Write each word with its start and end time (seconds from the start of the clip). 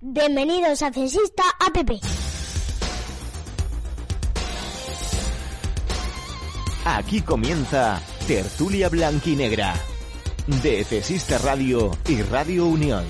Bienvenidos 0.00 0.82
a 0.82 0.92
Cesista 0.92 1.42
APP. 1.58 1.92
Aquí 6.84 7.22
comienza 7.22 8.02
Tertulia 8.26 8.90
Blanquinegra 8.90 9.72
de 10.62 10.84
Cesista 10.84 11.38
Radio 11.38 11.96
y 12.06 12.20
Radio 12.20 12.66
Unión. 12.66 13.06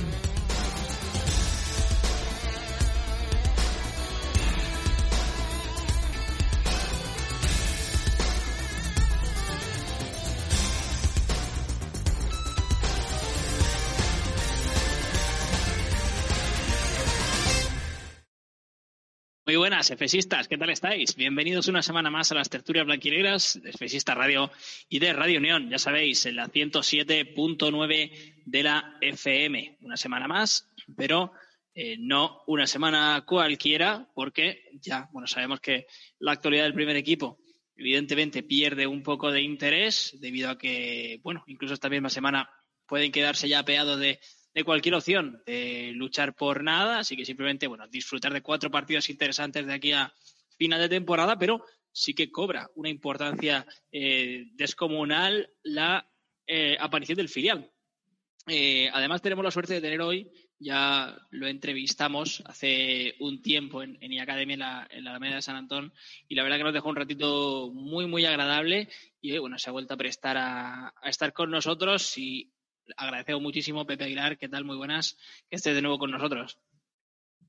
Buenas, 19.66 19.90
efesistas, 19.90 20.46
¿qué 20.46 20.56
tal 20.56 20.70
estáis? 20.70 21.16
Bienvenidos 21.16 21.66
una 21.66 21.82
semana 21.82 22.08
más 22.08 22.30
a 22.30 22.36
las 22.36 22.48
tertulias 22.48 22.86
blanquinegras 22.86 23.58
de 23.60 23.70
Efesista 23.70 24.14
Radio 24.14 24.48
y 24.88 25.00
de 25.00 25.12
Radio 25.12 25.40
Unión, 25.40 25.68
ya 25.68 25.78
sabéis, 25.80 26.24
en 26.26 26.36
la 26.36 26.46
107.9 26.46 28.44
de 28.44 28.62
la 28.62 28.96
FM. 29.00 29.78
Una 29.80 29.96
semana 29.96 30.28
más, 30.28 30.70
pero 30.96 31.32
eh, 31.74 31.96
no 31.98 32.44
una 32.46 32.68
semana 32.68 33.24
cualquiera, 33.26 34.08
porque 34.14 34.68
ya, 34.80 35.08
bueno, 35.10 35.26
sabemos 35.26 35.58
que 35.58 35.88
la 36.20 36.30
actualidad 36.30 36.62
del 36.62 36.74
primer 36.74 36.94
equipo 36.94 37.40
evidentemente 37.74 38.44
pierde 38.44 38.86
un 38.86 39.02
poco 39.02 39.32
de 39.32 39.42
interés 39.42 40.16
debido 40.20 40.48
a 40.48 40.58
que, 40.58 41.18
bueno, 41.24 41.42
incluso 41.48 41.74
esta 41.74 41.88
misma 41.88 42.08
semana 42.08 42.48
pueden 42.86 43.10
quedarse 43.10 43.48
ya 43.48 43.58
apeados 43.58 43.98
de 43.98 44.20
de 44.56 44.64
cualquier 44.64 44.94
opción 44.94 45.42
de 45.44 45.92
luchar 45.94 46.34
por 46.34 46.64
nada, 46.64 47.00
así 47.00 47.14
que 47.14 47.26
simplemente, 47.26 47.66
bueno, 47.66 47.86
disfrutar 47.88 48.32
de 48.32 48.40
cuatro 48.40 48.70
partidos 48.70 49.10
interesantes 49.10 49.66
de 49.66 49.74
aquí 49.74 49.92
a 49.92 50.10
final 50.56 50.80
de 50.80 50.88
temporada, 50.88 51.38
pero 51.38 51.62
sí 51.92 52.14
que 52.14 52.32
cobra 52.32 52.70
una 52.74 52.88
importancia 52.88 53.66
eh, 53.92 54.46
descomunal 54.54 55.50
la 55.62 56.08
eh, 56.46 56.74
aparición 56.80 57.18
del 57.18 57.28
filial. 57.28 57.70
Eh, 58.46 58.88
además, 58.94 59.20
tenemos 59.20 59.44
la 59.44 59.50
suerte 59.50 59.74
de 59.74 59.82
tener 59.82 60.00
hoy, 60.00 60.30
ya 60.58 61.14
lo 61.32 61.48
entrevistamos 61.48 62.42
hace 62.46 63.14
un 63.20 63.42
tiempo 63.42 63.82
en, 63.82 63.98
en 64.00 64.16
la, 64.58 64.88
en 64.90 65.04
la 65.04 65.10
Alameda 65.10 65.34
de 65.34 65.42
San 65.42 65.56
Antón, 65.56 65.92
y 66.28 66.34
la 66.34 66.42
verdad 66.42 66.56
que 66.56 66.64
nos 66.64 66.72
dejó 66.72 66.88
un 66.88 66.96
ratito 66.96 67.70
muy, 67.74 68.06
muy 68.06 68.24
agradable 68.24 68.88
y 69.20 69.36
bueno, 69.36 69.58
se 69.58 69.68
ha 69.68 69.72
vuelto 69.72 69.92
a 69.92 69.98
prestar 69.98 70.38
a, 70.38 70.94
a 70.96 71.08
estar 71.10 71.34
con 71.34 71.50
nosotros 71.50 72.16
y 72.16 72.55
agradecemos 72.96 73.42
muchísimo, 73.42 73.86
Pepe 73.86 74.04
Aguilar, 74.04 74.38
¿qué 74.38 74.48
tal? 74.48 74.64
Muy 74.64 74.76
buenas, 74.76 75.16
que 75.48 75.56
estés 75.56 75.74
de 75.74 75.82
nuevo 75.82 75.98
con 75.98 76.10
nosotros. 76.10 76.58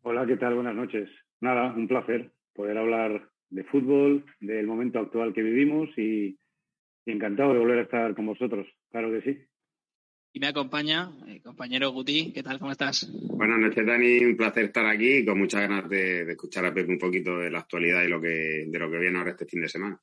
Hola, 0.01 0.25
¿qué 0.25 0.37
tal? 0.37 0.55
Buenas 0.55 0.75
noches. 0.75 1.09
Nada, 1.41 1.73
un 1.73 1.87
placer 1.87 2.31
poder 2.53 2.77
hablar 2.77 3.29
de 3.49 3.63
fútbol, 3.63 4.25
del 4.39 4.67
momento 4.67 4.99
actual 4.99 5.33
que 5.33 5.43
vivimos 5.43 5.89
y, 5.97 6.37
y 7.05 7.11
encantado 7.11 7.53
de 7.53 7.59
volver 7.59 7.79
a 7.79 7.83
estar 7.83 8.15
con 8.15 8.25
vosotros, 8.25 8.67
claro 8.89 9.11
que 9.11 9.21
sí. 9.21 9.39
Y 10.33 10.39
me 10.39 10.47
acompaña 10.47 11.09
el 11.27 11.41
compañero 11.41 11.91
Guti, 11.91 12.31
¿qué 12.31 12.43
tal? 12.43 12.59
¿Cómo 12.59 12.71
estás? 12.71 13.09
Buenas 13.11 13.57
noches, 13.59 13.85
Dani. 13.85 14.23
Un 14.25 14.37
placer 14.37 14.65
estar 14.65 14.85
aquí 14.85 15.25
con 15.25 15.39
muchas 15.39 15.61
ganas 15.61 15.89
de, 15.89 16.25
de 16.25 16.31
escuchar 16.33 16.65
a 16.65 16.73
Pepe 16.73 16.91
un 16.91 16.99
poquito 16.99 17.39
de 17.39 17.49
la 17.49 17.59
actualidad 17.59 18.03
y 18.03 18.07
lo 18.07 18.21
que, 18.21 18.65
de 18.67 18.79
lo 18.79 18.91
que 18.91 18.99
viene 18.99 19.17
ahora 19.17 19.31
este 19.31 19.45
fin 19.45 19.61
de 19.61 19.69
semana. 19.69 19.99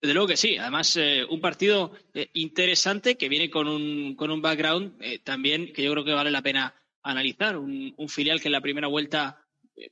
Desde 0.00 0.14
luego 0.14 0.28
que 0.28 0.36
sí. 0.36 0.56
Además, 0.56 0.96
eh, 0.96 1.24
un 1.28 1.40
partido 1.40 1.92
eh, 2.14 2.30
interesante 2.34 3.16
que 3.16 3.28
viene 3.28 3.50
con 3.50 3.66
un, 3.66 4.14
con 4.14 4.30
un 4.30 4.40
background 4.40 4.96
eh, 5.00 5.18
también 5.18 5.72
que 5.72 5.82
yo 5.82 5.92
creo 5.92 6.04
que 6.04 6.12
vale 6.12 6.30
la 6.30 6.42
pena 6.42 6.74
analizar. 7.02 7.56
Un, 7.56 7.94
un 7.96 8.08
filial 8.08 8.40
que 8.40 8.48
en 8.48 8.52
la 8.52 8.60
primera 8.60 8.86
vuelta 8.86 9.44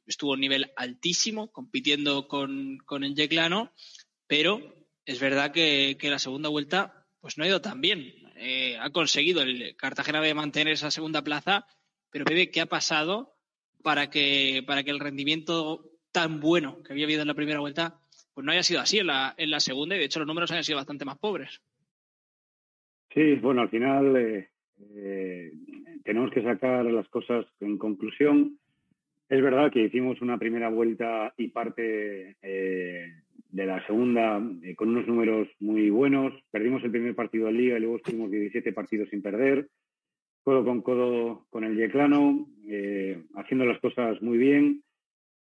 estuvo 0.04 0.32
a 0.32 0.34
un 0.34 0.40
nivel 0.40 0.72
altísimo, 0.76 1.52
compitiendo 1.52 2.26
con, 2.26 2.78
con 2.78 3.04
el 3.04 3.14
Yeclano, 3.14 3.72
pero 4.26 4.74
es 5.04 5.20
verdad 5.20 5.53
que, 5.53 5.97
que 5.98 6.10
la 6.10 6.19
segunda 6.19 6.48
vuelta 6.48 7.06
pues 7.20 7.38
no 7.38 7.44
ha 7.44 7.48
ido 7.48 7.60
tan 7.60 7.81
bien. 7.81 8.12
Ha 8.81 8.91
conseguido 8.91 9.42
el 9.42 9.76
Cartagena 9.76 10.20
de 10.20 10.34
mantener 10.34 10.75
esa 10.75 10.91
segunda 10.91 11.22
plaza, 11.22 11.66
pero 12.10 12.25
Pepe, 12.25 12.50
¿qué 12.50 12.60
ha 12.60 12.66
pasado 12.66 13.36
para 13.82 14.10
que, 14.10 14.64
para 14.66 14.82
que 14.82 14.91
el 14.91 14.98
rendimiento 14.98 15.88
tan 16.10 16.41
bueno 16.41 16.82
que 16.82 16.92
había 16.92 17.04
habido 17.04 17.22
en 17.22 17.28
la 17.28 17.34
primera 17.34 17.60
vuelta 17.60 18.00
pues 18.36 18.44
no 18.44 18.52
haya 18.52 18.62
sido 18.62 18.82
así 18.82 18.98
en 18.98 19.06
la, 19.06 19.34
en 19.38 19.50
la 19.50 19.60
segunda 19.60 19.97
y 19.97 19.98
de 19.98 20.04
hecho 20.04 20.19
los 20.19 20.28
números 20.28 20.52
han 20.52 20.62
sido 20.62 20.76
bastante 20.76 21.06
más 21.06 21.16
pobres. 21.16 21.58
Sí, 23.14 23.32
bueno, 23.36 23.62
al 23.62 23.70
final 23.70 24.14
eh, 24.14 24.50
eh, 24.94 25.52
tenemos 26.04 26.30
que 26.32 26.42
sacar 26.42 26.84
las 26.84 27.08
cosas 27.08 27.46
en 27.60 27.78
conclusión. 27.78 28.58
Es 29.30 29.42
verdad 29.42 29.72
que 29.72 29.84
hicimos 29.84 30.20
una 30.20 30.36
primera 30.36 30.69
vuelta 30.69 31.32
y 31.38 31.48
parte 31.48 32.36
eh, 32.42 33.06
de 33.52 33.66
la 33.66 33.84
segunda 33.86 34.38
con 34.76 34.91
unos 34.91 35.06
números 35.06 35.48
muy 35.58 35.88
buenos. 35.88 36.34
Perdimos 36.50 36.84
el 36.84 36.91
primer 36.91 37.14
partido 37.14 37.46
de 37.46 37.52
Liga 37.52 37.78
y 37.78 37.80
luego 37.80 37.96
estuvimos 37.96 38.30
17 38.30 38.70
partidos 38.75 39.08
sin 39.08 39.22
perder, 39.22 39.66
codo 40.42 40.62
con 40.62 40.82
codo 40.82 41.46
con 41.48 41.64
el 41.64 41.75
Yeclano, 41.75 42.46
haciendo 43.34 43.64
las 43.64 43.80
cosas 43.80 44.20
muy 44.20 44.36
bien. 44.36 44.82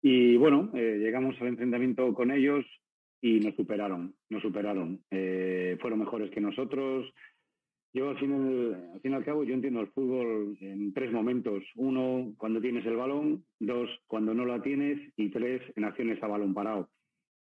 Y 0.01 0.37
bueno, 0.37 0.69
eh, 0.73 0.97
llegamos 0.99 1.39
al 1.41 1.47
enfrentamiento 1.47 2.13
con 2.13 2.31
ellos 2.31 2.65
y 3.21 3.39
nos 3.39 3.55
superaron, 3.55 4.15
nos 4.29 4.41
superaron. 4.41 5.01
Eh, 5.11 5.77
fueron 5.81 5.99
mejores 5.99 6.31
que 6.31 6.41
nosotros. 6.41 7.11
Yo 7.93 8.09
al 8.09 8.19
final, 8.19 8.91
al 8.93 9.01
fin 9.01 9.11
y 9.11 9.15
al 9.15 9.25
cabo, 9.25 9.43
yo 9.43 9.53
entiendo 9.53 9.81
el 9.81 9.87
fútbol 9.87 10.57
en 10.61 10.93
tres 10.93 11.11
momentos. 11.11 11.63
Uno, 11.75 12.33
cuando 12.37 12.61
tienes 12.61 12.85
el 12.85 12.95
balón. 12.95 13.43
Dos, 13.59 13.89
cuando 14.07 14.33
no 14.33 14.45
la 14.45 14.61
tienes. 14.61 14.99
Y 15.17 15.29
tres, 15.29 15.61
en 15.75 15.85
acciones 15.85 16.21
a 16.21 16.27
balón 16.27 16.53
parado. 16.53 16.89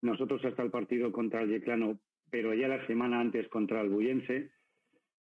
Nosotros 0.02 0.44
hasta 0.46 0.62
el 0.62 0.70
partido 0.70 1.12
contra 1.12 1.42
el 1.42 1.50
Yeclano, 1.50 1.98
pero 2.30 2.54
ya 2.54 2.68
la 2.68 2.86
semana 2.88 3.22
antes 3.22 3.48
contra 3.48 3.80
el 3.80 3.90
Buyense, 3.90 4.52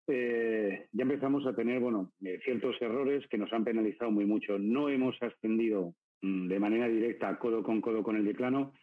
eh, 0.08 0.88
ya 0.94 1.04
empezamos 1.04 1.46
a 1.46 1.54
tener, 1.54 1.82
bueno, 1.82 2.14
eh, 2.24 2.40
ciertos 2.44 2.82
errores 2.82 3.28
que 3.28 3.38
nos 3.38 3.52
han 3.52 3.66
penalizado 3.66 4.12
muy 4.12 4.26
mucho. 4.26 4.58
No 4.58 4.90
hemos 4.90 5.22
ascendido 5.22 5.94
de 6.22 6.60
manera 6.60 6.88
directa, 6.88 7.38
codo 7.40 7.64
con 7.64 7.82
codo 7.82 8.04
con 8.04 8.16
el 8.16 8.26
Yeclano, 8.26 8.74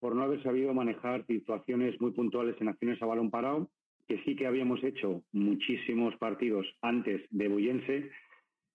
por 0.00 0.14
no 0.14 0.22
haber 0.22 0.42
sabido 0.42 0.74
manejar 0.74 1.26
situaciones 1.26 2.00
muy 2.00 2.12
puntuales 2.12 2.56
en 2.60 2.68
acciones 2.68 3.02
a 3.02 3.06
balón 3.06 3.30
parado, 3.30 3.70
que 4.06 4.18
sí 4.24 4.36
que 4.36 4.46
habíamos 4.46 4.82
hecho 4.84 5.22
muchísimos 5.32 6.16
partidos 6.16 6.66
antes 6.82 7.22
de 7.30 7.48
Buyense 7.48 8.10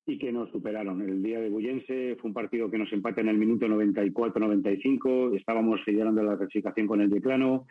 y 0.05 0.19
que 0.19 0.31
nos 0.31 0.51
superaron. 0.51 1.01
El 1.01 1.23
día 1.23 1.39
de 1.39 1.49
Buyense 1.49 2.17
fue 2.19 2.29
un 2.29 2.33
partido 2.33 2.69
que 2.69 2.77
nos 2.77 2.91
empata 2.91 3.21
en 3.21 3.29
el 3.29 3.37
minuto 3.37 3.67
94-95, 3.67 5.35
estábamos 5.37 5.79
liderando 5.87 6.21
la 6.23 6.37
clasificación 6.37 6.87
con 6.87 7.01
el 7.01 7.09
Yeclano, 7.09 7.65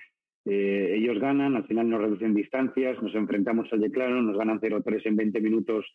eh, 0.44 0.94
ellos 0.96 1.20
ganan, 1.20 1.54
al 1.54 1.66
final 1.66 1.88
nos 1.88 2.00
reducen 2.00 2.34
distancias, 2.34 3.00
nos 3.00 3.14
enfrentamos 3.14 3.72
al 3.72 3.80
Yeclano, 3.80 4.22
nos 4.22 4.36
ganan 4.36 4.60
0-3 4.60 5.02
en 5.04 5.16
20 5.16 5.40
minutos 5.40 5.86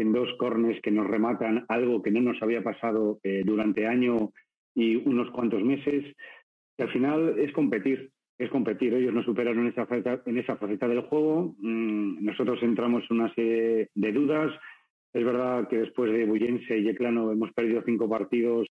en 0.00 0.12
dos 0.12 0.28
cornes 0.38 0.80
que 0.82 0.90
nos 0.90 1.06
rematan, 1.06 1.64
algo 1.68 2.02
que 2.02 2.10
no 2.10 2.20
nos 2.20 2.42
había 2.42 2.62
pasado 2.62 3.18
eh, 3.22 3.42
durante 3.44 3.86
año 3.86 4.30
y 4.74 4.96
unos 4.96 5.30
cuantos 5.30 5.62
meses. 5.62 6.04
Y 6.78 6.82
al 6.82 6.90
final 6.90 7.38
es 7.38 7.52
competir, 7.52 8.10
es 8.38 8.50
competir. 8.50 8.94
Ellos 8.94 9.12
nos 9.12 9.24
superaron 9.24 9.60
en 9.60 9.72
esa 9.72 9.86
faceta, 9.86 10.22
en 10.26 10.38
esa 10.38 10.56
faceta 10.56 10.86
del 10.88 11.02
juego. 11.02 11.54
Mm, 11.58 12.24
nosotros 12.24 12.62
entramos 12.62 13.04
en 13.10 13.20
una 13.20 13.34
serie 13.34 13.88
de 13.94 14.12
dudas. 14.12 14.52
Es 15.12 15.24
verdad 15.24 15.68
que 15.68 15.78
después 15.78 16.12
de 16.12 16.24
Buyense 16.24 16.78
y 16.78 16.84
Yeclano 16.84 17.32
hemos 17.32 17.52
perdido 17.52 17.82
cinco 17.84 18.08
partidos, 18.08 18.66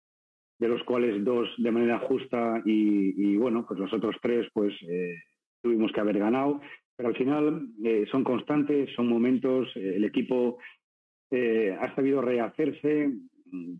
de 0.59 0.67
los 0.67 0.83
cuales 0.83 1.23
dos 1.23 1.49
de 1.57 1.71
manera 1.71 1.99
justa 1.99 2.61
y, 2.65 3.13
y 3.15 3.37
bueno, 3.37 3.65
pues 3.67 3.79
los 3.79 3.93
otros 3.93 4.15
tres 4.21 4.47
pues 4.53 4.73
eh, 4.89 5.15
tuvimos 5.61 5.91
que 5.91 5.99
haber 5.99 6.19
ganado. 6.19 6.61
Pero 6.97 7.09
al 7.09 7.15
final 7.15 7.67
eh, 7.83 8.05
son 8.11 8.23
constantes, 8.23 8.89
son 8.95 9.07
momentos, 9.07 9.69
eh, 9.75 9.93
el 9.97 10.05
equipo 10.05 10.57
eh, 11.31 11.77
ha 11.79 11.93
sabido 11.95 12.21
rehacerse, 12.21 13.11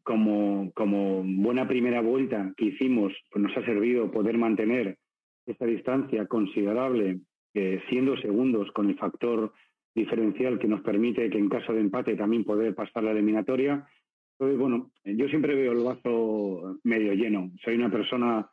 como, 0.03 0.71
como 0.73 1.23
buena 1.23 1.67
primera 1.67 2.01
vuelta 2.01 2.53
que 2.55 2.65
hicimos, 2.65 3.13
pues 3.31 3.43
nos 3.43 3.57
ha 3.57 3.65
servido 3.65 4.11
poder 4.11 4.37
mantener 4.37 4.97
esta 5.45 5.65
distancia 5.65 6.25
considerable, 6.27 7.19
eh, 7.53 7.81
siendo 7.89 8.17
segundos 8.17 8.71
con 8.71 8.89
el 8.89 8.97
factor 8.97 9.53
diferencial 9.95 10.59
que 10.59 10.67
nos 10.67 10.81
permite 10.81 11.29
que 11.29 11.37
en 11.37 11.49
caso 11.49 11.73
de 11.73 11.81
empate 11.81 12.15
también 12.15 12.43
poder 12.43 12.75
pasar 12.75 13.03
la 13.03 13.11
eliminatoria. 13.11 13.87
Entonces, 14.33 14.59
bueno, 14.59 14.91
yo 15.03 15.27
siempre 15.29 15.55
veo 15.55 15.71
el 15.71 15.83
vaso 15.83 16.79
medio 16.83 17.13
lleno. 17.13 17.51
Soy 17.63 17.75
una 17.75 17.89
persona 17.89 18.47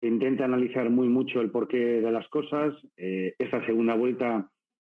que 0.00 0.08
intenta 0.08 0.44
analizar 0.44 0.90
muy 0.90 1.08
mucho 1.08 1.40
el 1.40 1.50
porqué 1.50 2.02
de 2.02 2.12
las 2.12 2.28
cosas. 2.28 2.74
Eh, 2.96 3.34
esta 3.38 3.64
segunda 3.64 3.94
vuelta 3.94 4.50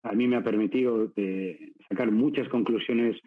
a 0.03 0.11
mí 0.13 0.27
me 0.27 0.37
ha 0.37 0.43
permitido 0.43 1.11
eh, 1.15 1.73
sacar 1.87 2.11
muchas 2.11 2.49
conclusiones 2.49 3.19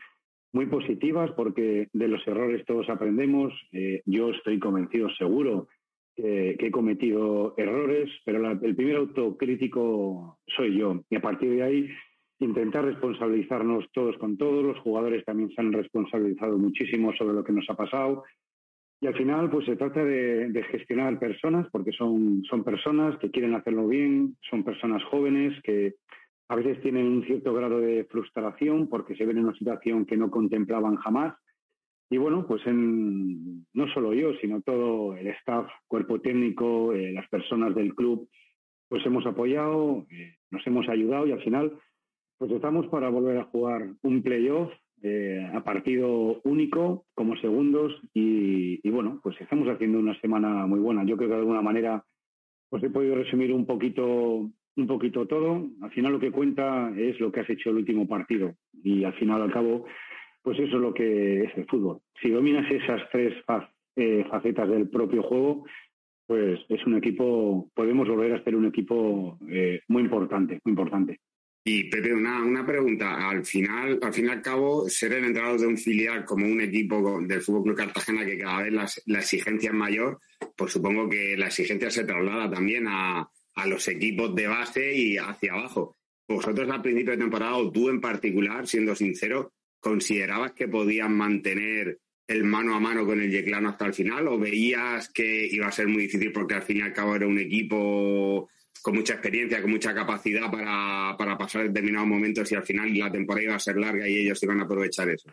muy 0.54 0.66
positivas 0.66 1.30
porque 1.32 1.88
de 1.92 2.08
los 2.08 2.26
errores 2.26 2.64
todos 2.64 2.88
aprendemos. 2.88 3.52
Eh, 3.72 4.02
yo 4.06 4.30
estoy 4.30 4.58
convencido, 4.58 5.10
seguro, 5.10 5.68
que, 6.16 6.56
que 6.58 6.68
he 6.68 6.70
cometido 6.70 7.54
errores, 7.58 8.10
pero 8.24 8.38
la, 8.38 8.52
el 8.62 8.74
primer 8.74 8.96
autocrítico 8.96 10.38
soy 10.56 10.78
yo. 10.78 11.02
Y 11.10 11.16
a 11.16 11.20
partir 11.20 11.50
de 11.50 11.62
ahí 11.62 11.90
intentar 12.44 12.84
responsabilizarnos 12.84 13.90
todos 13.92 14.16
con 14.18 14.36
todos. 14.36 14.64
Los 14.64 14.78
jugadores 14.78 15.24
también 15.24 15.50
se 15.50 15.60
han 15.60 15.72
responsabilizado 15.72 16.58
muchísimo 16.58 17.12
sobre 17.14 17.34
lo 17.34 17.44
que 17.44 17.52
nos 17.52 17.68
ha 17.68 17.74
pasado. 17.74 18.24
Y 19.00 19.06
al 19.06 19.14
final, 19.14 19.50
pues 19.50 19.66
se 19.66 19.76
trata 19.76 20.04
de, 20.04 20.64
gestionar 20.70 21.18
personas, 21.18 21.66
porque 21.70 21.92
son, 21.92 22.42
son 22.48 22.64
personas 22.64 23.18
que 23.18 23.30
quieren 23.30 23.54
hacerlo 23.54 23.86
bien, 23.86 24.36
son 24.48 24.64
personas 24.64 25.02
jóvenes 25.04 25.60
que 25.62 25.94
a 26.48 26.56
veces 26.56 26.80
tienen 26.82 27.06
un 27.06 27.24
cierto 27.24 27.54
grado 27.54 27.80
de 27.80 28.04
frustración 28.04 28.88
porque 28.88 29.16
se 29.16 29.24
ven 29.24 29.38
en 29.38 29.44
una 29.44 29.58
situación 29.58 30.04
que 30.04 30.16
no 30.16 30.30
contemplaban 30.30 30.96
jamás. 30.96 31.34
Y 32.10 32.18
bueno, 32.18 32.46
pues 32.46 32.64
en, 32.66 33.66
no 33.72 33.88
solo 33.94 34.12
yo, 34.12 34.34
sino 34.40 34.60
todo 34.60 35.16
el 35.16 35.26
staff, 35.28 35.66
cuerpo 35.88 36.20
técnico, 36.20 36.92
eh, 36.92 37.12
las 37.12 37.28
personas 37.28 37.74
del 37.74 37.94
club, 37.94 38.28
pues 38.88 39.04
hemos 39.06 39.24
apoyado, 39.26 40.06
eh, 40.10 40.36
nos 40.50 40.66
hemos 40.66 40.88
ayudado 40.88 41.26
y 41.26 41.32
al 41.32 41.42
final 41.42 41.72
pues 42.38 42.50
estamos 42.52 42.86
para 42.88 43.08
volver 43.08 43.38
a 43.38 43.44
jugar 43.44 43.88
un 44.02 44.22
playoff 44.22 44.70
eh, 45.02 45.50
a 45.52 45.62
partido 45.62 46.40
único 46.44 47.06
como 47.14 47.36
segundos 47.36 47.92
y, 48.12 48.88
bueno, 48.90 49.20
pues 49.22 49.40
estamos 49.40 49.68
haciendo 49.68 49.98
una 49.98 50.18
semana 50.20 50.66
muy 50.66 50.80
buena. 50.80 51.04
Yo 51.04 51.16
creo 51.16 51.28
que 51.28 51.34
de 51.34 51.40
alguna 51.40 51.62
manera 51.62 52.04
pues 52.70 52.82
he 52.82 52.90
podido 52.90 53.14
resumir 53.14 53.52
un 53.52 53.66
poquito 53.66 54.50
un 54.76 54.86
poquito 54.86 55.26
todo. 55.26 55.68
Al 55.82 55.90
final 55.90 56.12
lo 56.12 56.20
que 56.20 56.30
cuenta 56.30 56.92
es 56.96 57.18
lo 57.20 57.30
que 57.30 57.40
has 57.40 57.50
hecho 57.50 57.70
el 57.70 57.76
último 57.76 58.06
partido 58.06 58.54
y 58.82 59.04
al 59.04 59.14
final 59.14 59.42
al 59.42 59.52
cabo 59.52 59.86
pues 60.44 60.58
eso 60.58 60.76
es 60.76 60.82
lo 60.82 60.92
que 60.92 61.44
es 61.44 61.56
el 61.56 61.66
fútbol. 61.66 62.00
Si 62.20 62.28
dominas 62.28 62.70
esas 62.70 63.00
tres 63.10 63.32
eh, 63.96 64.24
facetas 64.30 64.68
del 64.68 64.90
propio 64.90 65.22
juego, 65.22 65.64
pues 66.26 66.60
es 66.68 66.86
un 66.86 66.96
equipo, 66.96 67.70
podemos 67.74 68.06
volver 68.06 68.34
a 68.34 68.44
ser 68.44 68.54
un 68.54 68.66
equipo 68.66 69.38
eh, 69.48 69.80
muy 69.88 70.02
importante, 70.02 70.60
muy 70.64 70.72
importante. 70.72 71.20
Y 71.66 71.84
Pepe, 71.84 72.12
una, 72.12 72.44
una 72.44 72.66
pregunta. 72.66 73.26
Al 73.26 73.42
final, 73.46 73.98
al 74.02 74.12
fin 74.12 74.26
y 74.26 74.28
al 74.28 74.42
cabo, 74.42 74.86
ser 74.86 75.14
el 75.14 75.24
entrenador 75.24 75.60
de 75.60 75.66
un 75.66 75.78
filial 75.78 76.26
como 76.26 76.44
un 76.44 76.60
equipo 76.60 77.22
del 77.22 77.40
Fútbol 77.40 77.62
Club 77.62 77.76
Cartagena 77.76 78.26
que 78.26 78.36
cada 78.36 78.64
vez 78.64 79.02
la 79.06 79.18
exigencia 79.18 79.70
es 79.70 79.74
mayor, 79.74 80.20
pues 80.54 80.72
supongo 80.72 81.08
que 81.08 81.38
la 81.38 81.46
exigencia 81.46 81.90
se 81.90 82.04
traslada 82.04 82.50
también 82.50 82.84
a, 82.86 83.26
a 83.54 83.66
los 83.66 83.86
equipos 83.88 84.34
de 84.34 84.46
base 84.46 84.94
y 84.94 85.16
hacia 85.16 85.52
abajo. 85.52 85.96
Vosotros 86.28 86.68
al 86.70 86.82
principio 86.82 87.12
de 87.12 87.18
temporada, 87.18 87.56
o 87.56 87.70
tú 87.70 87.88
en 87.88 88.00
particular, 88.00 88.66
siendo 88.66 88.94
sincero, 88.94 89.52
¿considerabas 89.80 90.52
que 90.52 90.68
podían 90.68 91.16
mantener 91.16 91.98
el 92.26 92.44
mano 92.44 92.74
a 92.74 92.80
mano 92.80 93.04
con 93.04 93.20
el 93.20 93.30
Yeclano 93.30 93.68
hasta 93.68 93.86
el 93.86 93.92
final 93.92 94.28
o 94.28 94.38
veías 94.38 95.10
que 95.12 95.46
iba 95.46 95.66
a 95.66 95.72
ser 95.72 95.88
muy 95.88 96.02
difícil 96.04 96.32
porque 96.32 96.54
al 96.54 96.62
fin 96.62 96.78
y 96.78 96.80
al 96.80 96.92
cabo 96.92 97.14
era 97.14 97.26
un 97.26 97.38
equipo 97.38 98.48
con 98.82 98.94
mucha 98.94 99.14
experiencia, 99.14 99.60
con 99.60 99.70
mucha 99.70 99.94
capacidad 99.94 100.50
para, 100.50 101.16
para 101.16 101.36
pasar 101.36 101.64
determinados 101.64 102.08
momentos 102.08 102.50
y 102.50 102.54
al 102.54 102.62
final 102.62 102.96
la 102.96 103.10
temporada 103.10 103.44
iba 103.44 103.54
a 103.54 103.58
ser 103.58 103.76
larga 103.76 104.08
y 104.08 104.16
ellos 104.16 104.42
iban 104.42 104.60
a 104.60 104.64
aprovechar 104.64 105.08
eso. 105.10 105.30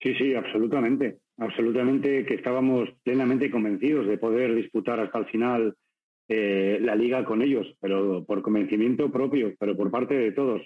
Sí, 0.00 0.14
sí, 0.14 0.34
absolutamente. 0.34 1.18
Absolutamente 1.36 2.24
que 2.24 2.34
estábamos 2.34 2.88
plenamente 3.02 3.50
convencidos 3.50 4.06
de 4.06 4.18
poder 4.18 4.54
disputar 4.54 5.00
hasta 5.00 5.18
el 5.18 5.26
final 5.26 5.76
eh, 6.32 6.78
la 6.80 6.94
liga 6.94 7.24
con 7.24 7.42
ellos, 7.42 7.66
pero 7.80 8.24
por 8.24 8.40
convencimiento 8.40 9.10
propio, 9.10 9.52
pero 9.58 9.76
por 9.76 9.90
parte 9.90 10.14
de 10.14 10.30
todos. 10.30 10.62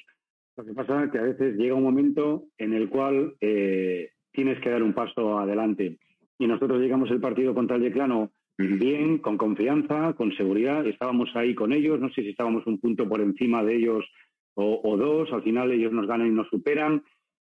Lo 0.58 0.64
que 0.66 0.74
pasa 0.74 1.04
es 1.04 1.10
que 1.10 1.18
a 1.18 1.22
veces 1.22 1.56
llega 1.56 1.74
un 1.74 1.82
momento 1.82 2.44
en 2.58 2.74
el 2.74 2.90
cual 2.90 3.34
eh, 3.40 4.10
tienes 4.30 4.60
que 4.60 4.68
dar 4.68 4.82
un 4.82 4.92
paso 4.92 5.38
adelante. 5.38 5.96
Y 6.38 6.46
nosotros 6.46 6.82
llegamos 6.82 7.10
el 7.10 7.18
partido 7.18 7.54
contra 7.54 7.76
el 7.76 7.82
Yeclano 7.82 8.30
bien, 8.58 9.16
con 9.16 9.38
confianza, 9.38 10.12
con 10.12 10.36
seguridad. 10.36 10.86
Estábamos 10.86 11.34
ahí 11.34 11.54
con 11.54 11.72
ellos, 11.72 11.98
no 11.98 12.10
sé 12.10 12.20
si 12.20 12.28
estábamos 12.28 12.66
un 12.66 12.78
punto 12.78 13.08
por 13.08 13.22
encima 13.22 13.64
de 13.64 13.76
ellos 13.76 14.04
o, 14.52 14.96
dos. 14.98 15.32
Al 15.32 15.44
final 15.44 15.72
ellos 15.72 15.92
nos 15.92 16.06
ganan 16.06 16.26
y 16.26 16.30
nos 16.30 16.48
superan. 16.48 17.02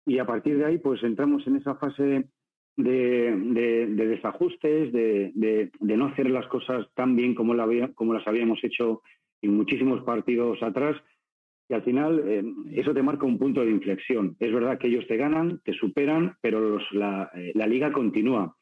Y 0.07 0.19
a 0.21 0.27
partir 0.27 0.59
de 0.59 0.67
ahí, 0.67 0.79
pues 0.79 1.03
entramos 1.03 1.45
en 1.49 1.57
esa 1.57 1.75
fase 1.75 2.29
de, 2.77 3.87
desajustes, 3.87 4.93
de, 4.93 5.71
no 5.81 6.07
hacer 6.07 6.31
las 6.31 6.47
cosas 6.47 6.87
tan 6.95 7.17
bien 7.17 7.35
como, 7.35 7.55
las 7.55 8.27
habíamos 8.27 8.63
hecho 8.63 9.03
en 9.43 9.57
muchísimos 9.57 10.03
partidos 10.05 10.63
atrás. 10.63 10.97
Y 11.69 11.75
al 11.75 11.83
final 11.83 12.23
eh, 12.27 12.45
eso 12.75 12.95
te 12.95 13.03
marca 13.03 13.27
un 13.27 13.39
punto 13.39 13.65
de 13.65 13.73
inflexión. 13.73 14.37
Es 14.39 14.53
verdad 14.53 14.79
que 14.79 14.87
ellos 14.87 15.07
te 15.09 15.17
ganan, 15.17 15.61
te 15.65 15.73
superan, 15.73 16.37
pero 16.41 16.79
la, 16.93 17.29
eh, 17.35 17.51
la 17.55 17.67
liga 17.67 17.91
continúa. 17.91 18.55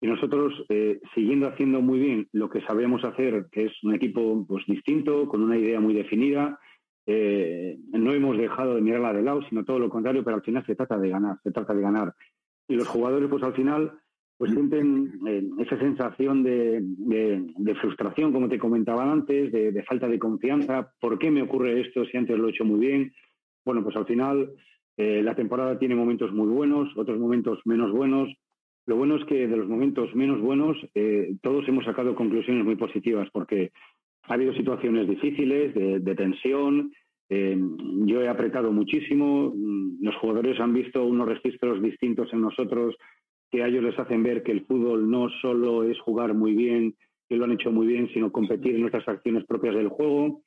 Y 0.00 0.06
nosotros, 0.06 0.54
eh, 0.70 1.00
siguiendo 1.14 1.48
haciendo 1.48 1.82
muy 1.82 1.98
bien 1.98 2.28
lo 2.32 2.48
que 2.48 2.62
sabemos 2.62 3.04
hacer, 3.04 3.48
que 3.50 3.66
es 3.66 3.72
un 3.82 3.94
equipo 3.94 4.46
pues, 4.48 4.64
distinto, 4.66 5.28
con 5.28 5.42
una 5.42 5.58
idea 5.58 5.80
muy 5.80 5.92
definida, 5.92 6.58
no 7.06 8.12
hemos 8.12 8.36
dejado 8.36 8.74
de 8.74 8.82
mirarla 8.82 9.14
de 9.14 9.22
lado, 9.22 9.40
sino 9.48 9.64
todo 9.64 9.78
lo 9.78 9.88
contrario, 9.88 10.22
pero 10.22 10.36
al 10.36 10.42
final 10.42 10.64
se 10.66 10.74
trata 10.74 10.98
de 10.98 11.08
ganar, 11.08 11.38
se 11.42 11.50
trata 11.50 11.72
de 11.72 11.80
ganar. 11.80 12.14
Y 12.68 12.76
los 12.76 12.86
jugadores, 12.86 13.28
pues 13.28 13.42
al 13.42 13.54
final, 13.54 13.92
pues 14.36 14.52
sienten 14.52 15.20
eh, 15.26 15.42
esa 15.58 15.78
sensación 15.78 16.42
de, 16.42 16.80
de, 16.82 17.74
frustración, 17.76 18.32
como 18.32 18.48
te 18.48 18.58
comentaba 18.58 19.10
antes, 19.10 19.50
de, 19.50 19.82
falta 19.82 20.06
de 20.06 20.18
confianza. 20.18 20.92
¿Por 21.00 21.18
qué 21.18 21.30
me 21.30 21.42
ocurre 21.42 21.80
esto 21.80 22.04
si 22.04 22.16
antes 22.16 22.38
lo 22.38 22.46
he 22.46 22.50
hecho 22.50 22.64
muy 22.64 22.80
bien? 22.80 23.12
Bueno, 23.64 23.82
pues 23.82 23.96
al 23.96 24.06
final 24.06 24.50
la 24.96 25.36
temporada 25.36 25.78
tiene 25.78 25.94
momentos 25.94 26.32
muy 26.32 26.48
buenos, 26.48 26.88
otros 26.96 27.20
momentos 27.20 27.60
menos 27.64 27.92
buenos, 27.92 28.28
lo 28.88 28.96
bueno 28.96 29.16
es 29.16 29.24
que 29.26 29.46
de 29.46 29.54
los 29.54 29.68
momentos 29.68 30.14
menos 30.14 30.40
buenos 30.40 30.78
eh, 30.94 31.34
todos 31.42 31.68
hemos 31.68 31.84
sacado 31.84 32.14
conclusiones 32.14 32.64
muy 32.64 32.74
positivas 32.74 33.28
porque 33.34 33.70
ha 34.22 34.32
habido 34.32 34.54
situaciones 34.54 35.06
difíciles, 35.06 35.74
de, 35.74 36.14
tensión. 36.14 36.90
Eh, 37.30 37.58
yo 38.06 38.22
he 38.22 38.28
apretado 38.28 38.72
muchísimo. 38.72 39.52
Mm, 39.54 40.02
los 40.02 40.16
jugadores 40.16 40.58
han 40.60 40.72
visto 40.72 41.04
unos 41.04 41.28
registros 41.28 41.82
distintos 41.82 42.32
en 42.32 42.40
nosotros 42.40 42.96
que 43.50 43.62
a 43.62 43.68
ellos 43.68 43.82
les 43.82 43.98
hacen 43.98 44.22
ver 44.22 44.42
que 44.42 44.52
el 44.52 44.66
fútbol 44.66 45.10
no 45.10 45.28
solo 45.40 45.82
es 45.82 45.98
jugar 46.00 46.34
muy 46.34 46.54
bien, 46.54 46.94
que 47.28 47.36
lo 47.36 47.44
han 47.44 47.52
hecho 47.52 47.70
muy 47.70 47.86
bien, 47.86 48.08
sino 48.12 48.32
competir 48.32 48.74
en 48.74 48.82
nuestras 48.82 49.08
acciones 49.08 49.44
propias 49.46 49.74
del 49.74 49.88
juego, 49.88 50.42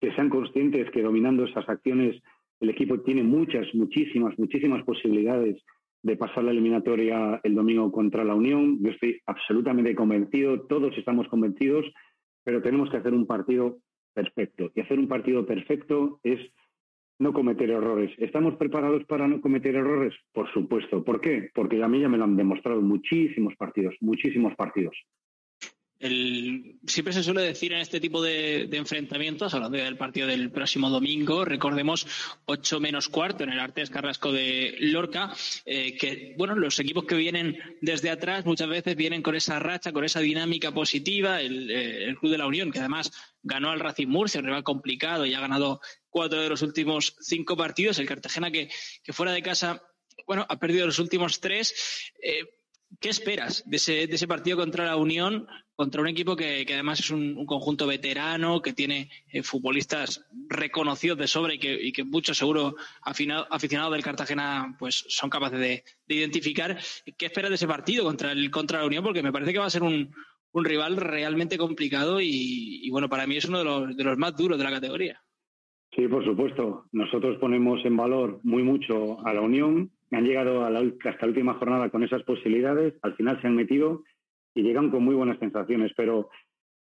que 0.00 0.12
sean 0.14 0.28
conscientes 0.28 0.90
que 0.90 1.02
dominando 1.02 1.44
esas 1.44 1.68
acciones 1.68 2.20
el 2.60 2.70
equipo 2.70 3.00
tiene 3.00 3.22
muchas, 3.22 3.66
muchísimas, 3.74 4.38
muchísimas 4.38 4.82
posibilidades 4.84 5.62
de 6.02 6.16
pasar 6.16 6.44
la 6.44 6.52
eliminatoria 6.52 7.40
el 7.42 7.54
domingo 7.54 7.90
contra 7.90 8.24
la 8.24 8.34
Unión. 8.34 8.78
Yo 8.80 8.90
estoy 8.90 9.20
absolutamente 9.26 9.94
convencido, 9.94 10.62
todos 10.62 10.96
estamos 10.96 11.28
convencidos, 11.28 11.84
pero 12.44 12.62
tenemos 12.62 12.90
que 12.90 12.96
hacer 12.96 13.12
un 13.12 13.26
partido 13.26 13.78
perfecto. 14.16 14.72
Y 14.74 14.80
hacer 14.80 14.98
un 14.98 15.08
partido 15.08 15.44
perfecto 15.44 16.20
es 16.24 16.40
no 17.18 17.34
cometer 17.34 17.70
errores. 17.70 18.10
¿Estamos 18.16 18.56
preparados 18.56 19.04
para 19.04 19.28
no 19.28 19.42
cometer 19.42 19.74
errores? 19.76 20.14
Por 20.32 20.50
supuesto. 20.52 21.04
¿Por 21.04 21.20
qué? 21.20 21.50
Porque 21.54 21.82
a 21.82 21.88
mí 21.88 22.00
ya 22.00 22.08
me 22.08 22.16
lo 22.16 22.24
han 22.24 22.36
demostrado 22.36 22.80
muchísimos 22.80 23.54
partidos, 23.56 23.94
muchísimos 24.00 24.54
partidos 24.56 24.96
siempre 25.98 27.12
se 27.12 27.22
suele 27.22 27.42
decir 27.42 27.72
en 27.72 27.80
este 27.80 28.00
tipo 28.00 28.22
de, 28.22 28.68
enfrentamientos, 28.72 29.54
hablando 29.54 29.78
del 29.78 29.96
partido 29.96 30.26
del 30.26 30.50
próximo 30.50 30.90
domingo, 30.90 31.44
recordemos 31.44 32.06
8 32.44 32.80
menos 32.80 33.08
cuarto 33.08 33.44
en 33.44 33.50
el 33.50 33.60
Artes 33.60 33.88
Carrasco 33.88 34.30
de 34.30 34.76
Lorca, 34.78 35.34
eh, 35.64 35.96
que 35.96 36.34
bueno, 36.36 36.54
los 36.54 36.78
equipos 36.78 37.04
que 37.04 37.14
vienen 37.14 37.58
desde 37.80 38.10
atrás 38.10 38.44
muchas 38.44 38.68
veces 38.68 38.94
vienen 38.94 39.22
con 39.22 39.34
esa 39.34 39.58
racha, 39.58 39.92
con 39.92 40.04
esa 40.04 40.20
dinámica 40.20 40.72
positiva. 40.72 41.40
El, 41.40 41.70
eh, 41.70 42.14
Club 42.20 42.32
de 42.32 42.38
la 42.38 42.46
Unión, 42.46 42.70
que 42.70 42.78
además 42.78 43.10
ganó 43.42 43.70
al 43.70 43.80
Racing 43.80 44.08
Murcia, 44.08 44.40
un 44.40 44.46
rival 44.46 44.64
complicado 44.64 45.24
y 45.24 45.34
ha 45.34 45.40
ganado 45.40 45.80
cuatro 46.08 46.40
de 46.40 46.48
los 46.48 46.62
últimos 46.62 47.16
cinco 47.20 47.56
partidos. 47.56 47.98
El 47.98 48.06
Cartagena, 48.06 48.50
que, 48.50 48.68
fuera 49.12 49.32
de 49.32 49.42
casa, 49.42 49.82
bueno, 50.26 50.46
ha 50.48 50.58
perdido 50.58 50.86
los 50.86 50.98
últimos 50.98 51.40
tres. 51.40 52.12
Eh, 52.22 52.44
¿Qué 53.00 53.08
esperas 53.08 53.64
de 53.66 53.76
ese, 53.76 54.06
de 54.06 54.14
ese 54.14 54.28
partido 54.28 54.56
contra 54.56 54.84
la 54.84 54.96
Unión, 54.96 55.46
contra 55.74 56.00
un 56.00 56.08
equipo 56.08 56.36
que, 56.36 56.64
además 56.68 57.00
es 57.00 57.10
un, 57.10 57.44
conjunto 57.46 57.86
veterano, 57.86 58.62
que 58.62 58.72
tiene 58.72 59.10
eh, 59.32 59.42
futbolistas 59.42 60.26
reconocidos 60.48 61.18
de 61.18 61.26
sobra 61.26 61.54
y 61.54 61.58
que, 61.58 62.04
muchos 62.04 62.38
seguro 62.38 62.76
aficionados 63.02 63.92
del 63.92 64.02
Cartagena 64.02 64.74
pues 64.78 65.04
son 65.08 65.30
capaces 65.30 65.58
de, 65.58 65.84
identificar? 66.08 66.78
¿Qué 67.18 67.26
esperas 67.26 67.50
de 67.50 67.56
ese 67.56 67.66
partido 67.66 68.04
contra, 68.04 68.32
el, 68.32 68.50
contra 68.50 68.80
la 68.80 68.86
Unión? 68.86 69.04
Porque 69.04 69.22
me 69.22 69.32
parece 69.32 69.52
que 69.52 69.58
va 69.58 69.66
a 69.66 69.70
ser 69.70 69.82
un, 69.82 70.14
un 70.52 70.64
rival 70.64 70.96
realmente 70.96 71.58
complicado 71.58 72.20
y, 72.20 72.88
bueno, 72.90 73.08
para 73.08 73.26
mí 73.26 73.36
es 73.36 73.44
uno 73.44 73.58
de 73.58 73.64
los, 73.64 73.96
de 73.96 74.04
los 74.04 74.16
más 74.16 74.34
duros 74.36 74.56
de 74.56 74.64
la 74.64 74.70
categoría. 74.70 75.20
Sí, 75.94 76.08
por 76.08 76.24
supuesto. 76.24 76.84
Nosotros 76.92 77.38
ponemos 77.38 77.84
en 77.84 77.96
valor 77.96 78.40
muy 78.42 78.62
mucho 78.62 79.24
a 79.26 79.32
la 79.34 79.40
Unión 79.40 79.90
han 80.12 80.24
llegado 80.24 80.64
a 80.64 80.70
la, 80.70 80.80
hasta 80.80 81.26
la 81.26 81.28
última 81.28 81.54
jornada 81.54 81.90
con 81.90 82.02
esas 82.02 82.22
posibilidades, 82.22 82.94
al 83.02 83.14
final 83.16 83.40
se 83.40 83.48
han 83.48 83.56
metido 83.56 84.02
y 84.54 84.62
llegan 84.62 84.90
con 84.90 85.04
muy 85.04 85.14
buenas 85.14 85.38
sensaciones, 85.38 85.92
pero 85.96 86.30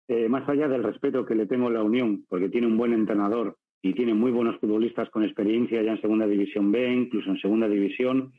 eh, 0.07 0.27
más 0.27 0.47
allá 0.49 0.67
del 0.67 0.83
respeto 0.83 1.25
que 1.25 1.35
le 1.35 1.45
tengo 1.45 1.67
a 1.67 1.71
la 1.71 1.83
Unión, 1.83 2.25
porque 2.27 2.49
tiene 2.49 2.67
un 2.67 2.77
buen 2.77 2.93
entrenador 2.93 3.57
y 3.81 3.93
tiene 3.93 4.13
muy 4.13 4.31
buenos 4.31 4.59
futbolistas 4.59 5.09
con 5.09 5.23
experiencia 5.23 5.81
ya 5.81 5.91
en 5.91 6.01
Segunda 6.01 6.27
División 6.27 6.71
B, 6.71 6.87
incluso 6.93 7.29
en 7.29 7.39
Segunda 7.39 7.67
División, 7.67 8.33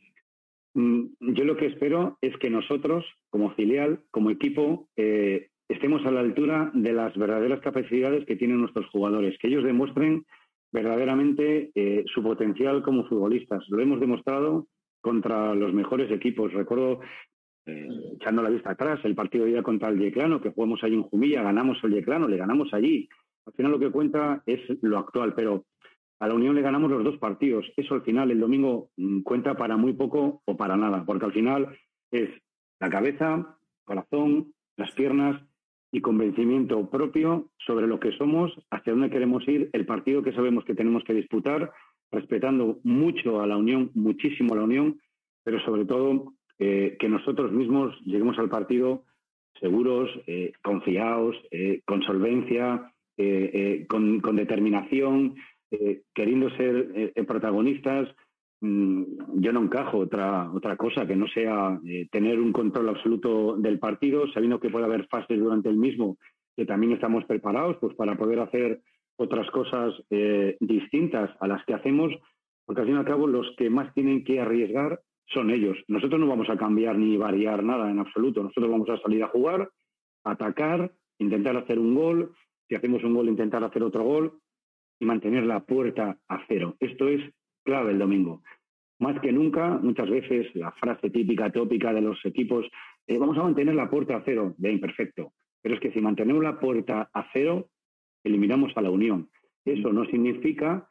mm, 0.74 1.04
yo 1.20 1.44
lo 1.44 1.56
que 1.56 1.66
espero 1.66 2.18
es 2.20 2.36
que 2.38 2.50
nosotros, 2.50 3.04
como 3.30 3.54
filial, 3.54 4.00
como 4.10 4.30
equipo, 4.30 4.88
eh, 4.96 5.48
estemos 5.68 6.04
a 6.06 6.10
la 6.10 6.20
altura 6.20 6.70
de 6.74 6.92
las 6.92 7.16
verdaderas 7.16 7.60
capacidades 7.60 8.24
que 8.26 8.36
tienen 8.36 8.60
nuestros 8.60 8.86
jugadores, 8.86 9.36
que 9.38 9.48
ellos 9.48 9.64
demuestren 9.64 10.24
verdaderamente 10.72 11.70
eh, 11.74 12.04
su 12.12 12.22
potencial 12.22 12.82
como 12.82 13.06
futbolistas. 13.06 13.64
Lo 13.68 13.80
hemos 13.80 14.00
demostrado 14.00 14.66
contra 15.04 15.54
los 15.54 15.75
mejores 15.75 16.11
equipos. 16.11 16.50
Recuerdo, 16.54 17.00
eh, 17.66 17.88
echando 18.14 18.42
la 18.42 18.49
vista 18.49 18.70
atrás, 18.70 19.00
el 19.04 19.14
partido 19.14 19.44
de 19.44 19.50
día 19.50 19.62
contra 19.62 19.90
el 19.90 19.99
Yeclano, 19.99 20.40
que 20.40 20.50
jugamos 20.50 20.82
allí 20.82 20.94
en 20.94 21.02
Jumilla, 21.02 21.42
ganamos 21.42 21.76
el 21.84 21.92
Yeclano, 21.92 22.26
le 22.26 22.38
ganamos 22.38 22.73
allí. 22.73 23.06
Al 23.44 23.52
final 23.52 23.73
lo 23.73 23.78
que 23.78 23.90
cuenta 23.90 24.42
es 24.46 24.61
lo 24.80 24.96
actual, 24.96 25.34
pero 25.34 25.66
a 26.20 26.26
la 26.26 26.34
Unión 26.34 26.54
le 26.54 26.62
ganamos 26.62 26.90
los 26.90 27.04
dos 27.04 27.18
partidos. 27.18 27.70
Eso 27.76 27.94
al 27.94 28.00
final, 28.00 28.30
el 28.30 28.40
domingo, 28.40 28.88
mm, 28.96 29.20
cuenta 29.20 29.54
para 29.58 29.76
muy 29.76 29.92
poco 29.92 30.40
o 30.46 30.56
para 30.56 30.75
nada, 30.75 31.04
porque 31.04 31.26
al 31.26 31.32
final 31.34 31.76
es 32.11 32.30
la 32.80 32.88
cabeza, 32.88 33.58
corazón, 33.84 34.54
las 34.78 34.90
piernas 34.92 35.38
y 35.92 36.00
convencimiento 36.00 36.88
propio 36.88 37.50
sobre 37.58 37.87
lo 37.87 38.00
que 38.00 38.12
somos, 38.12 38.52
hacia 38.70 38.94
dónde 38.94 39.11
queremos 39.11 39.46
ir, 39.46 39.68
el 39.75 39.84
partido 39.84 40.23
que 40.23 40.32
sabemos 40.32 40.64
que 40.64 40.75
tenemos 40.75 41.04
que 41.04 41.12
disputar, 41.12 41.73
respetando 42.14 42.78
mucho 42.85 43.40
a 43.40 43.47
la 43.47 43.56
Unión, 43.56 43.90
muchísimo 43.94 44.54
a 44.54 44.59
la 44.59 44.64
Unión, 44.64 45.00
pero 45.44 45.61
sobre 45.61 45.85
todo 45.85 46.33
eh, 46.59 46.97
que 46.99 47.09
nosotros 47.09 47.52
mismos 47.52 47.94
lleguemos 48.04 48.38
al 48.38 48.49
partido 48.49 49.04
seguros, 49.61 50.11
eh, 50.26 50.52
confiados, 50.62 51.37
eh, 51.50 51.83
con 51.85 52.02
solvencia, 52.02 52.90
con, 53.88 54.37
determinación, 54.37 55.37
queriendo 56.12 56.50
ser 56.56 57.12
protagonistas, 57.28 58.09
Mm, 58.64 59.40
yo 59.42 59.52
no 59.52 59.62
encajo 59.62 59.99
otra, 59.99 60.50
otra 60.50 60.75
cosa 60.75 61.06
que 61.06 61.14
no 61.14 61.26
sea 61.28 61.78
tener 62.11 62.40
un 62.40 62.50
control 62.50 62.88
absoluto 62.88 63.59
del 63.59 63.78
partido, 63.78 64.26
sabiendo 64.33 64.59
que 64.59 64.71
puede 64.71 64.87
haber 64.87 65.06
fases 65.09 65.38
durante 65.38 65.68
el 65.68 65.76
mismo, 65.76 66.16
que 66.56 66.64
también 66.64 66.92
estamos 66.92 67.26
preparados 67.26 67.76
pues, 67.78 67.94
para 67.94 68.16
poder 68.16 68.40
hacer 68.40 68.80
otras 69.16 69.50
cosas 69.50 69.94
eh, 70.11 70.56
distintas 70.61 71.30
a 71.40 71.47
las 71.47 71.64
que 71.64 71.75
hacemos, 71.75 72.12
porque 72.64 72.80
al 72.80 72.87
fin 72.87 72.97
y 72.97 72.99
al 72.99 73.04
cabo 73.04 73.26
los 73.26 73.54
que 73.56 73.71
más 73.71 73.92
tienen 73.94 74.25
que 74.25 74.40
arriesgar 74.40 75.00
son 75.26 75.50
ellos. 75.50 75.76
Nosotros 75.88 76.21
no 76.21 76.26
vamos 76.26 76.50
a 76.50 76.56
cambiar 76.56 76.99
ni 76.99 77.16
variar 77.16 77.62
nada 77.62 77.90
en 77.90 77.99
absoluto. 77.99 78.42
Nosotros 78.42 78.71
vamos 78.71 78.88
a 78.90 78.99
salir 78.99 79.23
a 79.23 79.28
jugar, 79.28 79.71
atacar, 80.25 80.92
intentar 81.18 81.56
hacer 81.56 81.78
un 81.78 81.94
gol. 81.94 82.35
Si 82.68 82.75
hacemos 82.75 83.02
un 83.04 83.14
gol, 83.14 83.28
intentar 83.28 83.62
hacer 83.64 83.83
otro 83.83 84.02
gol 84.02 84.38
y 84.99 85.06
mantener 85.06 85.44
la 85.44 85.61
puerta 85.61 86.18
a 86.28 86.44
cero. 86.49 86.76
Esto 86.80 87.09
es 87.09 87.23
clave 87.64 87.92
el 87.92 87.99
domingo. 87.99 88.42
Más 89.00 89.21
que 89.21 89.33
nunca, 89.33 89.78
muchas 89.83 90.09
veces 90.09 90.54
la 90.54 90.73
frase 90.73 91.11
típica, 91.11 91.50
tópica 91.50 91.92
de 91.92 92.00
los 92.00 92.25
equipos, 92.25 92.66
eh, 93.06 93.18
vamos 93.18 93.37
a 93.38 93.42
mantener 93.42 93.75
la 93.75 93.90
puerta 93.90 94.16
a 94.16 94.23
cero, 94.25 94.54
bien, 94.56 94.80
perfecto. 94.80 95.33
Pero 95.61 95.75
es 95.75 95.80
que 95.80 95.92
si 95.92 96.00
mantenemos 96.00 96.42
la 96.42 96.61
puerta 96.61 97.11
a 97.12 97.26
cero, 97.33 97.68
eliminamos 98.25 98.73
a 98.76 98.83
la 98.83 98.90
Unión. 98.90 99.28
Eso 99.64 99.93
no 99.93 100.04
significa 100.07 100.90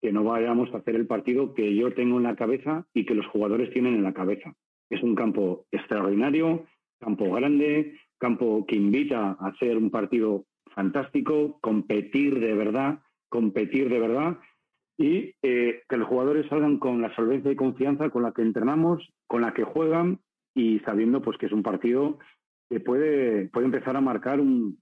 que 0.00 0.12
no 0.12 0.24
vayamos 0.24 0.72
a 0.74 0.78
hacer 0.78 0.96
el 0.96 1.06
partido 1.06 1.54
que 1.54 1.74
yo 1.74 1.94
tengo 1.94 2.16
en 2.16 2.24
la 2.24 2.34
cabeza 2.34 2.86
y 2.92 3.06
que 3.06 3.14
los 3.14 3.26
jugadores 3.26 3.70
tienen 3.70 3.94
en 3.94 4.02
la 4.02 4.12
cabeza. 4.12 4.54
Es 4.90 5.02
un 5.02 5.14
campo 5.14 5.66
extraordinario, 5.70 6.66
campo 6.98 7.30
grande, 7.32 7.98
campo 8.18 8.66
que 8.66 8.76
invita 8.76 9.36
a 9.38 9.48
hacer 9.48 9.76
un 9.76 9.90
partido 9.90 10.44
fantástico, 10.74 11.58
competir 11.60 12.40
de 12.40 12.54
verdad, 12.54 13.00
competir 13.28 13.88
de 13.88 14.00
verdad 14.00 14.38
y 14.98 15.34
eh, 15.42 15.82
que 15.88 15.96
los 15.96 16.08
jugadores 16.08 16.46
salgan 16.48 16.78
con 16.78 17.00
la 17.00 17.14
solvencia 17.14 17.50
y 17.50 17.56
confianza 17.56 18.10
con 18.10 18.22
la 18.22 18.32
que 18.32 18.42
entrenamos, 18.42 19.08
con 19.26 19.42
la 19.42 19.54
que 19.54 19.64
juegan 19.64 20.20
y 20.54 20.80
sabiendo 20.80 21.22
pues 21.22 21.38
que 21.38 21.46
es 21.46 21.52
un 21.52 21.62
partido 21.62 22.18
que 22.68 22.80
puede, 22.80 23.48
puede 23.48 23.66
empezar 23.66 23.96
a 23.96 24.00
marcar 24.00 24.40
un, 24.40 24.78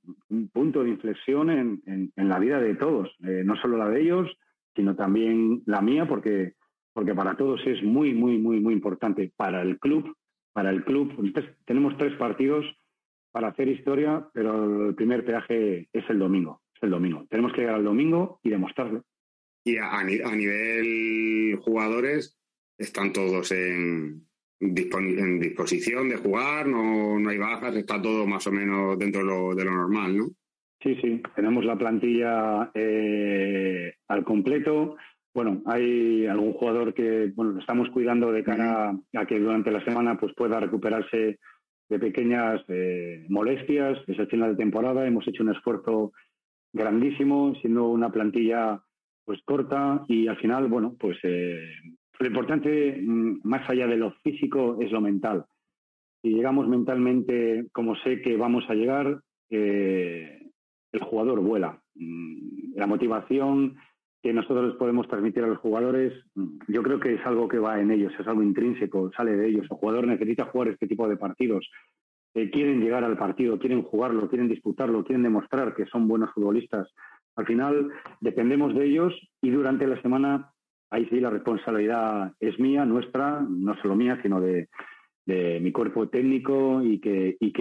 punto 0.53 0.83
de 0.83 0.91
inflexión 0.91 1.51
en, 1.51 2.13
en, 2.17 2.29
la 2.29 2.39
vida 2.39 2.61
de 2.61 2.75
todos, 2.75 3.09
eh, 3.25 3.43
no 3.45 3.57
solo 3.57 3.77
la 3.77 3.89
de 3.89 4.01
ellos, 4.01 4.31
sino 4.75 4.95
también 4.95 5.63
la 5.67 5.81
mía, 5.81 6.07
porque, 6.07 6.55
porque 6.93 7.15
para 7.15 7.37
todos 7.37 7.61
es 7.67 7.83
muy, 7.83 8.15
muy, 8.15 8.39
muy, 8.39 8.61
muy 8.61 8.75
importante. 8.75 9.33
Para 9.37 9.63
el 9.63 9.79
club, 9.79 10.17
para 10.53 10.71
el 10.71 10.85
club, 10.85 11.33
tenemos 11.65 11.97
tres 11.99 12.15
partidos 12.17 12.65
para 13.33 13.49
hacer 13.49 13.69
historia, 13.69 14.29
pero 14.33 14.89
el 14.89 14.95
primer 14.95 15.25
peaje 15.25 15.89
es 15.93 16.05
el 16.09 16.19
domingo, 16.19 16.63
es 16.75 16.83
el 16.83 16.91
domingo. 16.91 17.27
Tenemos 17.29 17.53
que 17.53 17.63
llegar 17.63 17.77
al 17.77 17.85
domingo 17.85 18.41
y 18.43 18.51
demostrarlo. 18.51 19.05
Y 19.65 19.77
a, 19.77 20.03
nivel 20.03 21.57
jugadores, 21.61 22.39
están 22.79 23.13
todos 23.13 23.53
en, 23.53 24.27
en 24.61 25.41
disposición 25.41 26.09
de 26.09 26.17
jugar, 26.17 26.67
no, 26.67 27.19
no 27.19 27.31
hay 27.31 27.39
bajas, 27.39 27.75
está 27.77 28.01
todo 28.01 28.27
más 28.27 28.47
o 28.47 28.53
menos 28.53 28.99
dentro 28.99 29.23
de 29.23 29.27
lo, 29.27 29.55
de 29.55 29.65
lo 29.65 29.73
normal, 29.73 30.17
¿no? 30.17 30.27
Sí, 30.83 30.97
sí, 31.03 31.23
tenemos 31.35 31.65
la 31.65 31.77
plantilla 31.77 32.71
eh, 32.75 33.93
al 34.09 34.25
completo. 34.25 34.97
Bueno, 35.35 35.63
hay 35.67 36.27
algún 36.27 36.55
jugador 36.55 36.95
que 36.95 37.31
bueno, 37.35 37.53
lo 37.53 37.61
estamos 37.61 37.91
cuidando 37.91 38.33
de 38.33 38.43
cara 38.43 38.95
a 39.15 39.27
que 39.27 39.39
durante 39.39 39.71
la 39.71 39.85
semana 39.85 40.19
pues 40.19 40.35
pueda 40.35 40.59
recuperarse 40.59 41.39
de 41.89 41.99
pequeñas 41.99 42.63
eh, 42.69 43.27
molestias. 43.29 43.99
Es 44.07 44.19
el 44.19 44.29
final 44.29 44.53
de 44.53 44.63
temporada, 44.63 45.07
hemos 45.07 45.29
hecho 45.29 45.43
un 45.43 45.51
esfuerzo 45.51 46.13
grandísimo, 46.73 47.55
siendo 47.61 47.89
una 47.89 48.11
plantilla 48.11 48.83
pues 49.27 49.43
corta 49.45 50.05
y 50.09 50.29
al 50.29 50.39
final, 50.39 50.69
bueno, 50.69 50.97
pues 50.99 51.19
eh, 51.25 51.61
lo 52.21 52.27
importante, 52.27 53.01
mm, 53.01 53.41
más 53.45 53.69
allá 53.69 53.87
de 53.87 53.97
lo 53.97 54.13
físico, 54.23 54.79
es 54.81 54.93
lo 54.93 55.01
mental. 55.01 55.47
Si 56.23 56.29
llegamos 56.29 56.69
mentalmente 56.69 57.67
como 57.73 57.97
sé 57.97 58.21
que 58.21 58.37
vamos 58.37 58.65
a 58.69 58.75
llegar, 58.75 59.21
eh, 59.49 60.51
el 60.93 61.01
jugador 61.01 61.41
vuela. 61.41 61.81
Mm, 61.95 62.75
la 62.77 62.87
motivación 62.87 63.77
que 64.23 64.35
nosotros 64.35 64.77
podemos 64.77 65.09
transmitir 65.09 65.45
a 65.45 65.47
los 65.47 65.59
jugadores, 65.59 66.13
mm, 66.35 66.59
yo 66.69 66.83
creo 66.83 67.01
que 67.01 67.15
es 67.15 67.25
algo 67.25 67.49
que 67.49 67.59
va 67.59 67.81
en 67.81 67.91
ellos, 67.91 68.13
es 68.19 68.27
algo 68.27 68.43
intrínseco, 68.43 69.11
sale 69.13 69.37
de 69.37 69.49
ellos. 69.49 69.63
El 69.71 69.79
jugador 69.79 70.07
necesita 70.07 70.45
jugar 70.45 70.69
este 70.69 70.87
tipo 70.87 71.09
de 71.09 71.17
partidos. 71.17 71.71
Eh, 72.35 72.51
quieren 72.51 72.81
llegar 72.81 73.03
al 73.03 73.17
partido, 73.17 73.59
quieren 73.59 73.83
jugarlo, 73.83 74.29
quieren 74.29 74.49
disputarlo, 74.49 75.05
quieren 75.05 75.23
demostrar 75.23 75.75
que 75.75 75.87
son 75.87 76.07
buenos 76.07 76.31
futbolistas. 76.35 76.93
Al 77.35 77.47
final 77.47 77.91
dependemos 78.21 78.75
de 78.75 78.85
ellos 78.85 79.15
y 79.41 79.51
durante 79.51 79.87
la 79.87 80.01
semana 80.03 80.53
ahí 80.91 81.07
sí 81.09 81.21
la 81.21 81.31
responsabilidad 81.31 82.33
es 82.41 82.59
mía, 82.59 82.85
nuestra, 82.85 83.41
no 83.41 83.81
solo 83.81 83.97
mía, 83.97 84.19
sino 84.23 84.41
de, 84.41 84.69
mi 85.27 85.71
cuerpo 85.71 86.09
técnico 86.09 86.83
y 86.83 86.99
que, 86.99 87.37
y 87.39 87.53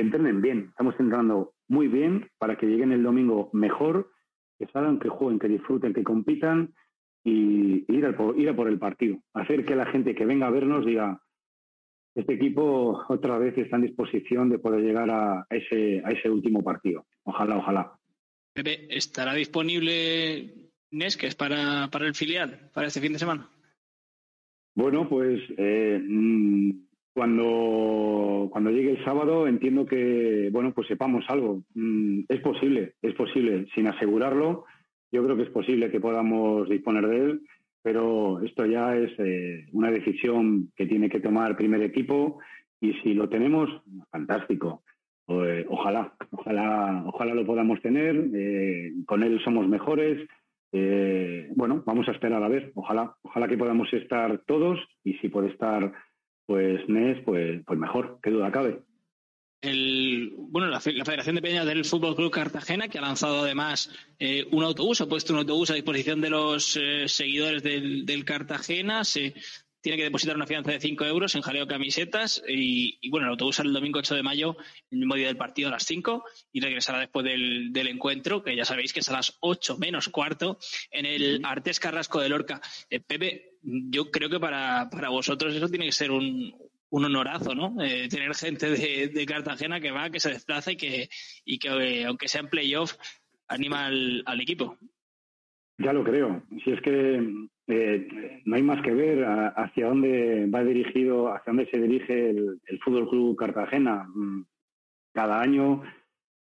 entrenen 0.00 0.40
bien. 0.40 0.66
Estamos 0.68 0.94
entrenando 1.00 1.54
muy 1.66 1.88
bien 1.88 2.30
para 2.38 2.56
que 2.56 2.66
lleguen 2.66 2.92
el 2.92 3.02
domingo 3.02 3.50
mejor, 3.52 4.12
que 4.56 4.68
salgan, 4.68 5.00
que 5.00 5.08
jueguen, 5.08 5.40
que 5.40 5.48
disfruten, 5.48 5.92
que 5.92 6.04
compitan 6.04 6.72
y 7.24 7.84
ir, 7.92 8.06
a 8.06 8.16
por, 8.16 8.68
el 8.68 8.78
partido. 8.78 9.18
Hacer 9.34 9.64
que 9.64 9.74
la 9.74 9.86
gente 9.86 10.14
que 10.14 10.26
venga 10.26 10.46
a 10.46 10.50
vernos 10.50 10.86
diga, 10.86 11.20
este 12.14 12.34
equipo 12.34 13.04
otra 13.08 13.36
vez 13.36 13.58
está 13.58 13.76
en 13.76 13.82
disposición 13.82 14.48
de 14.48 14.60
poder 14.60 14.82
llegar 14.82 15.10
a 15.10 15.44
ese, 15.50 16.00
a 16.04 16.10
ese 16.10 16.30
último 16.30 16.62
partido. 16.62 17.04
Ojalá, 17.24 17.56
ojalá. 17.56 17.92
¿estará 18.54 19.34
disponible 19.34 20.67
Nesques 20.90 21.34
para, 21.34 21.88
para 21.90 22.06
el 22.06 22.14
filial, 22.14 22.70
para 22.72 22.86
este 22.86 23.00
fin 23.00 23.12
de 23.12 23.18
semana? 23.18 23.48
Bueno, 24.74 25.08
pues 25.08 25.40
eh, 25.56 26.00
mm, 26.02 26.70
cuando, 27.14 28.48
cuando 28.50 28.70
llegue 28.70 28.92
el 28.92 29.04
sábado 29.04 29.46
entiendo 29.46 29.86
que, 29.86 30.50
bueno, 30.52 30.72
pues 30.72 30.86
sepamos 30.88 31.24
algo. 31.28 31.62
Mm, 31.74 32.20
es 32.28 32.40
posible, 32.40 32.94
es 33.02 33.14
posible, 33.14 33.66
sin 33.74 33.88
asegurarlo, 33.88 34.64
yo 35.10 35.24
creo 35.24 35.36
que 35.36 35.44
es 35.44 35.50
posible 35.50 35.90
que 35.90 36.00
podamos 36.00 36.68
disponer 36.68 37.06
de 37.08 37.16
él, 37.16 37.40
pero 37.82 38.40
esto 38.42 38.66
ya 38.66 38.96
es 38.96 39.10
eh, 39.18 39.66
una 39.72 39.90
decisión 39.90 40.70
que 40.76 40.86
tiene 40.86 41.08
que 41.08 41.20
tomar 41.20 41.50
el 41.50 41.56
primer 41.56 41.82
equipo 41.82 42.38
y 42.80 42.92
si 43.02 43.14
lo 43.14 43.28
tenemos, 43.28 43.68
fantástico. 44.10 44.82
Pues, 45.24 45.66
ojalá, 45.68 46.14
ojalá, 46.30 47.02
ojalá 47.06 47.34
lo 47.34 47.44
podamos 47.44 47.80
tener. 47.82 48.30
Eh, 48.34 48.92
con 49.06 49.22
él 49.22 49.40
somos 49.44 49.68
mejores. 49.68 50.26
Eh, 50.72 51.50
bueno, 51.54 51.82
vamos 51.86 52.08
a 52.08 52.12
esperar 52.12 52.42
a 52.42 52.48
ver. 52.48 52.72
Ojalá, 52.74 53.16
ojalá 53.22 53.48
que 53.48 53.58
podamos 53.58 53.92
estar 53.92 54.42
todos 54.46 54.78
y 55.04 55.14
si 55.14 55.28
puede 55.28 55.48
estar, 55.48 55.92
pues 56.46 56.88
Nes, 56.88 57.22
pues, 57.24 57.62
pues 57.66 57.78
mejor, 57.78 58.18
qué 58.22 58.30
duda 58.30 58.52
cabe. 58.52 58.80
Bueno, 59.60 60.68
la, 60.68 60.80
Federación 60.80 61.34
de 61.34 61.42
Peñas 61.42 61.66
del 61.66 61.84
Fútbol 61.84 62.14
Club 62.14 62.30
Cartagena, 62.30 62.88
que 62.88 62.98
ha 62.98 63.02
lanzado 63.02 63.40
además 63.40 63.90
eh, 64.20 64.46
un 64.52 64.62
autobús, 64.62 65.00
ha 65.00 65.08
puesto 65.08 65.32
un 65.32 65.40
autobús 65.40 65.70
a 65.70 65.74
disposición 65.74 66.20
de 66.20 66.30
los 66.30 66.78
seguidores 67.06 67.62
del, 67.64 68.24
Cartagena. 68.24 69.02
Tiene 69.80 69.96
que 69.96 70.04
depositar 70.04 70.36
una 70.36 70.46
fianza 70.46 70.72
de 70.72 70.80
5 70.80 71.04
euros 71.04 71.34
en 71.34 71.42
jaleo 71.42 71.66
camisetas 71.66 72.42
y, 72.48 73.08
bueno, 73.10 73.26
el 73.26 73.32
autobús 73.32 73.56
sale 73.56 73.68
el 73.68 73.74
domingo 73.74 73.98
8 73.98 74.14
de 74.14 74.22
mayo, 74.22 74.56
el 74.90 74.98
mismo 74.98 75.14
día 75.14 75.28
del 75.28 75.36
partido 75.36 75.68
a 75.68 75.72
las 75.72 75.84
5 75.84 76.24
y 76.52 76.60
regresará 76.60 77.00
después 77.00 77.24
del, 77.24 77.72
encuentro, 77.88 78.42
que 78.42 78.56
ya 78.56 78.64
sabéis 78.64 78.92
que 78.92 79.00
es 79.00 79.08
a 79.08 79.14
las 79.14 79.38
8 79.40 79.78
menos 79.78 80.08
cuarto 80.08 80.58
en 80.90 81.06
el 81.06 81.42
Artes 81.44 81.80
Carrasco 81.80 82.20
de 82.20 82.28
Lorca. 82.28 82.60
Eh, 82.90 83.00
Pepe, 83.00 83.58
yo 83.62 84.10
creo 84.10 84.28
que 84.28 84.40
para, 84.40 84.88
para 84.90 85.10
vosotros 85.10 85.54
eso 85.54 85.68
tiene 85.68 85.86
que 85.86 85.92
ser 85.92 86.10
un, 86.10 86.54
un 86.90 87.04
honorazo, 87.04 87.54
¿no? 87.54 87.74
Eh, 87.82 88.08
tener 88.08 88.34
gente 88.34 88.70
de, 88.70 89.26
Cartagena 89.26 89.80
que 89.80 89.90
va, 89.90 90.10
que 90.10 90.20
se 90.20 90.30
desplaza 90.30 90.72
y 90.72 90.76
que, 90.76 91.08
y 91.44 91.58
que 91.58 91.68
eh, 91.68 92.04
aunque 92.04 92.28
sea 92.28 92.40
en 92.40 92.48
playoff, 92.48 92.94
anima 93.46 93.86
al 93.86 94.40
equipo. 94.40 94.76
Ya 95.78 95.92
lo 95.92 96.02
creo. 96.02 96.42
Si 96.64 96.72
es 96.72 96.80
que 96.80 97.48
eh, 97.68 98.40
no 98.46 98.56
hay 98.56 98.62
más 98.62 98.80
que 98.80 98.94
ver 98.94 99.24
hacia 99.24 99.88
dónde 99.88 100.46
va 100.46 100.64
dirigido, 100.64 101.28
hacia 101.28 101.52
dónde 101.52 101.70
se 101.70 101.78
dirige 101.78 102.30
el, 102.30 102.58
el 102.66 102.78
Fútbol 102.80 103.08
Club 103.10 103.36
Cartagena. 103.36 104.08
Mm, 104.14 104.44
cada 105.12 105.40
año 105.40 105.82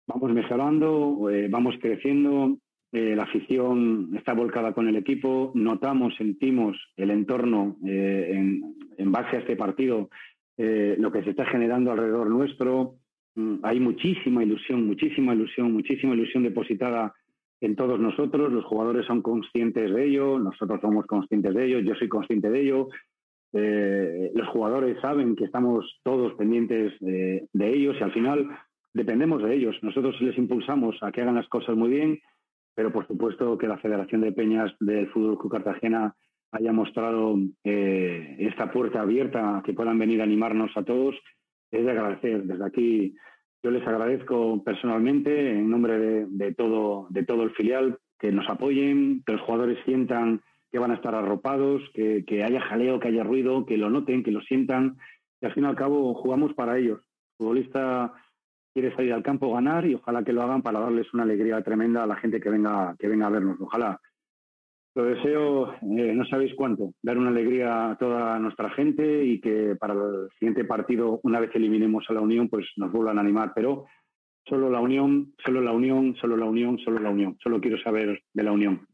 vamos 0.05 0.33
mejorando, 0.33 1.29
eh, 1.29 1.47
vamos 1.49 1.75
creciendo, 1.81 2.57
eh, 2.91 3.15
la 3.15 3.23
afición 3.23 4.11
está 4.17 4.33
volcada 4.33 4.73
con 4.73 4.89
el 4.89 4.97
equipo, 4.97 5.53
notamos, 5.55 6.13
sentimos 6.17 6.77
el 6.97 7.09
entorno 7.09 7.77
en, 7.83 8.75
en, 8.97 9.11
base 9.11 9.37
a 9.37 9.39
este 9.39 9.55
partido, 9.55 10.09
lo 10.57 11.11
que 11.11 11.23
se 11.23 11.29
está 11.29 11.45
generando 11.45 11.91
alrededor 11.91 12.29
nuestro. 12.29 12.95
Mm, 13.35 13.59
hay 13.63 13.79
muchísima 13.79 14.43
ilusión, 14.43 14.85
muchísima 14.85 15.33
ilusión, 15.33 15.71
muchísima 15.71 16.15
ilusión 16.15 16.43
depositada 16.43 17.13
en 17.65 17.75
todos 17.75 17.99
nosotros, 17.99 18.51
los 18.51 18.65
jugadores 18.65 19.05
son 19.05 19.21
conscientes 19.21 19.93
de 19.93 20.05
ello, 20.05 20.39
nosotros 20.39 20.81
somos 20.81 21.05
conscientes 21.05 21.53
de 21.53 21.65
ello, 21.65 21.79
yo 21.79 21.95
soy 21.95 22.09
consciente 22.09 22.49
de 22.49 22.61
ello, 22.61 22.87
eh, 23.53 24.31
los 24.33 24.47
jugadores 24.49 24.99
saben 25.01 25.35
que 25.35 25.45
estamos 25.45 25.99
todos 26.03 26.33
pendientes 26.33 26.93
de 26.99 27.47
ellos 27.53 27.95
y 27.99 28.03
al 28.03 28.11
final 28.11 28.49
dependemos 28.93 29.43
de 29.43 29.55
ellos. 29.55 29.75
Nosotros 29.81 30.19
les 30.21 30.37
impulsamos 30.37 30.95
a 31.01 31.11
que 31.11 31.21
hagan 31.21 31.35
las 31.35 31.47
cosas 31.47 31.75
muy 31.75 31.89
bien, 31.89 32.19
pero 32.75 32.91
por 32.91 33.07
supuesto 33.07 33.57
que 33.57 33.67
la 33.67 33.77
Federación 33.77 34.21
de 34.21 34.31
Peñas 34.31 34.73
del 34.79 35.07
Fútbol 35.09 35.37
Club 35.37 35.51
Cartagena 35.51 36.15
haya 36.51 36.71
mostrado 36.71 37.35
eh, 37.63 38.35
esta 38.39 38.71
puerta 38.71 39.01
abierta 39.01 39.61
que 39.65 39.73
puedan 39.73 39.97
venir 39.97 40.21
a 40.21 40.23
animarnos 40.23 40.71
a 40.75 40.83
todos 40.83 41.15
es 41.71 41.83
de 41.83 41.91
agradecer. 41.91 42.43
Desde 42.43 42.65
aquí 42.65 43.15
yo 43.63 43.71
les 43.71 43.87
agradezco 43.87 44.61
personalmente, 44.63 45.51
en 45.51 45.69
nombre 45.69 46.27
de, 46.27 46.53
todo, 46.53 47.07
de 47.09 47.23
todo 47.23 47.43
el 47.43 47.51
filial, 47.51 47.97
que 48.19 48.31
nos 48.31 48.47
apoyen, 48.49 49.23
que 49.25 49.31
los 49.31 49.41
jugadores 49.41 49.79
sientan 49.85 50.41
que 50.73 50.79
van 50.79 50.89
a 50.89 50.95
estar 50.95 51.13
arropados, 51.13 51.83
que, 51.93 52.43
haya 52.43 52.59
jaleo, 52.59 52.99
que 52.99 53.09
haya 53.09 53.23
ruido, 53.23 53.63
que 53.63 53.77
lo 53.77 53.91
noten, 53.91 54.23
que 54.23 54.31
lo 54.31 54.41
sientan. 54.41 54.97
Y 55.39 55.45
al 55.45 55.53
fin 55.53 55.65
y 55.65 55.67
al 55.67 55.75
cabo 55.75 56.15
jugamos 56.15 56.51
para 56.55 56.79
ellos. 56.79 56.99
El 56.99 57.37
futbolista 57.37 58.11
quiere 58.73 58.93
salir 58.95 59.13
al 59.13 59.21
campo, 59.21 59.53
ganar 59.53 59.85
y 59.85 59.93
ojalá 59.93 60.23
que 60.23 60.33
lo 60.33 60.41
hagan 60.41 60.63
para 60.63 60.79
darles 60.79 61.13
una 61.13 61.23
alegría 61.23 61.61
tremenda 61.61 62.03
a 62.03 62.07
la 62.07 62.15
gente 62.15 62.41
que 62.41 62.49
venga, 62.49 62.95
que 62.97 63.07
venga 63.07 63.27
a 63.27 63.29
vernos. 63.29 63.61
Ojalá 63.61 64.01
lo 64.95 65.05
deseo, 65.05 65.73
eh, 65.73 66.13
no 66.13 66.25
sabéis 66.25 66.53
cuánto, 66.55 66.93
dar 67.01 67.17
una 67.17 67.29
alegría 67.29 67.91
a 67.91 67.97
toda 67.97 68.37
nuestra 68.39 68.69
gente 68.71 69.25
y 69.25 69.41
que 69.41 69.75
para 69.79 69.93
el 69.93 70.29
siguiente 70.37 70.65
partido, 70.65 71.19
una 71.23 71.39
vez 71.39 71.49
eliminemos 71.55 72.05
a 72.09 72.13
la 72.13 72.21
Unión, 72.21 72.47
pues 72.47 72.67
nos 72.77 72.91
vuelvan 72.91 73.17
a 73.17 73.21
animar. 73.21 73.53
Pero 73.55 73.85
solo 74.45 74.69
la 74.69 74.79
Unión, 74.79 75.33
solo 75.43 75.61
la 75.61 75.71
Unión, 75.71 76.15
solo 76.21 76.37
la 76.37 76.45
Unión, 76.45 76.77
solo 76.79 76.99
la 76.99 77.09
Unión. 77.09 77.37
Solo 77.41 77.59
quiero 77.59 77.81
saber 77.81 78.21
de 78.31 78.43
la 78.43 78.51
Unión. 78.51 78.87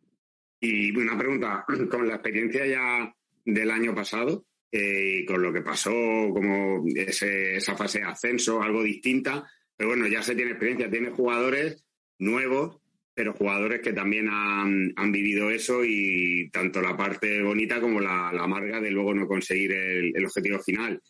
Y 0.61 0.95
una 0.95 1.17
pregunta, 1.17 1.65
con 1.91 2.07
la 2.07 2.15
experiencia 2.15 2.65
ya 2.65 3.13
del 3.43 3.69
año 3.69 3.93
pasado, 3.93 4.45
eh, 4.71 5.25
con 5.27 5.41
lo 5.41 5.51
que 5.51 5.61
pasó, 5.61 5.91
como 5.91 6.85
esa 6.95 7.75
fase 7.75 7.99
de 7.99 8.05
ascenso, 8.05 8.61
algo 8.61 8.83
distinta, 8.83 9.49
pero 9.75 9.89
bueno, 9.89 10.07
ya 10.07 10.21
se 10.21 10.35
tiene 10.35 10.51
experiencia, 10.51 10.89
tiene 10.89 11.09
jugadores 11.09 11.83
nuevos 12.19 12.79
pero 13.19 13.33
jugadores 13.33 13.81
que 13.81 13.91
también 13.91 14.29
han, 14.31 15.11
vivido 15.11 15.49
eso 15.49 15.83
y 15.83 16.49
tanto 16.53 16.81
la 16.81 16.95
parte 16.95 17.43
bonita 17.43 17.81
como 17.81 17.99
la, 17.99 18.29
amarga 18.29 18.79
de 18.79 18.91
luego 18.91 19.13
no 19.13 19.27
conseguir 19.27 19.73
el, 19.73 20.25
objetivo 20.25 20.59
final. 20.59 21.01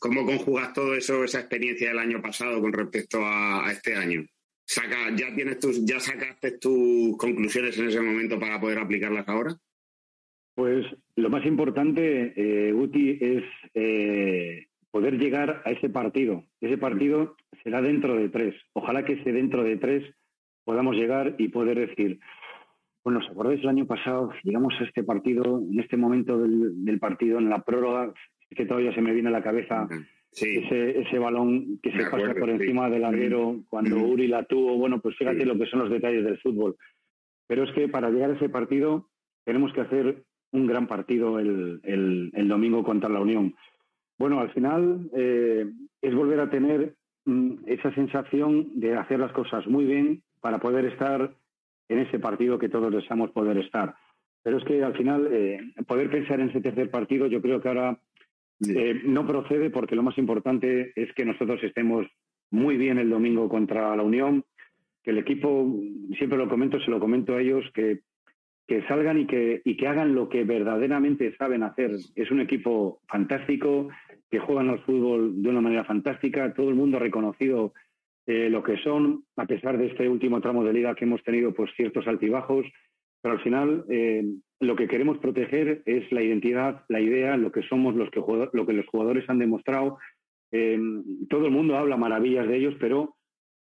¿Cómo 0.00 0.26
conjugas 0.26 0.72
todo 0.72 0.96
eso, 0.96 1.22
esa 1.22 1.38
experiencia 1.38 1.90
del 1.90 2.00
año 2.00 2.20
pasado 2.20 2.60
con 2.60 2.72
respecto 2.72 3.20
a, 3.22 3.70
este 3.70 3.94
año? 3.94 4.24
Saca, 4.64 5.14
¿ya, 5.14 5.32
tienes 5.32 5.60
tus, 5.60 5.84
¿Ya 5.84 6.00
sacaste 6.00 6.58
tus 6.58 7.16
conclusiones 7.18 7.78
en 7.78 7.86
ese 7.86 8.00
momento 8.00 8.36
para 8.40 8.60
poder 8.60 8.80
aplicarlas 8.80 9.28
ahora? 9.28 9.54
Pues 10.56 10.84
lo 11.14 11.30
más 11.30 11.46
importante, 11.46 12.32
eh, 12.34 12.72
Guti, 12.72 13.16
es 13.20 13.44
eh, 13.74 14.66
poder 14.90 15.18
llegar 15.18 15.62
a 15.64 15.70
ese 15.70 15.88
partido. 15.88 16.42
Ese 16.60 16.78
partido 16.78 17.36
será 17.62 17.80
dentro 17.80 18.16
de 18.16 18.28
tres. 18.28 18.56
Ojalá 18.72 19.04
que 19.04 19.12
ese 19.12 19.30
dentro 19.30 19.62
de 19.62 19.76
tres 19.76 20.04
podamos 20.64 20.96
llegar 20.96 21.34
y 21.38 21.48
poder 21.48 21.78
decir, 21.78 22.20
bueno, 23.04 23.20
¿os 23.20 23.28
acordáis 23.28 23.60
el 23.60 23.68
año 23.68 23.86
pasado? 23.86 24.32
Llegamos 24.42 24.74
a 24.80 24.84
este 24.84 25.04
partido, 25.04 25.58
en 25.58 25.78
este 25.78 25.96
momento 25.96 26.38
del, 26.38 26.98
partido, 26.98 27.38
en 27.38 27.50
la 27.50 27.62
prórroga, 27.62 28.12
que 28.50 28.66
todavía 28.66 28.94
se 28.94 29.02
me 29.02 29.12
viene 29.12 29.28
a 29.28 29.32
la 29.32 29.42
cabeza 29.42 29.86
ese, 30.32 31.00
ese 31.00 31.18
balón 31.18 31.78
que 31.82 31.92
se 31.92 32.10
pasa 32.10 32.34
por 32.34 32.48
encima 32.48 32.88
del 32.88 33.02
larguero 33.02 33.62
cuando 33.68 33.98
Uri 33.98 34.26
la 34.26 34.44
tuvo. 34.44 34.76
Bueno, 34.78 35.00
pues 35.00 35.16
fíjate 35.16 35.44
lo 35.44 35.58
que 35.58 35.66
son 35.66 35.80
los 35.80 35.90
detalles 35.90 36.24
del 36.24 36.38
fútbol. 36.38 36.76
Pero 37.46 37.64
es 37.64 37.72
que 37.72 37.88
para 37.88 38.10
llegar 38.10 38.30
a 38.30 38.34
ese 38.34 38.48
partido 38.48 39.08
tenemos 39.44 39.72
que 39.72 39.82
hacer 39.82 40.24
un 40.52 40.66
gran 40.66 40.86
partido 40.86 41.38
el, 41.38 41.80
el, 41.82 42.48
domingo 42.48 42.84
contra 42.84 43.10
la 43.10 43.20
Unión. 43.20 43.54
Bueno, 44.18 44.40
al 44.40 44.50
final 44.52 45.10
eh, 45.14 45.66
es 46.00 46.14
volver 46.14 46.40
a 46.40 46.48
tener 46.48 46.94
mm, 47.24 47.64
esa 47.66 47.92
sensación 47.94 48.68
de 48.78 48.96
hacer 48.96 49.18
las 49.18 49.32
cosas 49.32 49.66
muy 49.66 49.84
bien, 49.84 50.22
para 50.44 50.58
poder 50.58 50.84
estar 50.84 51.34
en 51.88 51.98
ese 52.00 52.18
partido 52.18 52.58
que 52.58 52.68
todos 52.68 52.92
deseamos 52.92 53.30
poder 53.30 53.56
estar. 53.56 53.94
Pero 54.42 54.58
es 54.58 54.64
que 54.64 54.84
al 54.84 54.94
final, 54.94 55.26
eh, 55.32 55.58
poder 55.86 56.10
pensar 56.10 56.38
en 56.38 56.50
ese 56.50 56.60
tercer 56.60 56.90
partido, 56.90 57.26
yo 57.28 57.40
creo 57.40 57.62
que 57.62 57.68
ahora 57.68 57.98
eh, 58.68 59.00
no 59.06 59.26
procede 59.26 59.70
porque 59.70 59.96
lo 59.96 60.02
más 60.02 60.18
importante 60.18 60.92
es 60.96 61.10
que 61.14 61.24
nosotros 61.24 61.62
estemos 61.62 62.06
muy 62.50 62.76
bien 62.76 62.98
el 62.98 63.08
domingo 63.08 63.48
contra 63.48 63.96
la 63.96 64.02
Unión, 64.02 64.44
que 65.02 65.12
el 65.12 65.18
equipo, 65.18 65.66
siempre 66.18 66.36
lo 66.36 66.46
comento, 66.46 66.78
se 66.78 66.90
lo 66.90 67.00
comento 67.00 67.36
a 67.36 67.40
ellos, 67.40 67.64
que, 67.72 68.00
que 68.66 68.86
salgan 68.86 69.20
y 69.20 69.26
que, 69.26 69.62
y 69.64 69.78
que 69.78 69.88
hagan 69.88 70.14
lo 70.14 70.28
que 70.28 70.44
verdaderamente 70.44 71.34
saben 71.38 71.62
hacer. 71.62 71.92
Es 72.16 72.30
un 72.30 72.42
equipo 72.42 73.00
fantástico, 73.08 73.88
que 74.30 74.40
juegan 74.40 74.68
al 74.68 74.80
fútbol 74.80 75.42
de 75.42 75.48
una 75.48 75.62
manera 75.62 75.84
fantástica, 75.84 76.52
todo 76.52 76.68
el 76.68 76.74
mundo 76.74 76.98
ha 76.98 77.00
reconocido 77.00 77.72
eh, 78.26 78.48
lo 78.48 78.62
que 78.62 78.78
son, 78.78 79.24
a 79.36 79.46
pesar 79.46 79.76
de 79.76 79.86
este 79.86 80.08
último 80.08 80.40
tramo 80.40 80.64
de 80.64 80.72
liga 80.72 80.94
que 80.94 81.04
hemos 81.04 81.22
tenido 81.22 81.52
pues 81.52 81.70
ciertos 81.76 82.06
altibajos, 82.06 82.66
pero 83.20 83.34
al 83.34 83.42
final 83.42 83.84
eh, 83.88 84.24
lo 84.60 84.76
que 84.76 84.88
queremos 84.88 85.18
proteger 85.18 85.82
es 85.86 86.10
la 86.10 86.22
identidad, 86.22 86.84
la 86.88 87.00
idea, 87.00 87.36
lo 87.36 87.52
que 87.52 87.62
somos, 87.62 87.94
los 87.94 88.10
que, 88.10 88.20
lo 88.52 88.66
que 88.66 88.72
los 88.72 88.86
jugadores 88.86 89.28
han 89.28 89.38
demostrado. 89.38 89.98
Eh, 90.52 90.78
todo 91.28 91.46
el 91.46 91.52
mundo 91.52 91.76
habla 91.76 91.96
maravillas 91.96 92.48
de 92.48 92.56
ellos, 92.56 92.74
pero 92.78 93.16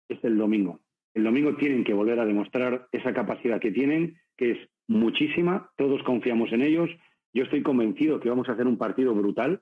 es 0.07 0.23
el 0.23 0.37
domingo. 0.37 0.79
El 1.13 1.23
domingo 1.23 1.55
tienen 1.55 1.83
que 1.83 1.93
volver 1.93 2.19
a 2.19 2.25
demostrar 2.25 2.87
esa 2.91 3.13
capacidad 3.13 3.59
que 3.59 3.71
tienen, 3.71 4.17
que 4.37 4.51
es 4.51 4.57
muchísima, 4.87 5.69
todos 5.77 6.03
confiamos 6.03 6.51
en 6.51 6.61
ellos. 6.61 6.89
Yo 7.33 7.43
estoy 7.43 7.63
convencido 7.63 8.19
que 8.19 8.29
vamos 8.29 8.47
a 8.47 8.53
hacer 8.53 8.67
un 8.67 8.77
partido 8.77 9.13
brutal, 9.13 9.61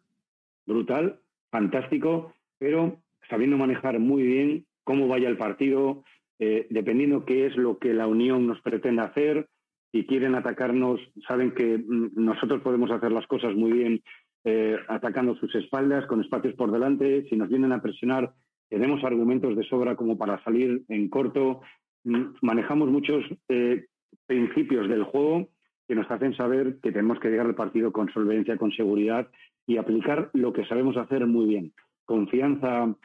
brutal, 0.66 1.20
fantástico, 1.52 2.34
pero 2.58 3.00
sabiendo 3.30 3.58
manejar 3.58 4.00
muy 4.00 4.24
bien 4.24 4.66
cómo 4.84 5.08
vaya 5.08 5.30
el 5.30 5.38
partido, 5.38 6.04
eh, 6.40 6.68
dependiendo 6.70 7.26
qué 7.26 7.46
es 7.46 7.56
lo 7.56 7.78
que 7.78 7.94
la 7.94 8.08
Unión 8.08 8.48
nos 8.48 8.62
pretende 8.62 9.02
hacer. 9.02 9.48
Si 9.92 10.06
quieren 10.06 10.36
atacarnos, 10.36 11.00
saben 11.28 11.52
que 11.52 11.78
mm, 11.78 12.12
nosotros 12.16 12.62
podemos 12.62 12.92
hacer 12.92 13.12
las 13.12 13.28
cosas 13.28 13.56
muy 13.56 13.72
bien 13.72 14.04
eh, 14.44 14.78
atacando 14.90 15.36
sus 15.36 15.54
espaldas, 15.56 16.06
con 16.08 16.22
espacios 16.22 16.56
por 16.56 16.72
delante. 16.72 17.26
Si 17.30 17.36
nos 17.36 17.50
vienen 17.50 17.72
a 17.72 17.82
presionar, 17.82 18.34
tenemos 18.70 19.04
argumentos 19.04 19.56
de 19.56 19.64
sobra 19.64 19.96
como 19.96 20.18
para 20.18 20.44
salir 20.44 20.84
en 20.90 21.10
corto. 21.10 21.62
Mm, 22.04 22.36
manejamos 22.42 22.90
muchos 22.90 23.24
eh, 23.50 23.86
principios 24.26 24.90
del 24.90 25.04
juego 25.04 25.50
que 25.88 25.96
nos 25.96 26.10
hacen 26.10 26.36
saber 26.36 26.80
que 26.82 26.92
tenemos 26.92 27.20
que 27.20 27.30
llegar 27.30 27.46
al 27.46 27.56
partido 27.56 27.92
con 27.92 28.12
solvencia, 28.12 28.58
con 28.58 28.72
seguridad 28.72 29.30
y 29.68 29.78
aplicar 29.78 30.30
lo 30.34 30.54
que 30.54 30.66
sabemos 30.66 30.98
hacer 30.98 31.26
muy 31.26 31.46
bien. 31.46 31.74
Confianza 32.06 32.96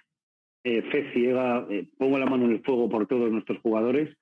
eh, 0.69 0.83
fe 0.83 1.11
ciega, 1.15 1.67
eh, 1.71 1.87
pongo 1.97 2.19
la 2.19 2.27
mano 2.27 2.45
en 2.45 2.51
el 2.51 2.63
fuego 2.63 2.91
por 2.91 3.07
todos 3.07 3.33
nuestros 3.33 3.59
jugadores, 3.61 4.15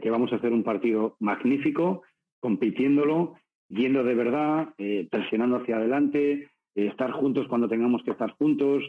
que 0.00 0.08
vamos 0.08 0.32
a 0.32 0.36
hacer 0.36 0.52
un 0.52 0.62
partido 0.62 1.16
magnífico, 1.18 2.02
compitiéndolo, 2.38 3.34
yendo 3.68 4.04
de 4.04 4.14
verdad, 4.14 4.68
eh, 4.78 5.08
presionando 5.10 5.56
hacia 5.56 5.78
adelante, 5.78 6.48
estar 6.76 7.10
juntos 7.10 7.48
cuando 7.48 7.68
tengamos 7.68 8.04
que 8.04 8.12
estar 8.12 8.30
juntos, 8.36 8.84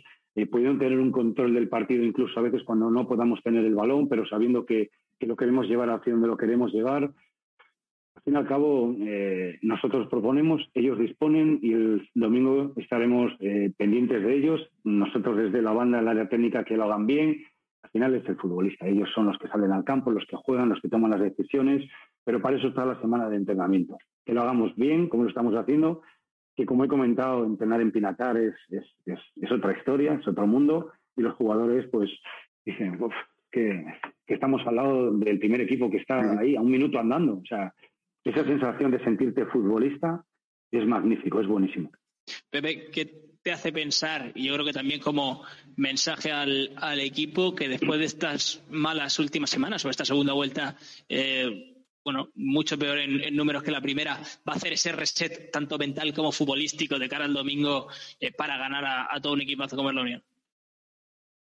pudiendo 0.52 0.78
tener 0.78 1.00
un 1.00 1.12
control 1.12 1.56
del 1.56 1.70
partido 1.70 2.04
incluso 2.04 2.40
a 2.40 2.44
veces 2.44 2.62
cuando 2.64 2.92
no 2.92 3.08
podamos 3.08 3.42
tener 3.42 3.66
el 3.66 3.74
balón, 3.74 4.08
pero 4.08 4.28
sabiendo 4.28 4.64
que, 4.64 4.92
que 5.20 5.26
lo 5.26 5.36
queremos 5.36 5.68
llevar 5.68 5.90
hacia 5.90 6.14
donde 6.14 6.28
lo 6.28 6.38
queremos 6.38 6.72
llevar. 6.72 7.12
Al 8.15 8.24
fin 8.24 8.34
y 8.34 8.38
al 8.38 8.47
cabo, 8.47 8.95
eh, 9.00 9.58
nosotros 9.62 10.08
proponemos, 10.10 10.62
ellos 10.74 11.00
disponen 11.00 11.60
y 11.62 11.74
el 11.74 12.10
domingo 12.13 12.74
estaremos 12.76 13.32
eh, 13.39 13.71
pendientes 13.78 14.21
de 14.21 14.36
ellos. 14.36 14.69
Nosotros 14.84 15.38
desde 15.38 15.62
la 15.62 15.71
banda, 15.71 16.00
el 16.00 16.08
área 16.08 16.30
técnica, 16.30 16.63
que 16.63 16.78
lo 16.78 16.84
hagan 16.84 17.08
bien. 17.08 17.43
Al 17.84 17.89
final 17.89 18.15
es 18.15 18.28
el 18.28 18.36
futbolista. 18.36 18.88
Ellos 18.88 19.10
son 19.15 19.26
los 19.26 19.38
que 19.38 19.47
salen 19.47 19.71
al 19.71 19.84
campo, 19.84 20.12
los 20.12 20.26
que 20.26 20.36
juegan, 20.36 20.69
los 20.69 20.80
que 20.82 20.89
toman 20.89 21.12
las 21.12 21.21
decisiones. 21.21 21.89
Pero 22.24 22.41
para 22.41 22.58
eso 22.58 22.67
está 22.67 22.86
la 22.86 23.00
semana 23.02 23.30
de 23.30 23.38
entrenamiento. 23.38 23.97
Que 24.26 24.34
lo 24.34 24.41
hagamos 24.41 24.76
bien, 24.76 25.08
como 25.08 25.24
lo 25.24 25.30
estamos 25.30 25.56
haciendo. 25.56 26.02
Que 26.56 26.65
como 26.65 26.84
he 26.84 26.89
comentado, 26.89 27.45
entrenar 27.45 27.82
en 27.82 27.91
Pinatar 27.91 28.38
es, 28.38 28.54
es, 28.69 29.52
otra 29.52 29.76
historia, 29.76 30.13
es 30.13 30.28
otro 30.28 30.45
mundo. 30.45 30.91
Y 31.15 31.21
los 31.21 31.34
jugadores, 31.36 31.88
pues, 31.91 32.10
dicen, 32.65 33.00
que, 33.52 33.86
que 34.28 34.34
estamos 34.34 34.62
al 34.67 34.76
lado 34.76 35.12
del 35.12 35.39
primer 35.39 35.62
equipo 35.62 35.89
que 35.89 35.97
está 35.97 36.39
ahí, 36.39 36.56
a 36.56 36.62
un 36.62 36.69
minuto 36.69 37.00
andando. 37.00 37.39
O 37.39 37.45
sea, 37.45 37.74
esa 38.24 38.44
sensación 38.44 38.92
de 38.92 39.04
sentirte 39.04 39.46
futbolista 39.46 40.24
es 40.72 40.86
magnífico, 40.86 41.42
es 41.42 41.48
buenísimo. 41.48 41.92
Pepe, 42.50 42.90
¿qué 42.92 43.32
te 43.42 43.52
hace 43.52 43.72
pensar, 43.72 44.32
y 44.36 44.46
yo 44.46 44.54
creo 44.54 44.66
que 44.66 44.74
también 44.74 45.00
como 45.00 45.44
mensaje 45.76 46.32
al, 46.32 47.00
equipo, 47.00 47.56
que 47.56 47.68
después 47.68 48.00
de 48.00 48.06
estas 48.06 48.64
malas 48.70 49.18
últimas 49.20 49.50
semanas 49.50 49.84
o 49.84 49.90
esta 49.90 50.06
segunda 50.06 50.34
vuelta, 50.34 50.78
eh, 51.10 51.72
bueno, 52.04 52.30
mucho 52.36 52.78
peor 52.78 53.00
en, 53.00 53.36
números 53.36 53.64
que 53.64 53.72
la 53.72 53.82
primera, 53.82 54.16
va 54.48 54.54
a 54.54 54.56
hacer 54.56 54.74
ese 54.74 54.92
reset 54.92 55.52
tanto 55.52 55.78
mental 55.78 56.14
como 56.14 56.32
futbolístico 56.32 57.00
de 57.00 57.10
cara 57.10 57.26
al 57.26 57.34
domingo 57.34 57.88
eh, 58.20 58.32
para 58.32 58.58
ganar 58.58 59.08
a, 59.10 59.20
todo 59.22 59.34
un 59.34 59.42
equipazo 59.42 59.76
como 59.76 59.90
es 59.90 59.96
la 59.96 60.02
Unión? 60.02 60.24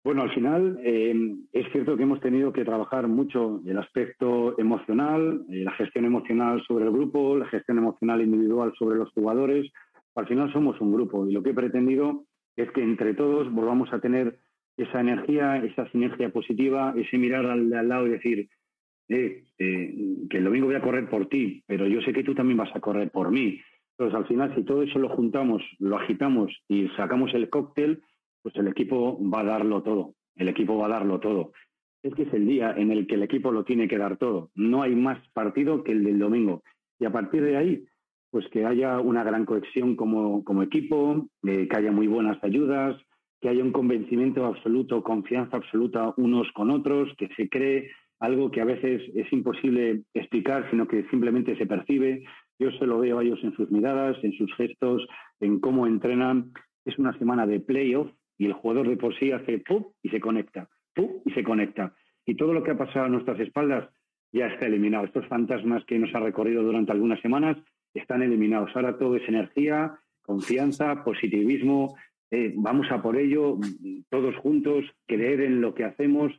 Bueno, 0.04 0.22
al 0.22 0.34
final 0.34 0.80
eh, 0.82 1.14
es 1.52 1.70
cierto 1.70 1.96
que 1.96 2.02
hemos 2.02 2.20
tenido 2.20 2.52
que 2.52 2.64
trabajar 2.64 3.06
mucho 3.06 3.60
el 3.64 3.78
aspecto 3.78 4.58
emocional, 4.58 5.44
la 5.48 5.70
gestión 5.72 6.04
emocional 6.04 6.60
sobre 6.66 6.86
el 6.86 6.90
grupo, 6.90 7.36
la 7.36 7.46
gestión 7.46 7.78
emocional 7.78 8.20
individual 8.20 8.72
sobre 8.76 8.98
los 8.98 9.10
jugadores, 9.12 9.70
al 10.14 10.26
final 10.26 10.52
somos 10.52 10.80
un 10.80 10.92
grupo 10.92 11.26
y 11.26 11.32
lo 11.32 11.42
que 11.42 11.50
he 11.50 11.54
pretendido 11.54 12.24
es 12.56 12.70
que 12.72 12.82
entre 12.82 13.14
todos 13.14 13.50
volvamos 13.52 13.92
a 13.92 14.00
tener 14.00 14.38
esa 14.76 15.00
energía, 15.00 15.56
esa 15.58 15.88
sinergia 15.90 16.30
positiva, 16.30 16.94
ese 16.96 17.18
mirar 17.18 17.46
al, 17.46 17.70
lado 17.88 18.06
y 18.06 18.10
decir, 18.10 18.48
eh, 19.08 19.44
eh, 19.58 19.94
que 20.28 20.38
el 20.38 20.44
domingo 20.44 20.66
voy 20.66 20.76
a 20.76 20.82
correr 20.82 21.08
por 21.08 21.28
ti, 21.28 21.62
pero 21.66 21.86
yo 21.86 22.00
sé 22.02 22.12
que 22.12 22.24
tú 22.24 22.34
también 22.34 22.58
vas 22.58 22.74
a 22.74 22.80
correr 22.80 23.10
por 23.10 23.30
mí. 23.30 23.60
Entonces, 23.96 24.18
al 24.18 24.26
final, 24.26 24.54
si 24.54 24.64
todo 24.64 24.82
eso 24.82 24.98
lo 24.98 25.10
juntamos, 25.10 25.62
lo 25.78 25.96
agitamos 25.96 26.52
y 26.68 26.88
sacamos 26.96 27.32
el 27.34 27.50
cóctel, 27.50 28.02
pues 28.42 28.54
el 28.56 28.68
equipo 28.68 29.18
va 29.28 29.40
a 29.40 29.44
darlo 29.44 29.82
todo. 29.82 30.14
El 30.36 30.48
equipo 30.48 30.76
va 30.76 30.86
a 30.86 30.90
darlo 30.90 31.20
todo. 31.20 31.52
Es 32.02 32.14
que 32.14 32.22
es 32.22 32.32
el 32.34 32.46
día 32.46 32.74
en 32.76 32.90
el 32.90 33.06
que 33.06 33.14
el 33.14 33.22
equipo 33.22 33.52
lo 33.52 33.64
tiene 33.64 33.86
que 33.86 33.98
dar 33.98 34.16
todo. 34.16 34.50
No 34.54 34.82
hay 34.82 34.94
más 34.94 35.18
partido 35.32 35.84
que 35.84 35.92
el 35.92 36.02
del 36.04 36.18
domingo. 36.18 36.62
Y 36.98 37.04
a 37.04 37.12
partir 37.12 37.42
de 37.42 37.56
ahí, 37.56 37.84
pues 38.30 38.48
que 38.48 38.64
haya 38.64 38.98
una 38.98 39.22
gran 39.22 39.44
cohesión 39.44 39.94
como, 39.94 40.62
equipo, 40.62 41.28
eh, 41.44 41.68
que 41.68 41.76
haya 41.76 41.92
muy 41.92 42.06
buenas 42.06 42.42
ayudas, 42.42 43.00
que 43.40 43.48
haya 43.48 43.62
un 43.62 43.72
convencimiento 43.72 44.46
absoluto, 44.46 45.02
confianza 45.02 45.56
absoluta 45.56 46.14
unos 46.16 46.50
con 46.52 46.70
otros, 46.70 47.12
que 47.18 47.28
se 47.36 47.48
cree 47.48 47.90
algo 48.20 48.50
que 48.50 48.60
a 48.60 48.64
veces 48.64 49.02
es 49.14 49.32
imposible 49.32 50.02
explicar, 50.14 50.68
sino 50.70 50.86
que 50.86 51.04
simplemente 51.10 51.56
se 51.56 51.66
percibe. 51.66 52.24
Yo 52.58 52.70
se 52.72 52.86
lo 52.86 53.00
veo 53.00 53.18
a 53.18 53.22
ellos 53.22 53.40
en 53.42 53.52
sus 53.54 53.70
miradas, 53.70 54.16
en 54.22 54.32
sus 54.32 54.52
gestos, 54.54 55.06
en 55.40 55.60
cómo 55.60 55.86
entrenan. 55.86 56.52
Es 56.84 56.98
una 56.98 57.16
semana 57.18 57.46
de 57.46 57.60
playoff 57.60 58.10
y 58.38 58.46
el 58.46 58.52
jugador 58.52 58.88
de 58.88 58.96
por 58.96 59.16
sí 59.18 59.32
hace 59.32 59.58
¡pum! 59.58 59.84
y 60.02 60.08
se 60.10 60.20
conecta, 60.20 60.68
¡pum! 60.94 61.22
y 61.24 61.32
se 61.32 61.44
conecta. 61.44 61.94
Y 62.24 62.34
todo 62.36 62.52
lo 62.52 62.62
que 62.62 62.72
ha 62.72 62.78
pasado 62.78 63.06
a 63.06 63.08
nuestras 63.08 63.40
espaldas 63.40 63.88
ya 64.32 64.46
está 64.46 64.66
eliminado. 64.66 65.04
Estos 65.04 65.26
fantasmas 65.26 65.84
que 65.84 65.98
nos 65.98 66.14
ha 66.14 66.20
recorrido 66.20 66.62
durante 66.62 66.92
algunas 66.92 67.20
semanas 67.20 67.56
están 67.94 68.22
eliminados. 68.22 68.70
Ahora 68.74 68.98
todo 68.98 69.16
es 69.16 69.28
energía, 69.28 69.98
confianza, 70.22 71.04
positivismo. 71.04 71.96
Eh, 72.30 72.54
vamos 72.56 72.90
a 72.90 73.02
por 73.02 73.16
ello, 73.16 73.58
todos 74.08 74.34
juntos, 74.36 74.84
creer 75.06 75.42
en 75.42 75.60
lo 75.60 75.74
que 75.74 75.84
hacemos, 75.84 76.32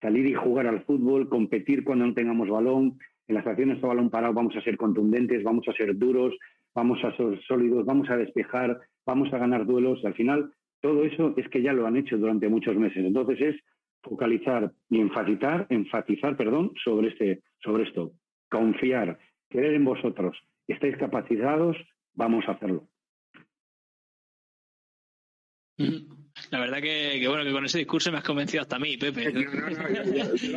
salir 0.00 0.26
y 0.26 0.34
jugar 0.34 0.66
al 0.66 0.82
fútbol, 0.84 1.28
competir 1.28 1.84
cuando 1.84 2.06
no 2.06 2.14
tengamos 2.14 2.48
balón. 2.48 2.98
En 3.28 3.34
las 3.34 3.46
acciones 3.46 3.80
de 3.80 3.86
balón 3.86 4.10
parado 4.10 4.34
vamos 4.34 4.56
a 4.56 4.62
ser 4.62 4.76
contundentes, 4.76 5.44
vamos 5.44 5.66
a 5.68 5.72
ser 5.72 5.96
duros, 5.96 6.36
vamos 6.74 7.02
a 7.04 7.16
ser 7.16 7.40
sólidos, 7.46 7.84
vamos 7.84 8.10
a 8.10 8.16
despejar, 8.16 8.80
vamos 9.04 9.32
a 9.32 9.38
ganar 9.38 9.66
duelos. 9.66 10.04
Al 10.04 10.14
final, 10.14 10.52
todo 10.86 11.04
eso 11.04 11.34
es 11.36 11.48
que 11.48 11.62
ya 11.62 11.72
lo 11.72 11.84
han 11.84 11.96
hecho 11.96 12.16
durante 12.16 12.48
muchos 12.48 12.76
meses. 12.76 13.04
Entonces 13.04 13.40
es 13.40 13.56
focalizar 14.02 14.72
y 14.88 15.00
enfatizar, 15.00 15.66
enfatizar, 15.68 16.36
perdón, 16.36 16.72
sobre 16.84 17.08
este, 17.08 17.42
sobre 17.60 17.82
esto. 17.82 18.12
Confiar, 18.48 19.18
creer 19.48 19.74
en 19.74 19.84
vosotros, 19.84 20.38
estáis 20.68 20.96
capacitados, 20.96 21.76
vamos 22.14 22.44
a 22.46 22.52
hacerlo. 22.52 22.86
La 26.50 26.60
verdad 26.60 26.80
que, 26.80 27.24
bueno, 27.28 27.44
que 27.44 27.52
con 27.52 27.64
ese 27.64 27.78
discurso 27.78 28.12
me 28.12 28.18
has 28.18 28.24
convencido 28.24 28.62
hasta 28.62 28.76
a 28.76 28.78
mí, 28.78 28.96
Pepe. 28.96 29.32
No, 29.32 29.40
no, 29.40 29.70
no, 29.70 29.88
yo, 29.90 30.02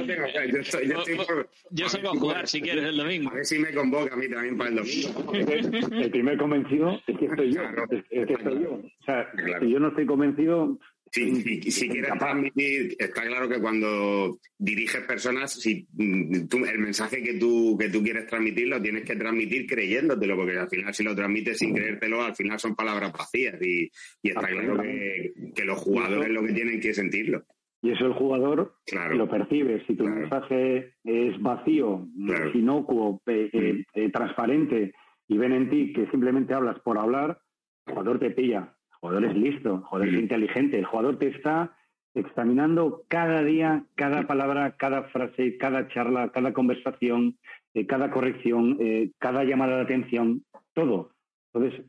tengo, 0.06 0.28
yo, 0.52 0.60
estoy, 0.60 0.88
yo, 0.88 1.00
estoy 1.00 1.16
por, 1.16 1.50
yo 1.72 1.90
salgo 1.90 2.10
a 2.10 2.16
jugar 2.16 2.48
si 2.48 2.62
quieres 2.62 2.86
el 2.86 2.98
domingo. 2.98 3.32
A 3.32 3.36
ver 3.36 3.46
si 3.46 3.60
me 3.60 3.74
convoca 3.74 4.14
a 4.14 4.18
mí 4.18 4.30
también 4.30 4.58
para 4.58 4.70
el 4.70 4.76
domingo. 4.78 5.34
El 5.34 6.12
primer 6.12 6.38
convencido 6.38 7.00
es 7.08 7.18
que 7.18 7.26
estoy 7.26 7.54
yo. 7.54 7.62
es, 7.90 8.28
que 8.28 8.34
estoy 8.34 8.64
yo. 8.64 8.74
O 8.74 9.04
sea, 9.06 9.32
si 9.60 9.70
yo 9.70 9.80
no 9.80 9.88
estoy 9.90 10.06
convencido, 10.06 10.78
Sí, 11.12 11.62
y 11.64 11.72
si 11.72 11.90
quieres 11.90 12.12
transmitir, 12.20 12.96
está 13.00 13.24
claro 13.24 13.50
que 13.50 13.60
cuando 13.60 14.40
diriges 14.58 15.02
personas, 15.02 15.54
si 15.54 15.88
mm, 15.92 16.48
tú, 16.48 16.66
el 16.66 16.80
mensaje 16.80 17.24
que 17.24 17.36
tú, 17.36 17.76
que 17.80 17.90
tú 17.90 18.04
quieres 18.04 18.28
transmitir 18.28 18.68
lo 18.68 18.82
tienes 18.82 19.04
que 19.04 19.16
transmitir 19.16 19.66
creyéndotelo, 19.66 20.36
porque 20.36 20.58
al 20.58 20.70
final 20.70 20.94
si 20.94 21.04
lo 21.04 21.16
transmites 21.16 21.58
sin 21.58 21.74
creértelo, 21.74 22.24
al 22.24 22.36
final 22.36 22.60
son 22.60 22.76
palabras 22.76 23.12
vacías 23.12 23.60
y, 23.62 23.90
está 24.22 24.48
claro 24.48 24.82
que, 24.82 25.66
los 25.66 25.80
jugadores 25.80 26.30
lo 26.30 26.44
que 26.44 26.54
tienen 26.54 26.80
que 26.80 26.94
sentirlo. 26.94 27.44
Y 27.82 27.92
eso 27.92 28.06
el 28.06 28.14
jugador 28.14 28.76
lo 29.14 29.30
percibe. 29.30 29.84
Si 29.88 29.96
tu 29.96 30.04
mensaje 30.04 30.96
es 31.04 31.42
vacío, 31.42 32.08
inocuo, 32.54 33.22
eh, 33.26 33.50
mm. 33.54 34.00
eh, 34.00 34.12
transparente 34.12 34.94
y 35.28 35.38
ven 35.38 35.54
en 35.54 35.70
ti 35.70 35.94
que 35.94 36.08
simplemente 36.08 36.54
hablas 36.54 36.80
por 36.82 36.98
hablar, 36.98 37.40
el 37.86 37.94
jugador 37.94 38.20
te 38.20 38.32
pilla 38.32 38.76
jugador 39.00 39.26
es 39.26 39.36
listo, 39.36 39.82
jugador 39.86 40.10
es 40.10 40.20
inteligente, 40.20 40.80
el 40.80 40.86
jugador 40.86 41.18
te 41.18 41.28
está 41.28 41.76
examinando 42.14 43.04
cada 43.08 43.44
día, 43.44 43.86
cada 43.96 44.28
palabra, 44.28 44.76
cada 44.78 45.04
frase, 45.04 45.58
cada 45.58 45.88
charla, 45.90 46.30
cada 46.32 46.54
conversación, 46.54 47.38
eh, 47.74 47.86
cada 47.86 48.12
corrección, 48.12 48.78
eh, 48.80 49.12
cada 49.20 49.44
llamada 49.44 49.78
de 49.78 49.84
atención, 49.84 50.44
todo. 50.74 51.12
Entonces, 51.54 51.86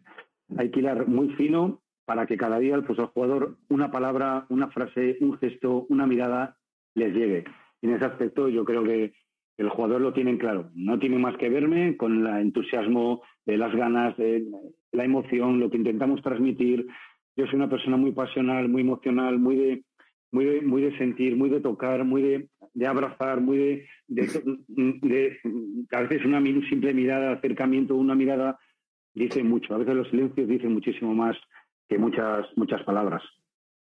hay 0.57 0.71
que 0.71 0.81
ir 0.81 1.07
muy 1.07 1.31
fino 1.35 1.81
para 2.05 2.27
que 2.27 2.37
cada 2.37 2.59
día 2.59 2.81
pues, 2.83 2.99
al 2.99 3.07
jugador 3.07 3.57
una 3.69 3.91
palabra, 3.91 4.47
una 4.49 4.69
frase, 4.69 5.17
un 5.21 5.39
gesto, 5.39 5.87
una 5.89 6.07
mirada 6.07 6.57
les 6.95 7.15
llegue. 7.15 7.45
en 7.83 7.95
ese 7.95 8.05
aspecto 8.05 8.49
yo 8.49 8.65
creo 8.65 8.83
que 8.85 9.15
el 9.57 9.69
jugador 9.69 10.01
lo 10.01 10.13
tiene 10.13 10.39
claro. 10.39 10.71
No 10.75 10.99
tiene 10.99 11.19
más 11.19 11.37
que 11.37 11.49
verme 11.49 11.97
con 11.97 12.27
el 12.27 12.41
entusiasmo, 12.41 13.23
de 13.47 13.59
las 13.59 13.75
ganas, 13.75 14.17
de 14.17 14.45
la 14.93 15.05
emoción, 15.05 15.61
lo 15.61 15.71
que 15.71 15.77
intentamos 15.77 16.23
transmitir. 16.23 16.87
Yo 17.37 17.47
soy 17.47 17.57
una 17.57 17.71
persona 17.71 17.97
muy 17.97 18.13
pasional, 18.13 18.69
muy 18.69 18.83
emocional, 18.83 19.39
muy 19.39 19.57
de, 19.57 19.85
muy 20.33 20.45
de, 20.45 20.61
muy 20.63 20.83
de 20.83 20.97
sentir, 20.99 21.37
muy 21.37 21.51
de 21.51 21.61
tocar, 21.61 22.05
muy 22.05 22.23
de, 22.23 22.49
de 22.75 22.87
abrazar, 22.87 23.41
muy 23.41 23.59
de, 23.59 23.89
de, 24.09 25.39
a 25.93 26.01
veces 26.03 26.25
una 26.25 26.43
simple 26.69 26.95
mirada, 26.95 27.33
acercamiento, 27.33 27.97
una 27.97 28.15
mirada 28.15 28.59
dice 29.15 29.43
mucho. 29.43 29.75
A 29.75 29.79
veces 29.79 29.95
los 29.95 30.09
silencios 30.09 30.49
dicen 30.49 30.73
muchísimo 30.73 31.15
más 31.15 31.37
que 31.89 31.99
muchas, 31.99 32.47
muchas 32.57 32.83
palabras. 32.85 33.23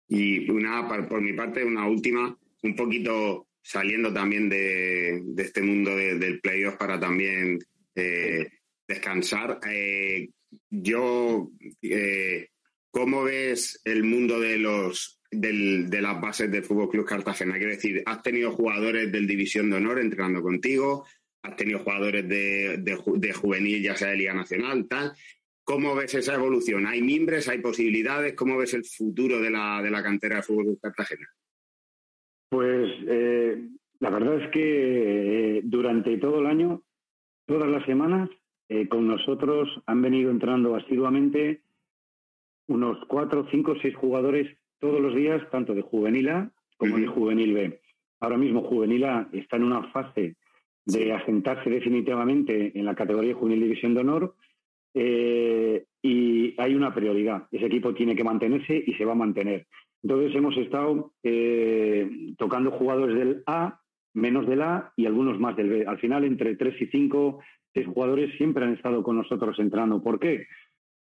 Y 0.09 0.51
una, 0.51 0.87
por 1.09 1.21
mi 1.21 1.33
parte, 1.33 1.65
una 1.65 1.87
última, 1.87 2.37
un 2.63 2.77
poquito 2.77 3.47
saliendo 3.63 4.13
también 4.13 4.49
de, 4.49 5.23
este 5.39 5.63
mundo 5.63 5.95
del 5.97 6.41
playoff 6.41 6.77
para 6.77 6.99
también 6.99 7.59
eh, 7.95 8.49
descansar. 8.87 9.61
Eh, 9.71 10.29
yo, 10.71 11.51
eh, 11.83 12.49
¿cómo 12.91 13.25
ves 13.25 13.81
el 13.85 14.05
mundo 14.05 14.41
de 14.41 14.59
los 14.59 15.19
de 15.31 16.03
las 16.03 16.21
bases 16.21 16.51
del 16.51 16.63
Fútbol 16.63 16.91
Club 16.91 17.07
Cartagena? 17.07 17.55
Quiero 17.55 17.73
decir, 17.73 18.03
has 18.05 18.23
tenido 18.23 18.53
jugadores 18.53 19.11
del 19.11 19.27
División 19.27 19.71
de 19.71 19.77
Honor 19.77 20.01
entrenando 20.01 20.43
contigo, 20.43 21.07
has 21.43 21.57
tenido 21.57 21.79
jugadores 21.79 22.29
de, 22.29 22.79
de, 22.79 23.33
juvenil, 23.33 23.83
ya 23.83 23.97
sea 23.97 24.09
de 24.09 24.17
Liga 24.17 24.35
Nacional, 24.35 24.87
tal. 24.89 25.13
¿Cómo 25.65 25.95
ves 25.95 26.15
esa 26.15 26.35
evolución? 26.35 26.87
¿Hay 26.87 27.03
mimbres? 27.03 27.49
¿Hay 27.49 27.59
posibilidades? 27.59 28.35
¿Cómo 28.35 28.59
ves 28.59 28.75
el 28.75 28.85
futuro 28.85 29.41
de 29.41 29.51
la, 29.51 29.81
de 29.81 29.91
la 29.91 30.03
cantera 30.03 30.37
del 30.37 30.45
Fútbol 30.45 30.65
Club 30.65 30.81
Cartagena? 30.81 31.27
Pues 32.51 32.91
eh, 33.09 33.69
la 34.01 34.11
verdad 34.11 34.43
es 34.43 34.51
que 34.51 35.59
eh, 35.59 35.61
durante 35.65 36.19
todo 36.19 36.41
el 36.41 36.47
año, 36.47 36.83
todas 37.47 37.69
las 37.71 37.87
semanas, 37.87 38.29
eh, 38.73 38.89
con 38.89 39.07
nosotros 39.07 39.69
han 39.87 40.03
venido 40.03 40.31
entrando 40.31 40.75
asiduamente 40.75 41.63
unos 42.69 42.99
cuatro, 43.07 43.47
cinco, 43.51 43.75
seis 43.83 43.95
jugadores 43.95 44.57
todos 44.79 45.01
los 45.01 45.15
días, 45.15 45.43
tanto 45.51 45.75
de 45.75 45.83
juvenil 45.83 46.29
A 46.31 46.51
como 46.77 46.97
de 46.97 47.07
juvenil 47.07 47.53
B. 47.53 47.81
Ahora 48.21 48.39
mismo 48.39 48.63
juvenil 48.63 49.05
A 49.05 49.29
está 49.33 49.57
en 49.57 49.65
una 49.65 49.85
fase 49.93 50.37
de 50.85 51.13
asentarse 51.13 51.71
definitivamente 51.71 52.77
en 52.77 52.85
la 52.85 52.95
categoría 52.95 53.35
juvenil 53.35 53.61
división 53.61 53.95
de 53.95 54.01
honor 54.01 54.35
y 54.95 56.61
hay 56.61 56.75
una 56.75 56.93
prioridad. 56.93 57.47
Ese 57.53 57.67
equipo 57.67 57.95
tiene 57.95 58.17
que 58.17 58.25
mantenerse 58.25 58.83
y 58.85 58.95
se 58.95 59.05
va 59.05 59.13
a 59.13 59.17
mantener. 59.17 59.67
Entonces 60.03 60.35
hemos 60.35 60.57
estado 60.57 61.13
eh, 61.23 62.35
tocando 62.37 62.73
jugadores 62.73 63.17
del 63.17 63.43
A, 63.47 63.81
menos 64.15 64.47
del 64.49 64.63
A 64.63 64.93
y 64.97 65.07
algunos 65.07 65.39
más 65.39 65.57
del 65.57 65.69
B. 65.69 65.85
Al 65.87 65.99
final, 65.99 66.25
entre 66.25 66.57
tres 66.57 66.81
y 66.81 66.87
cinco, 66.87 67.41
seis 67.75 67.87
jugadores 67.87 68.35
siempre 68.37 68.65
han 68.65 68.75
estado 68.75 69.03
con 69.03 69.17
nosotros 69.17 69.59
entrando. 69.59 70.03
¿Por 70.03 70.19
qué? 70.19 70.47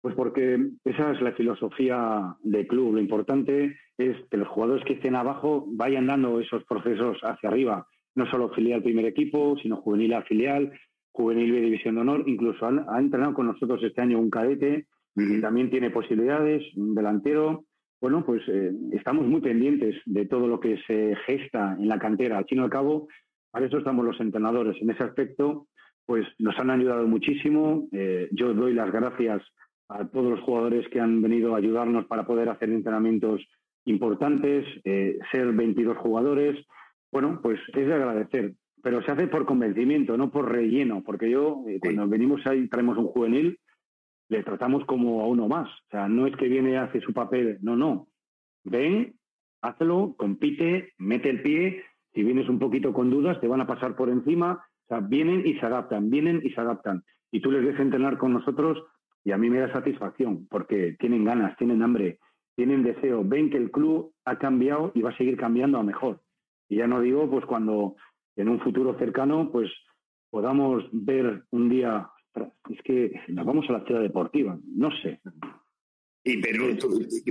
Pues 0.02 0.16
porque 0.16 0.58
esa 0.86 1.12
es 1.12 1.22
la 1.22 1.34
filosofía 1.34 2.36
del 2.44 2.68
club. 2.68 2.94
Lo 2.94 3.02
importante 3.02 3.78
es 3.98 4.16
que 4.30 4.38
los 4.38 4.48
jugadores 4.48 4.86
que 4.86 4.94
estén 4.94 5.16
abajo 5.16 5.66
vayan 5.68 6.08
dando 6.08 6.40
esos 6.40 6.64
procesos 6.64 7.18
hacia 7.24 7.50
arriba. 7.50 7.86
No 8.16 8.26
solo 8.32 8.50
filial 8.50 8.82
primer 8.82 9.06
equipo, 9.06 9.58
sino 9.62 9.78
juvenil 9.78 10.14
a 10.14 10.22
filial. 10.24 10.72
juvenil 11.12 11.52
de 11.52 11.62
división 11.62 11.96
de 11.96 12.02
honor, 12.02 12.24
incluso 12.28 12.66
ha 12.66 13.00
entrenado 13.00 13.34
con 13.34 13.48
nosotros 13.48 13.84
este 13.84 14.02
año 14.02 14.20
un 14.20 14.30
cadete, 14.30 14.86
y 15.16 15.42
también 15.42 15.70
tiene 15.70 15.90
posibilidades, 15.90 16.64
un 16.78 16.96
delantero. 16.96 17.66
Bueno, 18.00 18.24
pues 18.26 18.42
eh, 18.48 18.72
estamos 18.94 19.26
muy 19.28 19.42
pendientes 19.42 19.96
de 20.06 20.26
todo 20.26 20.48
lo 20.48 20.60
que 20.60 20.78
se 20.88 21.16
gesta 21.26 21.76
en 21.78 21.90
la 21.90 22.00
cantera. 22.00 22.38
Al 22.38 22.46
fin 22.46 22.60
y 22.60 22.62
al 22.62 22.70
cabo, 22.70 23.10
para 23.52 23.66
eso 23.66 23.80
estamos 23.80 24.06
los 24.06 24.20
entrenadores. 24.22 24.82
En 24.82 24.92
ese 24.92 25.04
aspecto, 25.04 25.68
pues 26.10 26.26
nos 26.40 26.58
han 26.58 26.72
ayudado 26.72 27.06
muchísimo. 27.06 27.88
Eh, 27.92 28.30
yo 28.32 28.56
doy 28.56 28.74
las 28.74 28.92
gracias 28.92 29.44
a 29.90 30.08
todos 30.08 30.32
los 30.32 30.40
jugadores 30.40 30.90
que 30.90 31.00
han 31.00 31.22
venido 31.22 31.54
a 31.54 31.60
ayudarnos 31.60 32.08
para 32.08 32.26
poder 32.26 32.50
hacer 32.50 32.72
entrenamientos 32.72 33.48
importantes, 33.86 34.66
eh, 34.86 35.20
ser 35.32 35.54
22 35.54 35.96
jugadores. 35.98 36.66
Bueno, 37.12 37.40
pues 37.44 37.60
es 37.68 37.86
de 37.86 37.94
agradecer, 37.94 38.56
pero 38.82 39.04
se 39.04 39.12
hace 39.12 39.28
por 39.28 39.46
convencimiento, 39.46 40.18
no 40.18 40.32
por 40.32 40.52
relleno, 40.52 41.04
porque 41.06 41.30
yo, 41.30 41.64
cuando 41.80 42.08
venimos 42.08 42.42
ahí, 42.48 42.68
traemos 42.68 42.98
un 42.98 43.10
juvenil, 43.10 43.60
le 44.30 44.42
tratamos 44.42 44.86
como 44.86 45.22
a 45.22 45.28
uno 45.28 45.48
más. 45.48 45.70
O 45.70 45.90
sea, 45.92 46.08
no 46.08 46.26
es 46.26 46.36
que 46.38 46.48
viene 46.48 46.72
y 46.72 46.76
hace 46.76 47.02
su 47.02 47.14
papel, 47.14 47.60
no, 47.62 47.76
no. 47.76 48.08
Ven, 48.64 49.14
hazlo, 49.62 50.16
compite, 50.18 50.92
mete 50.98 51.30
el 51.30 51.44
pie. 51.44 51.84
Si 52.16 52.24
vienes 52.24 52.50
un 52.50 52.58
poquito 52.58 52.94
con 52.94 53.12
dudas, 53.12 53.40
te 53.40 53.48
van 53.48 53.62
a 53.62 53.68
pasar 53.68 53.96
por 53.96 54.10
encima. 54.10 54.66
O 54.90 54.96
sea, 54.96 55.00
vienen 55.02 55.46
y 55.46 55.54
se 55.60 55.66
adaptan, 55.66 56.10
vienen 56.10 56.42
y 56.44 56.50
se 56.50 56.60
adaptan. 56.60 57.04
Y 57.32 57.42
tú 57.42 57.52
les 57.52 57.64
dejas 57.64 57.82
entrenar 57.82 58.18
con 58.18 58.34
nosotros 58.34 58.84
y 59.24 59.32
a 59.32 59.38
mí 59.38 59.50
me 59.50 59.60
da 59.60 59.72
satisfacción 59.72 60.48
porque 60.50 60.96
tienen 61.00 61.24
ganas, 61.24 61.56
tienen 61.58 61.84
hambre, 61.84 62.20
tienen 62.56 62.82
deseo. 62.82 63.24
Ven 63.24 63.52
que 63.52 63.58
el 63.58 63.70
club 63.70 64.14
ha 64.26 64.40
cambiado 64.40 64.92
y 64.96 65.02
va 65.02 65.12
a 65.12 65.18
seguir 65.18 65.38
cambiando 65.38 65.78
a 65.78 65.84
mejor. 65.84 66.22
Y 66.68 66.78
ya 66.78 66.88
no 66.88 67.02
digo, 67.02 67.30
pues 67.30 67.46
cuando 67.46 67.98
en 68.36 68.50
un 68.50 68.60
futuro 68.62 68.98
cercano, 68.98 69.52
pues 69.52 69.70
podamos 70.32 70.84
ver 70.92 71.44
un 71.52 71.70
día 71.70 72.10
es 72.70 72.82
que 72.84 73.22
nos 73.28 73.46
vamos 73.46 73.70
a 73.70 73.74
la 73.74 73.86
ciudad 73.86 74.02
deportiva, 74.02 74.58
no 74.64 74.90
sé. 75.02 75.20
Y 76.24 76.42
pero, 76.42 76.66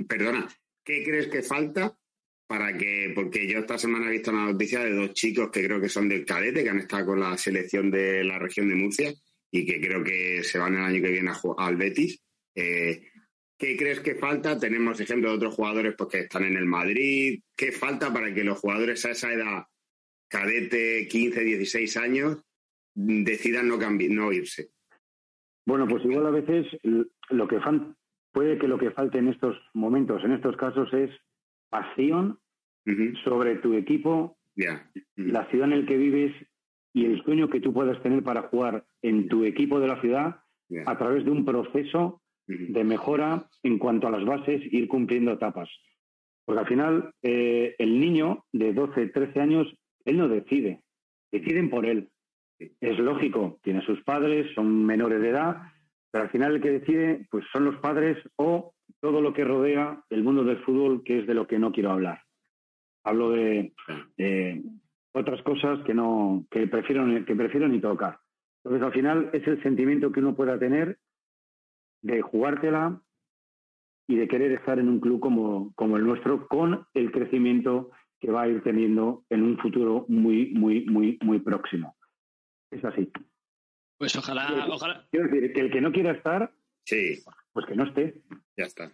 perdona, 0.09 0.47
¿qué 0.85 1.03
crees 1.05 1.29
que 1.29 1.43
falta 1.43 1.97
para 2.49 2.77
que, 2.79 3.13
porque 3.15 3.47
yo 3.47 3.59
esta 3.59 3.77
semana 3.77 4.09
he 4.09 4.13
visto 4.13 4.31
una 4.31 4.47
noticia 4.47 4.81
de 4.81 4.95
dos 4.95 5.13
chicos 5.13 5.51
que 5.51 5.63
creo 5.65 5.81
que 5.81 5.91
son 5.91 6.09
del 6.09 6.25
cadete, 6.25 6.65
que 6.65 6.71
han 6.71 6.79
estado 6.79 7.07
con 7.07 7.21
la 7.21 7.37
selección 7.37 7.91
de 7.91 8.25
la 8.25 8.39
región 8.39 8.71
de 8.71 8.75
Murcia 8.75 9.13
y 9.51 9.67
que 9.67 9.79
creo 9.79 10.03
que 10.03 10.43
se 10.43 10.59
van 10.59 10.75
el 10.75 10.83
año 10.83 11.03
que 11.03 11.13
viene 11.13 11.31
a 11.31 11.37
al 11.59 11.77
Betis. 11.77 12.23
Eh, 12.55 13.03
¿Qué 13.59 13.77
crees 13.77 14.01
que 14.01 14.15
falta? 14.15 14.59
Tenemos 14.59 14.99
ejemplos 14.99 15.33
de 15.33 15.37
otros 15.37 15.55
jugadores 15.55 15.95
pues, 15.99 16.11
que 16.11 16.19
están 16.21 16.45
en 16.45 16.57
el 16.57 16.65
Madrid. 16.65 17.43
¿Qué 17.55 17.71
falta 17.71 18.13
para 18.13 18.33
que 18.33 18.45
los 18.45 18.59
jugadores 18.59 19.05
a 19.05 19.11
esa 19.11 19.31
edad, 19.31 19.67
cadete, 20.29 21.07
15, 21.07 21.45
16 21.45 21.97
años, 21.99 22.39
decidan 22.95 23.69
no, 23.69 23.77
no 23.77 24.33
irse? 24.33 24.71
Bueno, 25.67 25.87
pues 25.87 26.03
igual 26.05 26.27
a 26.27 26.31
veces 26.31 26.67
lo 27.29 27.47
que 27.47 27.59
puede 28.33 28.59
que 28.59 28.69
lo 28.69 28.79
que 28.79 28.91
falte 28.91 29.19
en 29.19 29.29
estos 29.29 29.55
momentos, 29.75 30.25
en 30.25 30.33
estos 30.33 30.57
casos, 30.57 30.89
es 30.95 31.11
pasión 31.69 32.39
sobre 33.25 33.57
tu 33.57 33.75
equipo, 33.75 34.39
la 35.17 35.45
ciudad 35.51 35.71
en 35.71 35.81
la 35.81 35.87
que 35.87 35.97
vives 35.97 36.35
y 36.95 37.05
el 37.05 37.23
sueño 37.23 37.49
que 37.49 37.61
tú 37.61 37.73
puedas 37.73 38.03
tener 38.03 38.23
para 38.23 38.43
jugar 38.43 38.85
en 39.03 39.29
tu 39.29 39.45
equipo 39.45 39.79
de 39.79 39.89
la 39.89 40.01
ciudad 40.01 40.41
a 40.87 40.99
través 40.99 41.25
de 41.25 41.31
un 41.31 41.45
proceso 41.45 42.23
de 42.47 42.83
mejora 42.83 43.47
en 43.63 43.79
cuanto 43.79 44.09
a 44.09 44.11
las 44.11 44.25
bases, 44.25 44.63
ir 44.73 44.89
cumpliendo 44.89 45.33
etapas. 45.33 45.69
Porque 46.45 46.61
al 46.61 46.67
final, 46.67 47.15
eh, 47.23 47.77
el 47.79 48.01
niño 48.01 48.47
de 48.53 48.73
12, 48.73 49.09
13 49.09 49.41
años, 49.41 49.67
él 50.07 50.17
no 50.17 50.29
decide, 50.29 50.83
deciden 51.31 51.69
por 51.69 51.85
él. 51.85 52.09
Es 52.59 52.99
lógico, 52.99 53.61
tiene 53.63 53.83
sus 53.83 54.03
padres, 54.03 54.51
son 54.55 54.85
menores 54.87 55.21
de 55.21 55.29
edad, 55.29 55.59
pero 56.11 56.25
al 56.25 56.31
final 56.31 56.57
el 56.57 56.63
que 56.63 56.71
decide 56.71 57.27
pues 57.31 57.45
son 57.53 57.67
los 57.67 57.77
padres 57.77 58.17
o 58.37 58.73
todo 59.01 59.21
lo 59.21 59.33
que 59.33 59.45
rodea 59.45 60.03
el 60.11 60.23
mundo 60.23 60.45
del 60.45 60.63
fútbol, 60.65 61.03
que 61.05 61.21
es 61.21 61.27
de 61.27 61.35
lo 61.35 61.47
que 61.47 61.59
no 61.59 61.73
quiero 61.73 61.91
hablar. 61.91 62.23
Hablo 63.05 63.31
de, 63.31 63.73
otras 65.13 65.43
cosas 65.43 65.81
que 65.85 65.95
no 65.95 66.47
que 66.51 66.67
prefiero 66.67 67.05
que 67.25 67.35
prefiero 67.35 67.69
ni 67.69 67.81
tocar. 67.81 68.19
Entonces 68.63 68.87
al 68.87 68.93
final 68.93 69.31
es 69.33 69.47
el 69.47 69.63
sentimiento 69.63 70.13
que 70.13 70.21
uno 70.21 70.37
pueda 70.37 70.59
tener 70.59 70.99
de 72.03 72.21
jugártela 72.23 73.01
y 74.07 74.17
de 74.17 74.29
querer 74.29 74.53
estar 74.53 74.79
en 74.79 74.89
un 74.89 75.01
club 75.01 75.21
como, 75.21 75.73
como 75.75 75.97
el 75.97 76.05
nuestro 76.05 76.47
con 76.47 76.87
el 76.95 77.11
crecimiento 77.11 77.91
que 78.21 78.31
va 78.31 78.43
a 78.43 78.49
ir 78.49 78.63
teniendo 78.63 79.25
en 79.31 79.43
un 79.43 79.59
futuro 79.59 80.05
muy 80.09 80.53
muy 80.53 80.85
muy 80.87 81.19
muy 81.23 81.39
próximo 81.41 81.97
es 82.71 82.85
así. 82.85 83.11
Pues 83.99 84.15
ojalá, 84.17 84.67
ojalá. 84.71 85.07
Quiero 85.11 85.29
decir, 85.29 85.53
que 85.53 85.61
el 85.61 85.71
que 85.71 85.81
no 85.81 85.93
quiera 85.93 86.13
estar, 86.13 86.53
sí. 86.85 87.23
Pues 87.59 87.67
que 87.67 87.75
no 87.75 87.89
esté. 87.89 88.23
Ya 88.57 88.67
está. 88.67 88.93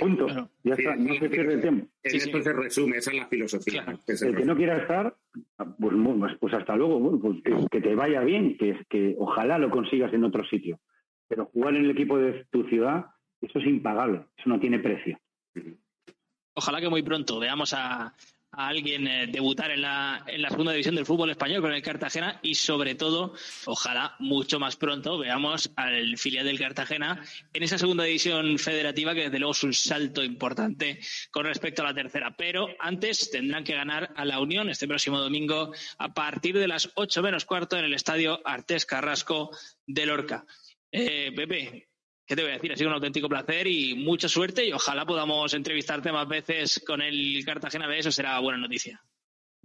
Punto. 0.00 0.26
Ya 0.64 0.74
está. 0.74 0.96
No 0.96 1.14
se 1.14 1.30
pierde 1.30 1.54
el 1.54 1.60
tiempo. 1.60 1.86
En 2.02 2.16
esto 2.16 2.42
se 2.42 2.52
resume, 2.52 2.96
esa 2.96 3.12
es 3.12 3.16
la 3.18 3.28
filosofía. 3.28 3.86
el 4.08 4.36
que 4.36 4.44
no 4.44 4.56
quiera 4.56 4.78
estar, 4.78 5.16
pues, 5.78 5.94
pues, 6.18 6.32
pues 6.40 6.54
hasta 6.54 6.74
luego, 6.74 7.20
pues 7.20 7.40
que, 7.70 7.80
te 7.80 7.94
vaya 7.94 8.22
bien, 8.22 8.56
que, 8.58 8.84
que 8.88 9.14
ojalá 9.16 9.58
lo 9.58 9.70
consigas 9.70 10.12
en 10.12 10.24
otro 10.24 10.44
sitio. 10.48 10.80
Pero 11.28 11.46
jugar 11.46 11.76
en 11.76 11.84
el 11.84 11.92
equipo 11.92 12.18
de 12.18 12.46
tu 12.50 12.64
ciudad, 12.64 13.06
eso 13.40 13.60
es 13.60 13.66
impagable, 13.66 14.26
eso 14.36 14.48
no 14.48 14.58
tiene 14.58 14.80
precio. 14.80 15.20
Ojalá 16.54 16.80
que 16.80 16.88
muy 16.88 17.04
pronto 17.04 17.38
veamos 17.38 17.74
a, 17.74 18.12
a 18.52 18.68
alguien 18.68 19.06
eh, 19.06 19.26
debutar 19.26 19.70
en 19.70 19.82
la, 19.82 20.24
en 20.26 20.42
la 20.42 20.50
segunda 20.50 20.72
división 20.72 20.94
del 20.94 21.06
fútbol 21.06 21.30
español 21.30 21.60
con 21.62 21.72
el 21.72 21.82
Cartagena 21.82 22.40
y 22.42 22.54
sobre 22.54 22.94
todo, 22.94 23.34
ojalá 23.66 24.16
mucho 24.18 24.58
más 24.58 24.76
pronto 24.76 25.18
veamos 25.18 25.70
al 25.76 26.16
filial 26.16 26.46
del 26.46 26.58
Cartagena 26.58 27.22
en 27.52 27.62
esa 27.62 27.78
segunda 27.78 28.04
división 28.04 28.58
federativa 28.58 29.14
que 29.14 29.24
desde 29.24 29.38
luego 29.38 29.52
es 29.52 29.64
un 29.64 29.74
salto 29.74 30.24
importante 30.24 31.00
con 31.30 31.44
respecto 31.44 31.82
a 31.82 31.86
la 31.86 31.94
tercera. 31.94 32.34
Pero 32.36 32.68
antes 32.78 33.30
tendrán 33.30 33.64
que 33.64 33.74
ganar 33.74 34.12
a 34.16 34.24
la 34.24 34.40
Unión 34.40 34.68
este 34.68 34.88
próximo 34.88 35.18
domingo 35.20 35.72
a 35.98 36.14
partir 36.14 36.58
de 36.58 36.68
las 36.68 36.90
ocho 36.94 37.22
menos 37.22 37.44
cuarto 37.44 37.76
en 37.76 37.84
el 37.84 37.94
estadio 37.94 38.40
Artés 38.44 38.86
Carrasco 38.86 39.50
de 39.86 40.06
Lorca. 40.06 40.44
Eh, 40.90 41.32
Pepe, 41.34 41.88
¿qué 42.28 42.36
te 42.36 42.42
voy 42.42 42.50
a 42.50 42.54
decir? 42.54 42.70
Ha 42.70 42.76
sido 42.76 42.90
un 42.90 42.94
auténtico 42.94 43.28
placer 43.28 43.66
y 43.66 43.94
mucha 43.94 44.28
suerte 44.28 44.66
y 44.66 44.72
ojalá 44.72 45.06
podamos 45.06 45.54
entrevistarte 45.54 46.12
más 46.12 46.28
veces 46.28 46.84
con 46.86 47.00
el 47.00 47.42
Cartagena 47.44 47.88
B, 47.88 47.98
eso 47.98 48.12
será 48.12 48.38
buena 48.38 48.58
noticia. 48.58 49.00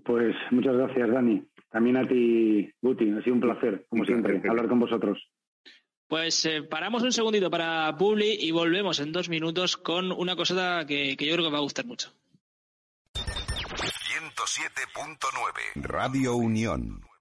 Pues 0.04 0.36
muchas 0.52 0.76
gracias, 0.76 1.12
Dani. 1.12 1.43
También 1.69 1.97
a 1.97 2.08
ti, 2.08 2.71
Guti, 2.82 3.12
ha 3.12 3.21
sido 3.21 3.36
un 3.36 3.41
placer, 3.41 3.86
como 3.89 4.06
siempre, 4.06 4.41
hablar 4.49 4.67
con 4.67 4.80
vosotros. 4.80 5.19
Pues 6.08 6.45
eh, 6.45 6.63
paramos 6.63 7.04
un 7.04 7.12
segundito 7.12 7.49
para 7.49 7.95
Publi 7.97 8.38
y 8.39 8.52
volvemos 8.52 8.99
en 8.99 9.12
dos 9.12 9.30
minutos 9.30 9.78
con 9.78 10.12
una 10.12 10.36
cosa 10.36 10.86
que, 10.86 11.17
que 11.17 11.26
yo 11.26 11.34
creo 11.34 11.45
que 11.45 11.52
va 11.52 11.58
a 11.58 11.62
gustar 11.62 11.86
mucho. 11.86 12.13
107.9 13.13 15.82
Radio 15.82 16.36
Unión. 16.36 17.12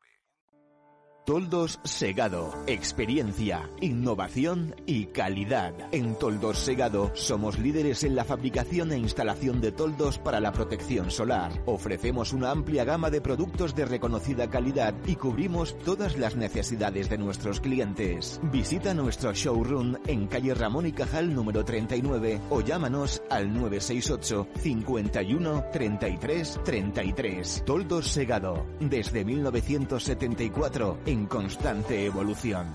Toldos 1.25 1.79
Segado. 1.85 2.53
Experiencia, 2.67 3.71
innovación 3.81 4.75
y 4.87 5.07
calidad. 5.07 5.73
En 5.93 6.19
Toldos 6.19 6.59
Segado 6.59 7.13
somos 7.15 7.61
líderes 7.61 8.03
en 8.03 8.17
la 8.17 8.25
fabricación 8.25 8.91
e 8.91 8.99
instalación 8.99 9.61
de 9.61 9.71
toldos 9.71 10.19
para 10.19 10.41
la 10.41 10.51
protección 10.51 11.13
solar. 11.13 11.53
Ofrecemos 11.65 12.33
una 12.33 12.51
amplia 12.51 12.83
gama 12.83 13.09
de 13.09 13.21
productos 13.21 13.77
de 13.77 13.85
reconocida 13.85 14.51
calidad 14.51 14.97
y 15.07 15.15
cubrimos 15.15 15.79
todas 15.85 16.19
las 16.19 16.35
necesidades 16.35 17.09
de 17.09 17.19
nuestros 17.19 17.61
clientes. 17.61 18.41
Visita 18.51 18.93
nuestro 18.93 19.33
showroom 19.33 19.99
en 20.09 20.27
calle 20.27 20.55
Ramón 20.55 20.87
y 20.87 20.93
Cajal 20.93 21.33
número 21.33 21.65
39 21.65 22.41
o 22.51 22.63
llámanos 22.63 23.23
al 23.31 23.55
968 23.55 24.49
51 24.61 25.65
33 25.73 26.61
33. 26.65 27.63
Toldos 27.65 28.09
Segado. 28.09 28.67
Desde 28.81 29.25
1974 29.25 31.12
en 31.13 31.27
constante 31.27 32.07
evolución. 32.07 32.67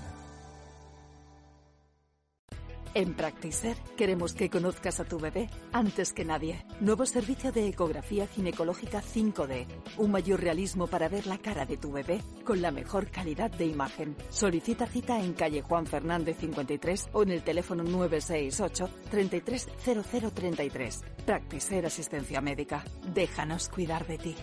En 2.94 3.14
Practicer 3.14 3.76
queremos 3.96 4.32
que 4.32 4.48
conozcas 4.48 5.00
a 5.00 5.04
tu 5.04 5.18
bebé 5.18 5.50
antes 5.72 6.12
que 6.12 6.24
nadie. 6.24 6.64
Nuevo 6.80 7.04
servicio 7.04 7.50
de 7.50 7.66
ecografía 7.66 8.28
ginecológica 8.28 9.02
5D. 9.02 9.66
Un 9.98 10.12
mayor 10.12 10.40
realismo 10.40 10.86
para 10.86 11.08
ver 11.08 11.26
la 11.26 11.38
cara 11.38 11.66
de 11.66 11.76
tu 11.76 11.90
bebé 11.90 12.22
con 12.44 12.62
la 12.62 12.70
mejor 12.70 13.10
calidad 13.10 13.50
de 13.50 13.66
imagen. 13.66 14.16
Solicita 14.30 14.86
cita 14.86 15.20
en 15.20 15.32
calle 15.32 15.62
Juan 15.62 15.86
Fernández 15.86 16.36
53 16.38 17.10
o 17.12 17.24
en 17.24 17.30
el 17.30 17.42
teléfono 17.42 17.82
968 17.82 18.88
330033. 19.10 21.00
Practicer 21.26 21.86
Asistencia 21.86 22.40
Médica. 22.40 22.84
Déjanos 23.12 23.68
cuidar 23.68 24.06
de 24.06 24.18
ti. 24.18 24.36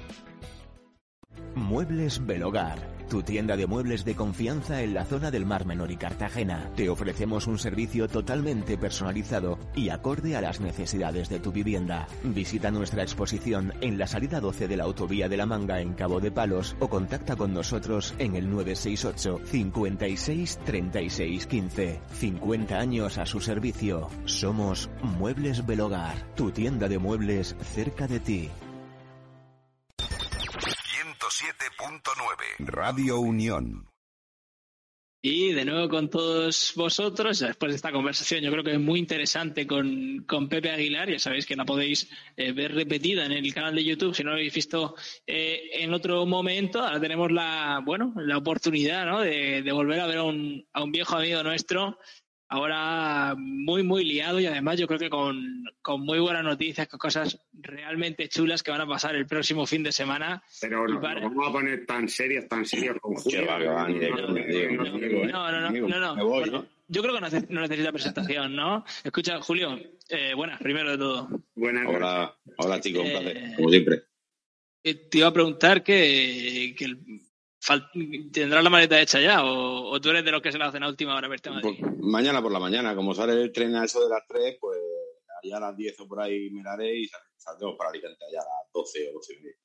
Muebles 1.55 2.25
Belogar 2.25 2.94
tu 3.09 3.23
tienda 3.23 3.55
de 3.55 3.67
muebles 3.67 4.05
de 4.05 4.15
confianza 4.15 4.81
en 4.81 4.93
la 4.93 5.05
zona 5.05 5.31
del 5.31 5.45
Mar 5.45 5.65
Menor 5.65 5.91
y 5.91 5.97
Cartagena. 5.97 6.71
Te 6.75 6.89
ofrecemos 6.89 7.47
un 7.47 7.59
servicio 7.59 8.07
totalmente 8.07 8.77
personalizado 8.77 9.59
y 9.75 9.89
acorde 9.89 10.35
a 10.35 10.41
las 10.41 10.59
necesidades 10.59 11.29
de 11.29 11.39
tu 11.39 11.51
vivienda. 11.51 12.07
Visita 12.23 12.71
nuestra 12.71 13.03
exposición 13.03 13.73
en 13.81 13.97
la 13.97 14.07
salida 14.07 14.39
12 14.39 14.67
de 14.67 14.77
la 14.77 14.83
autovía 14.85 15.29
de 15.29 15.37
la 15.37 15.45
Manga 15.45 15.79
en 15.81 15.93
Cabo 15.93 16.19
de 16.19 16.31
Palos 16.31 16.75
o 16.79 16.89
contacta 16.89 17.35
con 17.35 17.53
nosotros 17.53 18.13
en 18.17 18.35
el 18.35 18.49
968 18.49 19.41
56 19.45 20.59
36 20.65 21.47
15. 21.47 22.01
50 22.13 22.79
años 22.79 23.17
a 23.17 23.25
su 23.25 23.39
servicio. 23.39 24.09
Somos 24.25 24.89
Muebles 25.01 25.65
Belogar, 25.65 26.15
tu 26.35 26.51
tienda 26.51 26.87
de 26.87 26.99
muebles 26.99 27.55
cerca 27.73 28.07
de 28.07 28.19
ti. 28.19 28.49
107.9 31.25 32.67
Radio 32.67 33.17
Unión. 33.17 33.89
Y 35.23 35.53
de 35.53 35.65
nuevo 35.65 35.89
con 35.89 36.07
todos 36.07 36.73
vosotros, 36.75 37.39
después 37.39 37.71
de 37.71 37.77
esta 37.77 37.91
conversación, 37.91 38.43
yo 38.43 38.51
creo 38.51 38.63
que 38.63 38.73
es 38.73 38.79
muy 38.79 38.99
interesante 38.99 39.65
con, 39.65 40.23
con 40.27 40.47
Pepe 40.47 40.69
Aguilar. 40.69 41.09
Ya 41.09 41.17
sabéis 41.17 41.47
que 41.47 41.55
la 41.55 41.65
podéis 41.65 42.07
eh, 42.37 42.51
ver 42.51 42.75
repetida 42.75 43.25
en 43.25 43.31
el 43.31 43.53
canal 43.55 43.73
de 43.73 43.83
YouTube 43.83 44.13
si 44.13 44.23
no 44.23 44.29
lo 44.29 44.35
habéis 44.35 44.53
visto 44.53 44.93
eh, 45.25 45.71
en 45.73 45.95
otro 45.95 46.27
momento. 46.27 46.83
Ahora 46.83 46.99
tenemos 46.99 47.31
la, 47.31 47.81
bueno, 47.83 48.13
la 48.17 48.37
oportunidad 48.37 49.07
¿no? 49.07 49.21
de, 49.21 49.63
de 49.63 49.71
volver 49.71 50.01
a 50.01 50.05
ver 50.05 50.17
a 50.17 50.23
un, 50.23 50.67
a 50.73 50.83
un 50.83 50.91
viejo 50.91 51.15
amigo 51.15 51.41
nuestro 51.41 51.97
ahora 52.47 53.35
muy, 53.37 53.83
muy 53.83 54.03
liado 54.05 54.39
y 54.39 54.45
además 54.45 54.77
yo 54.79 54.87
creo 54.87 54.99
que 54.99 55.09
con, 55.09 55.65
con, 55.81 56.01
muy 56.01 56.19
buenas 56.19 56.43
noticias, 56.43 56.87
con 56.87 56.99
cosas 56.99 57.39
realmente 57.53 58.29
chulas 58.29 58.63
que 58.63 58.71
van 58.71 58.81
a 58.81 58.87
pasar 58.87 59.15
el 59.15 59.25
próximo 59.25 59.65
fin 59.65 59.83
de 59.83 59.91
semana. 59.91 60.43
Pero 60.61 60.87
no, 60.87 61.01
para... 61.01 61.21
vamos 61.21 61.47
a 61.47 61.51
poner 61.51 61.85
tan 61.85 62.07
serios, 62.07 62.47
tan 62.47 62.65
serios 62.65 62.97
con 63.01 63.15
Julio. 63.15 63.45
No, 65.31 65.51
no, 65.51 65.71
no, 65.71 66.15
no, 66.15 66.27
bueno, 66.27 66.65
yo 66.87 67.01
creo 67.01 67.15
que 67.15 67.21
no, 67.49 67.61
necesita 67.61 67.91
presentación, 67.91 68.55
¿no? 68.55 68.85
Escucha, 69.03 69.41
Julio, 69.41 69.79
eh, 70.09 70.33
buenas, 70.35 70.61
primero 70.61 70.91
de 70.91 70.97
todo. 70.97 71.27
Buenas. 71.55 71.87
Hola, 71.87 72.35
hola 72.57 72.79
chicos, 72.79 73.05
un 73.05 73.11
placer, 73.11 73.37
eh, 73.37 73.53
como 73.55 73.69
siempre. 73.69 74.03
Eh, 74.83 74.93
te 75.09 75.17
iba 75.17 75.27
a 75.27 75.33
preguntar 75.33 75.81
que, 75.81 76.75
que 76.77 76.85
el 76.85 77.24
¿Tendrás 78.31 78.63
la 78.63 78.69
maleta 78.69 79.01
hecha 79.01 79.19
ya 79.19 79.43
o, 79.43 79.99
tú 79.99 80.09
eres 80.09 80.23
de 80.23 80.31
los 80.31 80.41
que 80.41 80.51
se 80.51 80.57
la 80.57 80.67
hacen 80.67 80.83
a 80.83 80.87
última 80.87 81.15
hora 81.15 81.27
verte 81.27 81.49
Pues, 81.61 81.77
mañana 81.99 82.41
por 82.41 82.51
la 82.51 82.59
mañana, 82.59 82.95
como 82.95 83.13
sale 83.13 83.41
el 83.41 83.51
tren 83.51 83.75
a 83.75 83.85
eso 83.85 84.03
de 84.03 84.09
las 84.09 84.25
3, 84.27 84.57
pues 84.59 84.79
allá 85.43 85.57
a 85.57 85.59
las 85.59 85.77
10 85.77 85.99
o 86.01 86.07
por 86.07 86.21
ahí 86.21 86.49
me 86.51 86.61
daré 86.61 86.99
y 86.99 87.09
saldremos 87.35 87.75
para 87.77 87.89
Alicante 87.89 88.23
allá 88.25 88.39
a 88.41 88.63
las 88.63 88.71
12 88.73 89.09
o 89.09 89.13
12 89.13 89.33
y 89.33 89.37
media. 89.37 89.57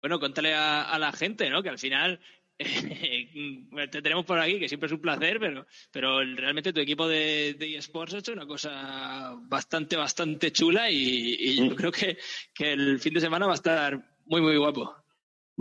Bueno, 0.00 0.18
cuéntale 0.18 0.54
a, 0.54 0.96
la 0.98 1.12
gente, 1.12 1.50
¿no? 1.50 1.62
Que 1.62 1.68
al 1.68 1.78
final 1.78 2.20
te 2.58 4.02
tenemos 4.02 4.24
por 4.24 4.38
aquí, 4.38 4.58
que 4.58 4.68
siempre 4.68 4.86
es 4.86 4.92
un 4.92 5.00
placer, 5.00 5.38
pero, 5.40 5.66
pero 5.90 6.20
realmente 6.20 6.72
tu 6.72 6.80
equipo 6.80 7.08
de, 7.08 7.54
de 7.58 7.76
eSports 7.76 8.14
ha 8.14 8.18
hecho 8.18 8.32
una 8.32 8.46
cosa 8.46 9.34
bastante, 9.42 9.96
bastante 9.96 10.52
chula 10.52 10.90
y, 10.90 11.56
yo 11.56 11.64
mm. 11.64 11.74
creo 11.74 11.92
que, 11.92 12.16
que 12.54 12.72
el 12.72 13.00
fin 13.00 13.14
de 13.14 13.20
semana 13.20 13.46
va 13.46 13.52
a 13.52 13.56
estar 13.56 14.00
muy, 14.24 14.40
muy 14.40 14.56
guapo 14.56 14.94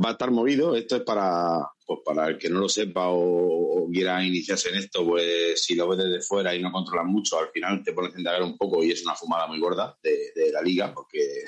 va 0.04 0.10
a 0.10 0.12
estar 0.13 0.32
movido. 0.32 0.75
Esto 0.75 0.97
es 0.97 1.02
para, 1.04 1.60
pues 1.89 2.02
para 2.06 2.28
el 2.28 2.38
que 2.38 2.52
no 2.52 2.60
lo 2.60 2.69
sepa 2.69 3.08
o, 3.08 3.89
quiera 3.91 4.23
iniciarse 4.23 4.69
en 4.69 4.75
esto, 4.75 5.04
pues 5.04 5.60
si 5.63 5.73
lo 5.73 5.88
ves 5.88 5.97
desde 5.97 6.21
fuera 6.21 6.54
y 6.54 6.62
no 6.62 6.71
controlas 6.71 7.08
mucho, 7.08 7.39
al 7.39 7.49
final 7.49 7.84
te 7.84 7.93
pones 7.93 8.13
a 8.13 8.19
indagar 8.19 8.43
un 8.43 8.56
poco 8.56 8.84
y 8.84 8.91
es 8.91 9.04
una 9.04 9.15
fumada 9.15 9.47
muy 9.47 9.60
gorda 9.60 9.97
de, 10.04 10.52
la 10.52 10.62
liga, 10.62 10.93
porque 10.93 11.45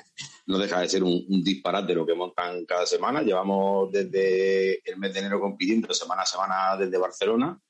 no 0.48 0.58
deja 0.58 0.82
de 0.82 0.90
ser 0.90 1.04
un, 1.04 1.44
disparate 1.44 1.94
lo 1.94 2.08
que 2.08 2.16
montan 2.16 2.66
cada 2.66 2.88
semana. 2.88 3.22
Llevamos 3.22 3.92
desde 3.92 4.82
el 4.90 4.98
mes 4.98 5.14
de 5.14 5.20
enero 5.20 5.40
compitiendo 5.40 5.94
semana 5.94 6.24
a 6.24 6.26
semana 6.26 6.76
desde 6.76 6.98
Barcelona 6.98 7.62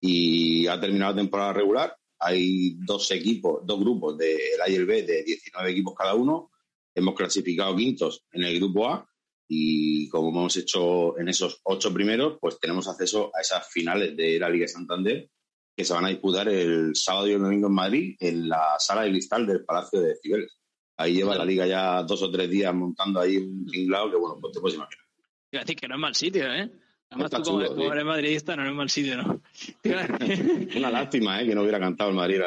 y 0.00 0.66
ha 0.66 0.80
terminado 0.80 1.12
la 1.12 1.20
temporada 1.20 1.52
regular. 1.52 1.96
Hay 2.18 2.74
dos 2.84 3.08
equipos, 3.12 3.64
dos 3.64 3.78
grupos 3.78 4.18
del 4.18 4.60
A 4.64 4.68
y 4.68 4.74
el 4.74 4.86
B 4.86 5.04
de 5.04 5.22
19 5.22 5.70
equipos 5.70 5.94
cada 5.94 6.14
uno. 6.14 6.50
Hemos 6.92 7.14
clasificado 7.14 7.76
quintos 7.76 8.24
en 8.32 8.42
el 8.42 8.58
grupo 8.58 8.88
A 8.88 9.08
y 9.48 10.08
como 10.08 10.30
hemos 10.30 10.56
hecho 10.56 11.18
en 11.18 11.28
esos 11.28 11.60
ocho 11.64 11.92
primeros, 11.92 12.38
pues 12.40 12.58
tenemos 12.58 12.88
acceso 12.88 13.30
a 13.34 13.40
esas 13.40 13.68
finales 13.70 14.16
de 14.16 14.38
la 14.38 14.48
Liga 14.48 14.64
de 14.64 14.68
Santander 14.68 15.30
que 15.76 15.84
se 15.84 15.92
van 15.92 16.06
a 16.06 16.08
disputar 16.08 16.48
el 16.48 16.96
sábado 16.96 17.28
y 17.28 17.32
el 17.32 17.42
domingo 17.42 17.66
en 17.66 17.74
Madrid 17.74 18.16
en 18.18 18.48
la 18.48 18.76
sala 18.78 19.02
de 19.02 19.10
cristal 19.10 19.46
del 19.46 19.64
Palacio 19.64 20.00
de 20.00 20.16
Cibeles. 20.16 20.58
Ahí 20.96 21.14
lleva 21.14 21.36
la 21.36 21.44
liga 21.44 21.66
ya 21.66 22.02
dos 22.02 22.22
o 22.22 22.30
tres 22.30 22.48
días 22.48 22.74
montando 22.74 23.20
ahí 23.20 23.36
un 23.36 23.66
tinglado 23.66 24.10
que, 24.10 24.16
bueno, 24.16 24.38
pues 24.40 24.54
te 24.54 24.60
puedes 24.60 24.76
imaginar. 24.76 25.04
Decir 25.52 25.76
que 25.76 25.88
no 25.88 25.96
es 25.96 26.00
mal 26.00 26.14
sitio, 26.14 26.52
¿eh? 26.52 26.70
Además, 27.10 27.30
tú 27.30 27.42
como, 27.42 27.66
como 27.66 27.92
eres 27.92 28.04
madridista, 28.04 28.56
no 28.56 28.66
es 28.66 28.74
mal 28.74 28.90
sitio, 28.90 29.16
¿no? 29.16 29.40
Una 30.76 30.90
lástima, 30.90 31.40
¿eh? 31.40 31.46
Que 31.46 31.54
no 31.54 31.62
hubiera 31.62 31.78
cantado 31.78 32.10
el 32.10 32.16
Madrid. 32.16 32.40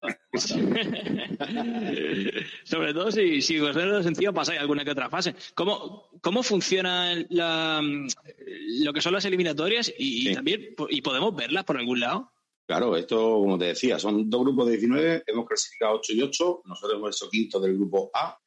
Sobre 2.64 2.94
todo 2.94 3.10
si, 3.10 3.40
si 3.40 3.58
vosotros 3.58 4.04
sencillo 4.04 4.34
pasáis 4.34 4.60
alguna 4.60 4.84
que 4.84 4.90
otra 4.90 5.08
fase. 5.08 5.34
¿Cómo, 5.54 6.10
cómo 6.20 6.42
funciona 6.42 7.14
la, 7.30 7.80
lo 7.82 8.92
que 8.92 9.00
son 9.00 9.14
las 9.14 9.24
eliminatorias 9.24 9.90
y, 9.98 10.34
también 10.34 10.74
y 10.90 11.00
podemos 11.00 11.34
verlas 11.34 11.64
por 11.64 11.78
algún 11.78 12.00
lado? 12.00 12.30
Claro, 12.66 12.94
esto, 12.96 13.16
como 13.16 13.56
te 13.58 13.64
decía, 13.66 13.98
son 13.98 14.28
dos 14.28 14.42
grupos 14.42 14.66
de 14.66 14.72
19, 14.72 15.22
hemos 15.26 15.46
clasificado 15.46 15.94
8 15.96 16.12
y 16.12 16.20
8, 16.20 16.62
nosotros 16.66 16.98
hemos 16.98 17.16
hecho 17.16 17.30
quinto 17.30 17.58
del 17.58 17.76
grupo 17.76 18.10
A, 18.12 18.38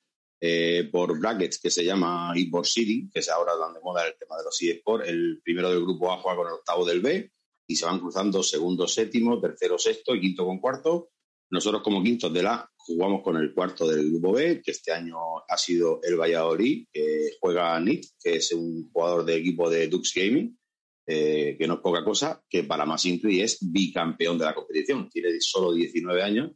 eh, 0.43 0.89
por 0.91 1.19
brackets 1.19 1.59
que 1.59 1.69
se 1.69 1.85
llama 1.85 2.33
eSport 2.35 2.65
City, 2.65 3.07
que 3.13 3.19
es 3.19 3.29
ahora 3.29 3.53
donde 3.53 3.79
moda 3.79 4.07
el 4.07 4.15
tema 4.17 4.37
de 4.37 4.43
los 4.43 4.59
eSports. 4.59 5.07
El 5.07 5.39
primero 5.43 5.69
del 5.69 5.81
grupo 5.81 6.11
A 6.11 6.17
juega 6.17 6.37
con 6.37 6.47
el 6.47 6.53
octavo 6.53 6.83
del 6.83 6.99
B 6.99 7.31
y 7.67 7.75
se 7.75 7.85
van 7.85 7.99
cruzando 7.99 8.41
segundo, 8.41 8.87
séptimo, 8.87 9.39
tercero, 9.39 9.77
sexto 9.77 10.15
y 10.15 10.21
quinto 10.21 10.43
con 10.43 10.59
cuarto. 10.59 11.09
Nosotros 11.51 11.83
como 11.83 12.01
quintos 12.01 12.33
de 12.33 12.41
la 12.41 12.67
jugamos 12.75 13.21
con 13.21 13.37
el 13.37 13.53
cuarto 13.53 13.87
del 13.87 14.09
grupo 14.09 14.33
B, 14.33 14.63
que 14.63 14.71
este 14.71 14.91
año 14.91 15.17
ha 15.47 15.57
sido 15.57 15.99
el 16.01 16.19
Valladolid, 16.19 16.87
que 16.91 17.33
juega 17.39 17.79
Nick, 17.79 18.05
que 18.19 18.37
es 18.37 18.51
un 18.53 18.89
jugador 18.91 19.23
de 19.23 19.35
equipo 19.35 19.69
de 19.69 19.87
Dux 19.87 20.11
Gaming, 20.15 20.57
eh, 21.05 21.55
que 21.59 21.67
no 21.67 21.75
es 21.75 21.79
poca 21.81 22.03
cosa, 22.03 22.41
que 22.49 22.63
para 22.63 22.85
más 22.85 23.05
y 23.05 23.41
es 23.41 23.59
bicampeón 23.61 24.39
de 24.39 24.45
la 24.45 24.55
competición. 24.55 25.07
Tiene 25.07 25.39
solo 25.39 25.71
19 25.71 26.23
años 26.23 26.51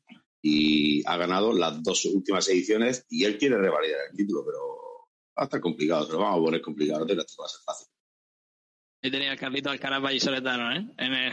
y 0.47 1.01
ha 1.07 1.17
ganado 1.17 1.53
las 1.53 1.81
dos 1.81 2.05
últimas 2.05 2.47
ediciones 2.49 3.03
y 3.09 3.23
él 3.23 3.35
quiere 3.39 3.57
revalidar 3.57 4.01
el 4.11 4.15
título, 4.15 4.45
pero 4.45 4.59
va 5.35 5.41
a 5.41 5.43
estar 5.45 5.59
complicado, 5.59 6.05
se 6.05 6.11
lo 6.11 6.19
vamos 6.19 6.39
a 6.39 6.43
poner 6.43 6.61
complicado, 6.61 6.99
no 6.99 7.07
te 7.07 7.15
va 7.15 7.23
a 7.23 7.49
ser 7.49 7.61
fácil. 7.65 7.87
Yo 9.01 9.09
tenía 9.09 9.31
a 9.31 9.37
Carlito 9.37 9.71
Alcaraz 9.71 10.03
Vallisoletano, 10.03 10.71
¿eh? 10.71 11.31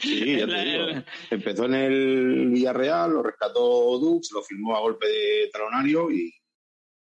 Sí, 0.00 0.36
ya 0.38 0.46
te 0.46 0.64
digo. 0.64 1.04
Empezó 1.30 1.66
en 1.66 1.74
el 1.74 2.48
Villarreal, 2.48 3.12
lo 3.12 3.22
rescató 3.22 3.98
Dux, 3.98 4.32
lo 4.32 4.42
firmó 4.42 4.74
a 4.74 4.80
golpe 4.80 5.06
de 5.06 5.50
talonario 5.52 6.10
y, 6.10 6.32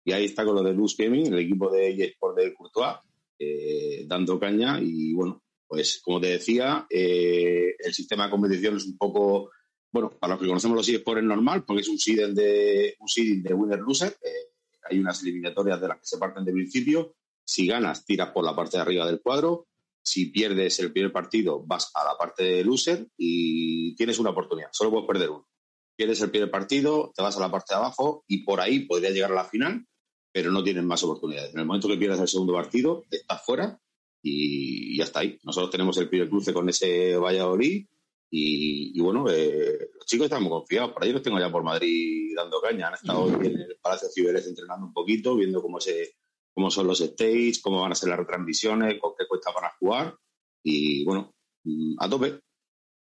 y 0.04 0.12
ahí 0.12 0.24
está 0.24 0.44
con 0.44 0.56
lo 0.56 0.62
de 0.64 0.74
Luz 0.74 0.96
Gaming, 0.96 1.32
el 1.32 1.38
equipo 1.38 1.70
de 1.70 1.90
eSport 2.04 2.36
de 2.36 2.52
Courtois, 2.52 2.96
eh, 3.38 4.06
dando 4.08 4.40
caña 4.40 4.80
y 4.82 5.14
bueno, 5.14 5.40
pues 5.68 6.00
como 6.02 6.20
te 6.20 6.30
decía, 6.30 6.84
eh, 6.90 7.76
el 7.78 7.94
sistema 7.94 8.24
de 8.24 8.30
competición 8.32 8.76
es 8.76 8.86
un 8.86 8.98
poco 8.98 9.50
bueno, 9.90 10.10
para 10.10 10.34
los 10.34 10.40
que 10.40 10.48
conocemos 10.48 10.76
los 10.76 10.88
eSports 10.88 11.22
es 11.22 11.26
normal, 11.26 11.64
porque 11.64 11.82
es 11.82 11.88
un 11.88 11.98
seeding 11.98 12.34
de, 12.34 12.96
un 13.00 13.08
seeding 13.08 13.42
de 13.42 13.54
winner-loser. 13.54 14.16
Eh, 14.22 14.48
hay 14.90 14.98
unas 14.98 15.22
eliminatorias 15.22 15.80
de 15.80 15.88
las 15.88 15.98
que 15.98 16.06
se 16.06 16.18
parten 16.18 16.44
de 16.44 16.52
principio. 16.52 17.14
Si 17.44 17.66
ganas, 17.66 18.04
tiras 18.04 18.30
por 18.30 18.44
la 18.44 18.54
parte 18.54 18.76
de 18.76 18.82
arriba 18.82 19.06
del 19.06 19.20
cuadro. 19.20 19.66
Si 20.02 20.26
pierdes 20.26 20.78
el 20.80 20.92
primer 20.92 21.12
partido, 21.12 21.62
vas 21.66 21.90
a 21.94 22.04
la 22.04 22.16
parte 22.16 22.44
de 22.44 22.64
loser 22.64 23.06
y 23.16 23.94
tienes 23.94 24.18
una 24.18 24.30
oportunidad. 24.30 24.68
Solo 24.72 24.90
puedes 24.90 25.06
perder 25.06 25.30
uno. 25.30 25.48
Pierdes 25.96 26.20
el 26.22 26.30
primer 26.30 26.50
partido, 26.50 27.12
te 27.14 27.22
vas 27.22 27.36
a 27.36 27.40
la 27.40 27.50
parte 27.50 27.74
de 27.74 27.78
abajo 27.78 28.24
y 28.26 28.44
por 28.44 28.60
ahí 28.60 28.80
podrías 28.80 29.12
llegar 29.12 29.32
a 29.32 29.36
la 29.36 29.44
final, 29.44 29.84
pero 30.32 30.50
no 30.52 30.62
tienes 30.62 30.84
más 30.84 31.02
oportunidades. 31.02 31.52
En 31.52 31.60
el 31.60 31.66
momento 31.66 31.88
que 31.88 31.96
pierdas 31.96 32.20
el 32.20 32.28
segundo 32.28 32.52
partido, 32.52 33.04
estás 33.10 33.44
fuera 33.44 33.78
y 34.22 34.96
ya 34.96 35.04
está 35.04 35.20
ahí. 35.20 35.38
Nosotros 35.42 35.70
tenemos 35.70 35.96
el 35.98 36.08
primer 36.08 36.28
cruce 36.28 36.52
con 36.52 36.68
ese 36.68 37.16
Valladolid 37.16 37.86
y, 38.30 39.00
bueno, 39.00 39.26
eh, 39.30 39.90
los 39.94 40.04
chicos 40.04 40.26
están 40.26 40.42
muy 40.42 40.50
confiados. 40.50 40.92
Por 40.92 41.02
ahí 41.02 41.12
los 41.12 41.22
tengo 41.22 41.38
ya 41.38 41.50
por 41.50 41.62
Madrid 41.62 42.34
dando 42.36 42.60
caña. 42.60 42.88
Han 42.88 42.94
estado 42.94 43.22
hoy 43.22 43.46
en 43.46 43.60
el 43.60 43.76
Palacio 43.80 44.08
Ciberes 44.12 44.46
entrenando 44.46 44.86
un 44.86 44.92
poquito, 44.92 45.34
viendo 45.36 45.62
cómo, 45.62 45.80
se, 45.80 46.16
cómo 46.52 46.70
son 46.70 46.86
los 46.86 46.98
stages, 46.98 47.60
cómo 47.62 47.80
van 47.80 47.92
a 47.92 47.94
ser 47.94 48.10
las 48.10 48.18
retransmisiones, 48.18 49.00
con 49.00 49.12
qué 49.18 49.26
cuesta 49.26 49.50
van 49.52 49.64
a 49.64 49.74
jugar. 49.78 50.14
Y 50.62 51.04
bueno, 51.04 51.34
mm, 51.64 51.94
a 51.98 52.08
tope. 52.08 52.40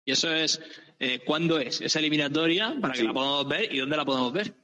¿Y 0.04 0.12
eso 0.12 0.32
es 0.32 0.60
eh, 0.98 1.20
cuándo 1.24 1.58
es 1.58 1.80
esa 1.80 1.98
eliminatoria 1.98 2.76
para 2.80 2.94
que 2.94 3.02
la 3.02 3.12
podamos 3.12 3.48
ver 3.48 3.74
y 3.74 3.78
dónde 3.78 3.96
la 3.96 4.04
podemos 4.04 4.32
ver? 4.32 4.54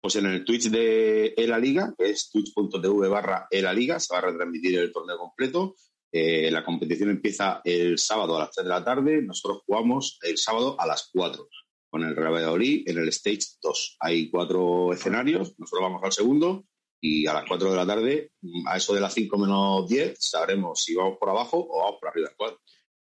Pues 0.00 0.14
en 0.16 0.26
el 0.26 0.44
Twitch 0.44 0.70
de 0.70 1.34
ELA 1.36 1.58
Liga, 1.58 1.94
que 1.98 2.10
es 2.10 2.30
twitch.tv 2.30 3.08
barra 3.08 3.48
ELA 3.50 3.72
Liga, 3.72 3.98
se 3.98 4.14
va 4.14 4.18
a 4.20 4.30
retransmitir 4.30 4.78
el 4.78 4.92
torneo 4.92 5.18
completo 5.18 5.74
eh, 6.12 6.50
la 6.50 6.64
competición 6.64 7.10
empieza 7.10 7.60
el 7.64 7.98
sábado 7.98 8.36
a 8.36 8.40
las 8.40 8.52
3 8.52 8.64
de 8.64 8.70
la 8.70 8.84
tarde. 8.84 9.22
Nosotros 9.22 9.62
jugamos 9.66 10.18
el 10.22 10.38
sábado 10.38 10.76
a 10.78 10.86
las 10.86 11.10
4 11.12 11.48
con 11.88 12.04
el 12.04 12.16
Real 12.16 12.34
Valladolid 12.34 12.88
en 12.88 12.98
el 12.98 13.08
Stage 13.08 13.58
2. 13.62 13.96
Hay 14.00 14.30
cuatro 14.30 14.92
escenarios. 14.92 15.54
Nosotros 15.58 15.82
vamos 15.82 16.02
al 16.02 16.12
segundo 16.12 16.64
y 17.00 17.26
a 17.26 17.34
las 17.34 17.44
4 17.46 17.70
de 17.70 17.76
la 17.76 17.86
tarde, 17.86 18.32
a 18.66 18.76
eso 18.76 18.94
de 18.94 19.00
las 19.00 19.14
5 19.14 19.38
menos 19.38 19.88
10, 19.88 20.16
sabremos 20.18 20.82
si 20.82 20.94
vamos 20.94 21.18
por 21.18 21.30
abajo 21.30 21.66
o 21.70 21.78
vamos 21.78 22.00
por 22.00 22.08
arriba. 22.08 22.30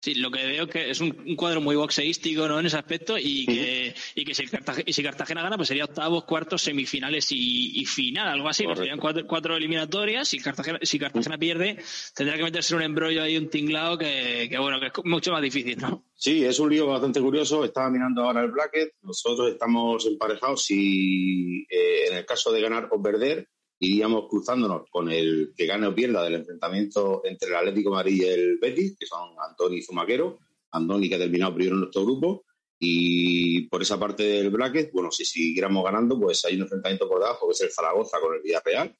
Sí, 0.05 0.13
lo 0.13 0.29
que 0.29 0.45
veo 0.45 0.67
que 0.67 0.91
es 0.91 1.01
un, 1.01 1.35
cuadro 1.35 1.61
muy 1.61 1.75
boxeístico 1.75 2.47
¿no? 2.47 2.59
en 2.59 2.67
ese 2.67 2.77
aspecto 2.77 3.17
y 3.17 3.43
que, 3.47 3.95
y 4.13 4.23
que 4.23 4.35
si, 4.35 5.01
Cartagena, 5.01 5.41
gana, 5.41 5.55
pues 5.55 5.67
sería 5.67 5.85
octavos, 5.85 6.25
cuartos, 6.25 6.61
semifinales 6.61 7.25
y, 7.31 7.83
final, 7.87 8.27
algo 8.27 8.47
así. 8.47 8.65
Pues 8.65 8.77
serían 8.77 8.99
cuatro, 8.99 9.57
eliminatorias. 9.57 10.27
Si 10.27 10.37
Cartagena, 10.37 10.77
si 10.83 10.99
Cartagena 10.99 11.39
pierde, 11.39 11.79
tendrá 12.13 12.37
que 12.37 12.43
meterse 12.43 12.75
un 12.75 12.83
embrollo 12.83 13.23
ahí, 13.23 13.35
un 13.35 13.49
tinglado 13.49 13.97
que, 13.97 14.47
bueno, 14.59 14.79
que 14.79 14.87
es 14.89 14.93
mucho 15.05 15.31
más 15.31 15.41
difícil, 15.41 15.79
¿no? 15.79 16.05
Sí, 16.13 16.45
es 16.45 16.59
un 16.59 16.69
lío 16.69 16.85
bastante 16.85 17.19
curioso. 17.19 17.65
Estaba 17.65 17.89
mirando 17.89 18.25
ahora 18.25 18.41
el 18.41 18.51
bracket. 18.51 18.93
Nosotros 19.01 19.53
estamos 19.53 20.05
emparejados 20.05 20.69
y 20.69 21.63
eh, 21.63 22.09
en 22.11 22.17
el 22.17 22.25
caso 22.27 22.51
de 22.51 22.61
ganar 22.61 22.89
o 22.91 23.01
perder, 23.01 23.49
iríamos 23.79 24.27
cruzándonos 24.29 24.89
con 24.89 25.11
el 25.11 25.53
que 25.55 25.65
gane 25.65 25.87
o 25.87 25.95
pierda 25.95 26.23
del 26.23 26.35
enfrentamiento 26.35 27.21
entre 27.25 27.49
el 27.49 27.55
Atlético 27.55 27.89
de 27.89 27.95
Madrid 27.95 28.21
y 28.21 28.25
el 28.25 28.57
Betis, 28.57 28.95
que 28.97 29.05
son 29.05 29.35
Antoni 29.39 29.77
y 29.77 29.81
Zumaquero. 29.81 30.39
Antoni 30.71 31.09
que 31.09 31.15
ha 31.15 31.19
terminado 31.19 31.53
primero 31.53 31.75
en 31.75 31.81
nuestro 31.81 32.05
grupo. 32.05 32.45
Y 32.79 33.67
por 33.67 33.81
esa 33.81 33.99
parte 33.99 34.23
del 34.23 34.49
bracket, 34.49 34.91
bueno, 34.91 35.11
si 35.11 35.25
siguiéramos 35.25 35.83
ganando, 35.83 36.19
pues 36.19 36.43
hay 36.45 36.55
un 36.55 36.63
enfrentamiento 36.63 37.07
por 37.07 37.19
debajo, 37.19 37.47
que 37.47 37.53
es 37.53 37.61
el 37.61 37.71
Zaragoza 37.71 38.19
con 38.19 38.35
el 38.35 38.41
Villarreal, 38.41 38.95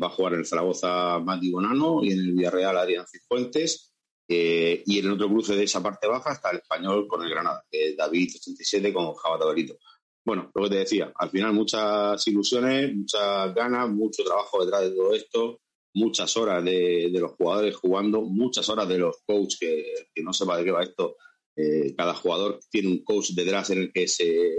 va 0.00 0.06
a 0.06 0.10
jugar 0.10 0.34
el 0.34 0.46
Zaragoza 0.46 1.18
Mati 1.18 1.50
Bonano 1.50 2.04
y 2.04 2.12
en 2.12 2.18
el 2.20 2.32
Villarreal 2.32 2.76
Adrián 2.76 3.06
Cifuentes. 3.06 3.92
Eh, 4.28 4.82
y 4.86 4.98
en 5.00 5.06
el 5.06 5.12
otro 5.12 5.28
cruce 5.28 5.56
de 5.56 5.64
esa 5.64 5.82
parte 5.82 6.06
baja 6.06 6.32
está 6.32 6.50
el 6.50 6.58
español 6.58 7.06
con 7.08 7.22
el 7.22 7.28
Granada, 7.28 7.64
David 7.96 8.30
87 8.36 8.92
con 8.92 9.12
Java 9.14 9.38
Tabarito 9.38 9.76
bueno, 10.24 10.50
lo 10.54 10.64
que 10.64 10.70
te 10.70 10.76
decía, 10.76 11.12
al 11.16 11.30
final 11.30 11.52
muchas 11.52 12.26
ilusiones, 12.28 12.94
muchas 12.94 13.54
ganas, 13.54 13.90
mucho 13.90 14.22
trabajo 14.22 14.64
detrás 14.64 14.82
de 14.82 14.96
todo 14.96 15.14
esto, 15.14 15.60
muchas 15.94 16.36
horas 16.36 16.64
de, 16.64 17.10
los 17.12 17.32
jugadores 17.32 17.76
jugando, 17.76 18.22
muchas 18.22 18.68
horas 18.68 18.88
de 18.88 18.98
los 18.98 19.16
coaches 19.26 19.58
que, 20.14 20.22
no 20.22 20.32
sepa 20.32 20.56
de 20.56 20.64
qué 20.64 20.70
va 20.70 20.82
esto. 20.82 21.16
Eh, 21.56 21.94
cada 21.96 22.14
jugador 22.14 22.60
tiene 22.70 22.88
un 22.88 23.04
coach 23.04 23.30
detrás 23.30 23.70
en 23.70 23.78
el 23.78 23.92
que 23.92 24.08
se, 24.08 24.52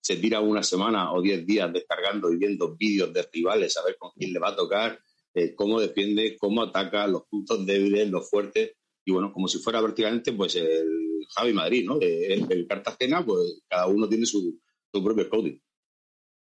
se 0.00 0.16
tira 0.16 0.40
una 0.40 0.62
semana 0.62 1.12
o 1.12 1.22
diez 1.22 1.46
días 1.46 1.72
descargando 1.72 2.32
y 2.32 2.38
viendo 2.38 2.74
vídeos 2.74 3.12
de 3.12 3.28
rivales, 3.30 3.76
a 3.76 3.84
ver 3.84 3.96
con 3.98 4.10
quién 4.16 4.32
le 4.32 4.40
va 4.40 4.48
a 4.48 4.56
tocar, 4.56 4.98
eh, 5.34 5.54
cómo 5.54 5.80
defiende, 5.80 6.36
cómo 6.38 6.62
ataca, 6.62 7.06
los 7.06 7.24
puntos 7.28 7.64
débiles, 7.66 8.10
los 8.10 8.28
fuertes. 8.28 8.72
Y 9.04 9.12
bueno, 9.12 9.32
como 9.32 9.48
si 9.48 9.58
fuera 9.58 9.82
prácticamente 9.82 10.32
pues 10.32 10.56
el 10.56 10.88
Javi 11.36 11.52
Madrid, 11.52 11.84
¿no? 11.84 11.98
El 12.00 12.66
Cartagena, 12.66 13.24
pues 13.24 13.60
cada 13.68 13.86
uno 13.86 14.08
tiene 14.08 14.24
su, 14.24 14.58
tu 14.94 15.04
propio 15.04 15.28
código. 15.28 15.58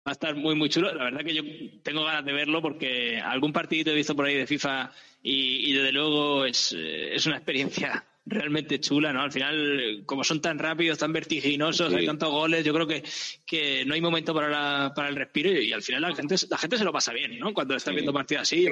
Va 0.06 0.12
a 0.12 0.12
estar 0.12 0.34
muy, 0.34 0.54
muy 0.54 0.70
chulo. 0.70 0.94
La 0.94 1.04
verdad 1.04 1.24
que 1.24 1.34
yo 1.34 1.42
tengo 1.82 2.04
ganas 2.04 2.24
de 2.24 2.32
verlo 2.32 2.62
porque 2.62 3.18
algún 3.18 3.52
partidito 3.52 3.90
he 3.90 3.94
visto 3.94 4.16
por 4.16 4.24
ahí 4.24 4.36
de 4.36 4.46
FIFA 4.46 4.90
y, 5.22 5.68
y 5.68 5.72
desde 5.74 5.92
luego 5.92 6.46
es, 6.46 6.72
eh, 6.72 7.14
es 7.14 7.26
una 7.26 7.36
experiencia 7.36 8.06
realmente 8.24 8.80
chula, 8.80 9.12
¿no? 9.12 9.22
Al 9.22 9.32
final, 9.32 10.02
como 10.06 10.22
son 10.24 10.40
tan 10.40 10.58
rápidos, 10.58 10.98
tan 10.98 11.12
vertiginosos, 11.12 11.92
hay 11.92 12.06
tantos 12.06 12.30
goles, 12.30 12.64
yo 12.64 12.72
creo 12.72 12.86
que, 12.86 13.02
que 13.48 13.82
no 13.86 13.94
hay 13.94 14.00
momento 14.02 14.34
para, 14.34 14.92
para 14.94 15.08
el 15.08 15.16
respiro 15.16 15.50
y, 15.50 15.72
al 15.72 15.82
final 15.82 16.02
la 16.02 16.14
gente, 16.14 16.36
la 16.50 16.58
gente 16.58 16.76
se 16.76 16.84
lo 16.84 16.92
pasa 16.92 17.14
bien, 17.14 17.38
¿no? 17.38 17.54
Cuando 17.54 17.74
está 17.74 17.90
viendo 17.92 18.12
partidas 18.12 18.42
así. 18.42 18.68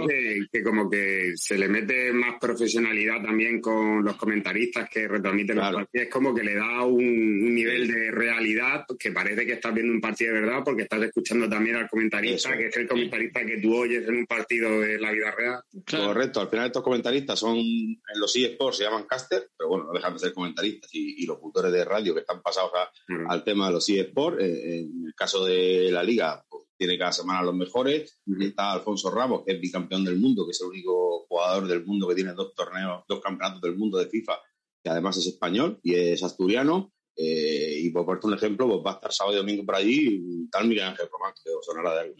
Que, 0.52 0.62
como 0.62 0.90
que 0.90 1.32
se 1.34 1.56
le 1.56 1.66
mete 1.66 2.12
más 2.12 2.34
profesionalidad 2.38 3.22
también 3.22 3.60
con 3.60 4.04
los 4.04 4.16
comentaristas 4.16 4.90
que 4.90 5.08
retransmiten 5.08 5.56
los 5.56 5.64
partidos, 5.64 5.88
es 5.92 6.10
como 6.10 6.34
que 6.34 6.44
le 6.44 6.54
da 6.54 6.84
un, 6.84 7.54
nivel 7.54 7.88
de 7.88 8.10
realidad 8.10 8.84
que 8.98 9.12
parece 9.12 9.46
que 9.46 9.54
estás 9.54 9.72
viendo 9.72 9.94
un 9.94 10.00
partido 10.00 10.34
de 10.34 10.40
verdad 10.42 10.62
porque 10.62 10.82
estás 10.82 11.02
escuchando 11.02 11.48
también 11.48 11.76
al 11.76 11.88
comentarista, 11.88 12.54
que 12.54 12.66
es 12.66 12.76
el 12.76 12.86
comentarista 12.86 13.46
que 13.46 13.58
tú 13.58 13.74
oyes 13.74 14.06
en 14.06 14.14
un 14.14 14.26
partido 14.26 14.80
de 14.80 14.98
la 14.98 15.10
vida 15.10 15.30
real. 15.30 15.62
Correcto, 15.90 16.42
al 16.42 16.48
final 16.48 16.66
estos 16.66 16.82
comentaristas 16.82 17.38
son, 17.38 17.56
en 17.56 18.20
los 18.20 18.36
eSports 18.36 18.76
se 18.76 18.84
llaman 18.84 19.04
caster, 19.04 19.48
pero 19.56 19.70
bueno, 19.70 19.84
no 19.86 19.92
dejan 19.94 20.12
de 20.12 20.18
ser 20.18 20.34
comentaristas 20.34 20.90
y, 20.92 21.22
y 21.22 21.26
locutores 21.26 21.72
de 21.72 21.84
radio 21.84 22.12
que 22.12 22.20
están 22.20 22.42
pasados 22.42 22.72
al 23.28 23.42
tema 23.42 23.68
de 23.68 23.72
los 23.72 23.88
eSports. 23.88 24.42
Eh, 24.42 24.65
en 24.66 25.06
el 25.06 25.14
caso 25.14 25.44
de 25.44 25.90
la 25.90 26.02
liga, 26.02 26.44
pues, 26.48 26.64
tiene 26.76 26.98
cada 26.98 27.12
semana 27.12 27.42
los 27.42 27.54
mejores. 27.54 28.20
Está 28.40 28.72
Alfonso 28.72 29.10
Ramos, 29.10 29.42
que 29.44 29.54
es 29.54 29.60
bicampeón 29.60 30.04
del 30.04 30.16
mundo, 30.16 30.44
que 30.44 30.50
es 30.50 30.60
el 30.60 30.68
único 30.68 31.26
jugador 31.26 31.66
del 31.66 31.84
mundo 31.84 32.08
que 32.08 32.14
tiene 32.14 32.32
dos 32.34 32.54
torneos, 32.54 33.04
dos 33.08 33.20
campeonatos 33.20 33.62
del 33.62 33.76
mundo 33.76 33.98
de 33.98 34.08
FIFA, 34.08 34.38
que 34.82 34.90
además 34.90 35.16
es 35.16 35.26
español 35.26 35.80
y 35.82 35.94
es 35.94 36.22
asturiano. 36.22 36.92
Eh, 37.16 37.80
y 37.82 37.90
por 37.90 38.04
ponerte 38.04 38.26
un 38.26 38.34
ejemplo, 38.34 38.68
pues 38.68 38.80
va 38.84 38.90
a 38.90 38.94
estar 38.94 39.12
sábado 39.12 39.36
y 39.36 39.38
domingo 39.38 39.64
por 39.64 39.76
allí, 39.76 40.48
tal 40.50 40.68
Miguel 40.68 40.84
Ángel 40.84 41.08
Román, 41.10 41.32
que 41.42 41.50
os 41.50 41.64
sonará 41.64 41.94
de 41.94 42.00
algo. 42.00 42.14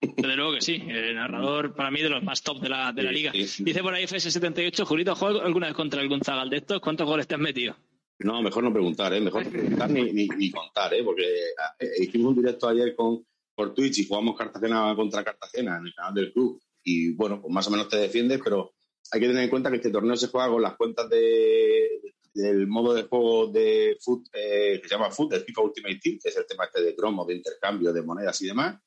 Desde 0.00 0.36
luego 0.36 0.54
que 0.54 0.60
sí, 0.62 0.80
el 0.88 1.16
narrador 1.16 1.74
para 1.74 1.90
mí 1.90 2.00
de 2.00 2.08
los 2.08 2.22
más 2.22 2.42
top 2.42 2.60
de 2.60 2.68
la, 2.68 2.92
de 2.92 3.02
la 3.02 3.12
liga. 3.12 3.32
Dice 3.32 3.82
por 3.82 3.92
ahí 3.92 4.04
FS78, 4.04 4.84
Julito, 4.84 5.14
¿juego 5.14 5.42
alguna 5.42 5.66
vez 5.66 5.76
contra 5.76 6.00
algún 6.00 6.20
zagal 6.22 6.48
de 6.48 6.58
estos? 6.58 6.80
¿Cuántos 6.80 7.06
goles 7.06 7.26
te 7.26 7.34
has 7.34 7.40
metido? 7.40 7.76
No, 8.20 8.42
mejor 8.42 8.64
no 8.64 8.72
preguntar, 8.72 9.12
¿eh? 9.14 9.20
Mejor 9.20 9.48
preguntar 9.48 9.90
ni, 9.90 10.12
ni, 10.12 10.50
contar, 10.50 10.92
¿eh? 10.94 11.04
Porque 11.04 11.24
eh, 11.78 11.90
hicimos 12.00 12.30
un 12.30 12.42
directo 12.42 12.68
ayer 12.68 12.94
con, 12.96 13.24
por 13.54 13.74
Twitch 13.74 13.98
y 13.98 14.06
jugamos 14.06 14.36
Cartagena 14.36 14.94
contra 14.96 15.22
Cartagena 15.22 15.78
en 15.78 15.86
el 15.86 15.94
canal 15.94 16.14
del 16.14 16.32
club. 16.32 16.60
Y 16.82 17.12
bueno, 17.12 17.40
pues 17.40 17.52
más 17.52 17.66
o 17.68 17.70
menos 17.70 17.88
te 17.88 17.96
defiendes, 17.96 18.40
pero 18.42 18.72
hay 19.12 19.20
que 19.20 19.26
tener 19.28 19.44
en 19.44 19.50
cuenta 19.50 19.70
que 19.70 19.76
este 19.76 19.90
torneo 19.90 20.16
se 20.16 20.28
juega 20.28 20.48
con 20.48 20.62
las 20.62 20.76
cuentas 20.76 21.08
de, 21.08 22.00
del 22.34 22.66
modo 22.66 22.92
de 22.94 23.04
juego 23.04 23.46
de 23.46 23.96
foot, 24.00 24.26
eh, 24.32 24.80
que 24.82 24.88
se 24.88 24.94
llama 24.94 25.10
Foot, 25.10 25.34
el 25.34 25.44
FIFA 25.44 25.62
Ultimate 25.62 26.00
Team, 26.02 26.18
que 26.22 26.28
es 26.28 26.36
el 26.36 26.46
tema 26.46 26.64
este 26.64 26.82
de 26.82 26.96
cromo, 26.96 27.24
de 27.24 27.36
intercambio 27.36 27.92
de 27.92 28.02
monedas 28.02 28.40
y 28.42 28.46
demás 28.46 28.78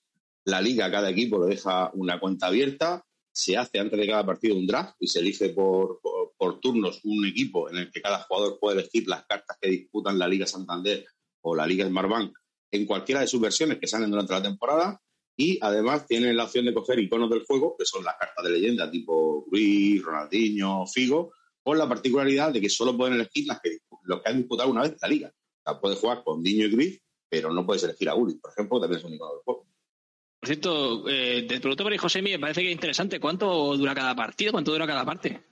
la 0.45 0.61
liga, 0.61 0.89
cada 0.89 1.09
equipo 1.09 1.37
lo 1.37 1.45
deja 1.45 1.91
una 1.93 2.19
cuenta 2.19 2.47
abierta, 2.47 3.05
se 3.31 3.57
hace 3.57 3.79
antes 3.79 3.99
de 3.99 4.07
cada 4.07 4.25
partido 4.25 4.55
un 4.55 4.67
draft 4.67 4.95
y 4.99 5.07
se 5.07 5.19
elige 5.19 5.49
por, 5.49 5.99
turnos 6.59 7.01
un 7.03 7.25
equipo 7.25 7.69
en 7.69 7.77
el 7.77 7.91
que 7.91 8.01
cada 8.01 8.19
jugador 8.23 8.57
puede 8.59 8.81
elegir 8.81 9.07
las 9.07 9.25
cartas 9.25 9.57
que 9.61 9.69
disputan 9.69 10.17
la 10.17 10.27
Liga 10.27 10.47
Santander 10.47 11.05
o 11.41 11.55
la 11.55 11.67
Liga 11.67 11.87
Smartbank 11.87 12.33
en 12.71 12.85
cualquiera 12.85 13.21
de 13.21 13.27
sus 13.27 13.39
versiones 13.39 13.77
que 13.79 13.87
salen 13.87 14.09
durante 14.09 14.33
la 14.33 14.41
temporada 14.41 15.01
y 15.37 15.59
además 15.61 16.07
tienen 16.07 16.35
la 16.35 16.45
opción 16.45 16.65
de 16.65 16.73
coger 16.73 16.99
iconos 16.99 17.29
del 17.29 17.45
juego, 17.45 17.75
que 17.77 17.85
son 17.85 18.03
las 18.03 18.15
cartas 18.17 18.43
de 18.43 18.51
leyenda 18.51 18.89
tipo 18.89 19.45
Ruiz, 19.51 20.03
Ronaldinho, 20.03 20.85
Figo, 20.87 21.33
con 21.63 21.77
la 21.77 21.87
particularidad 21.87 22.51
de 22.51 22.61
que 22.61 22.69
solo 22.69 22.97
pueden 22.97 23.15
elegir 23.15 23.47
las 23.47 23.59
que, 23.61 23.79
los 24.03 24.21
que 24.21 24.29
han 24.29 24.37
disputado 24.37 24.69
una 24.69 24.83
vez 24.83 24.95
la 25.01 25.07
liga. 25.07 25.33
O 25.65 25.79
puedes 25.79 25.99
jugar 25.99 26.23
con 26.23 26.43
Diño 26.43 26.65
y 26.65 26.71
Gris, 26.71 27.01
pero 27.29 27.53
no 27.53 27.65
puedes 27.65 27.83
elegir 27.83 28.09
a 28.09 28.15
Uri, 28.15 28.35
por 28.35 28.51
ejemplo, 28.51 28.79
también 28.79 28.99
es 28.99 29.05
un 29.05 29.13
icono 29.13 29.33
del 29.33 29.41
juego. 29.43 29.67
Por 30.39 30.47
cierto, 30.47 31.07
eh, 31.07 31.45
te 31.47 31.59
pregunto 31.59 31.83
por 31.83 31.95
José, 31.97 32.21
me 32.21 32.39
parece 32.39 32.61
que 32.61 32.67
es 32.69 32.73
interesante. 32.73 33.19
¿Cuánto 33.19 33.77
dura 33.77 33.93
cada 33.93 34.15
partido? 34.15 34.51
¿Cuánto 34.51 34.71
dura 34.71 34.87
cada 34.87 35.05
parte? 35.05 35.50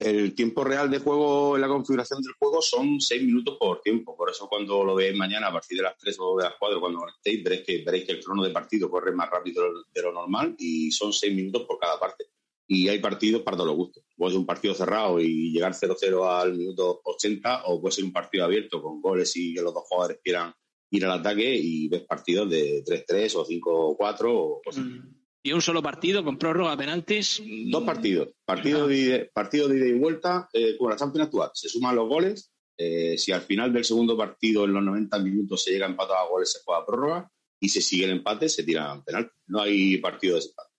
El 0.00 0.34
tiempo 0.34 0.64
real 0.64 0.90
de 0.90 0.98
juego 0.98 1.56
en 1.56 1.60
la 1.60 1.68
configuración 1.68 2.22
del 2.22 2.32
juego 2.32 2.62
son 2.62 2.98
seis 3.02 3.22
minutos 3.22 3.58
por 3.60 3.82
tiempo. 3.82 4.16
Por 4.16 4.30
eso 4.30 4.48
cuando 4.48 4.82
lo 4.82 4.94
veáis 4.94 5.14
mañana 5.14 5.48
a 5.48 5.52
partir 5.52 5.76
de 5.76 5.84
las 5.84 5.98
3 5.98 6.16
o 6.20 6.38
de 6.38 6.44
las 6.44 6.54
4, 6.58 6.80
cuando 6.80 7.06
estéis, 7.06 7.44
veréis 7.44 7.66
que, 7.66 7.84
veréis 7.84 8.06
que 8.06 8.12
el 8.12 8.24
crono 8.24 8.42
de 8.42 8.48
partido 8.48 8.90
corre 8.90 9.12
más 9.12 9.28
rápido 9.28 9.62
de 9.92 10.02
lo 10.02 10.10
normal 10.10 10.56
y 10.58 10.90
son 10.90 11.12
seis 11.12 11.34
minutos 11.34 11.64
por 11.66 11.78
cada 11.78 12.00
parte. 12.00 12.24
Y 12.66 12.88
hay 12.88 12.98
partidos 12.98 13.42
para 13.42 13.58
todos 13.58 13.68
los 13.68 13.76
gustos. 13.76 14.04
Puede 14.16 14.32
ser 14.32 14.40
un 14.40 14.46
partido 14.46 14.72
cerrado 14.72 15.20
y 15.20 15.52
llegar 15.52 15.74
0-0 15.74 16.26
al 16.26 16.56
minuto 16.56 17.02
80 17.04 17.64
o 17.66 17.78
puede 17.78 17.92
ser 17.92 18.04
un 18.04 18.12
partido 18.12 18.46
abierto 18.46 18.80
con 18.80 19.02
goles 19.02 19.36
y 19.36 19.52
que 19.52 19.60
los 19.60 19.74
dos 19.74 19.82
jugadores 19.86 20.18
quieran 20.24 20.54
ir 20.92 21.04
al 21.04 21.20
ataque 21.20 21.56
y 21.56 21.88
ves 21.88 22.04
partidos 22.04 22.48
de 22.48 22.82
3-3 22.84 23.34
o 23.36 23.46
5-4 23.46 24.24
o 24.28 24.62
mm. 24.74 25.19
¿Y 25.42 25.52
un 25.52 25.62
solo 25.62 25.82
partido 25.82 26.22
con 26.22 26.36
prórroga, 26.36 26.76
penaltis? 26.76 27.42
Dos 27.70 27.84
partidos. 27.84 28.28
Partido, 28.44 28.86
de, 28.86 29.30
partido 29.32 29.68
de 29.68 29.78
ida 29.78 29.86
y 29.86 29.98
vuelta 29.98 30.48
eh, 30.52 30.76
con 30.76 30.90
la 30.90 30.96
Champions 30.96 31.26
actual. 31.26 31.50
Se 31.54 31.68
suman 31.68 31.96
los 31.96 32.08
goles. 32.08 32.52
Eh, 32.76 33.16
si 33.16 33.32
al 33.32 33.40
final 33.42 33.72
del 33.72 33.84
segundo 33.84 34.16
partido, 34.16 34.64
en 34.64 34.74
los 34.74 34.82
90 34.82 35.18
minutos, 35.20 35.64
se 35.64 35.72
llega 35.72 35.86
empatado 35.86 36.18
a 36.18 36.28
goles, 36.28 36.52
se 36.52 36.60
juega 36.64 36.84
prórroga. 36.84 37.32
Y 37.58 37.68
si 37.70 37.80
sigue 37.80 38.04
el 38.04 38.10
empate, 38.10 38.48
se 38.48 38.64
tira 38.64 39.02
penal. 39.04 39.30
No 39.46 39.62
hay 39.62 39.96
partido 39.98 40.34
de 40.34 40.40
desempate. 40.40 40.69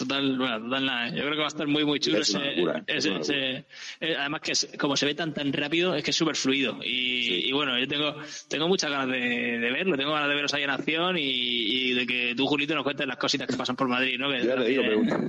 Total, 0.00 0.38
bueno, 0.38 0.62
total 0.62 0.86
nada. 0.86 1.08
Yo 1.10 1.22
creo 1.24 1.32
que 1.32 1.38
va 1.40 1.44
a 1.44 1.48
estar 1.48 1.66
muy, 1.66 1.84
muy 1.84 2.00
chulo. 2.00 2.20
ese, 2.20 3.64
eh, 4.00 4.16
además 4.18 4.40
que 4.40 4.78
como 4.78 4.96
se 4.96 5.04
ve 5.04 5.14
tan 5.14 5.34
tan 5.34 5.52
rápido, 5.52 5.94
es 5.94 6.02
que 6.02 6.10
es 6.10 6.16
súper 6.16 6.36
fluido. 6.36 6.78
Y, 6.82 7.52
bueno, 7.52 7.78
yo 7.78 7.86
tengo, 7.86 8.14
tengo 8.48 8.66
muchas 8.66 8.90
ganas 8.90 9.08
de, 9.08 9.58
verlo, 9.58 9.98
tengo 9.98 10.12
ganas 10.12 10.30
de 10.30 10.34
veros 10.34 10.54
ahí 10.54 10.62
en 10.62 10.70
acción 10.70 11.16
y, 11.18 11.92
de 11.92 12.06
que 12.06 12.34
tú, 12.34 12.46
Julito, 12.46 12.74
nos 12.74 12.82
cuentes 12.82 13.06
las 13.06 13.18
cositas 13.18 13.46
que 13.46 13.58
pasan 13.58 13.76
por 13.76 13.88
Madrid, 13.88 14.18
¿no? 14.18 14.30
te 14.30 14.64
digo, 14.64 14.82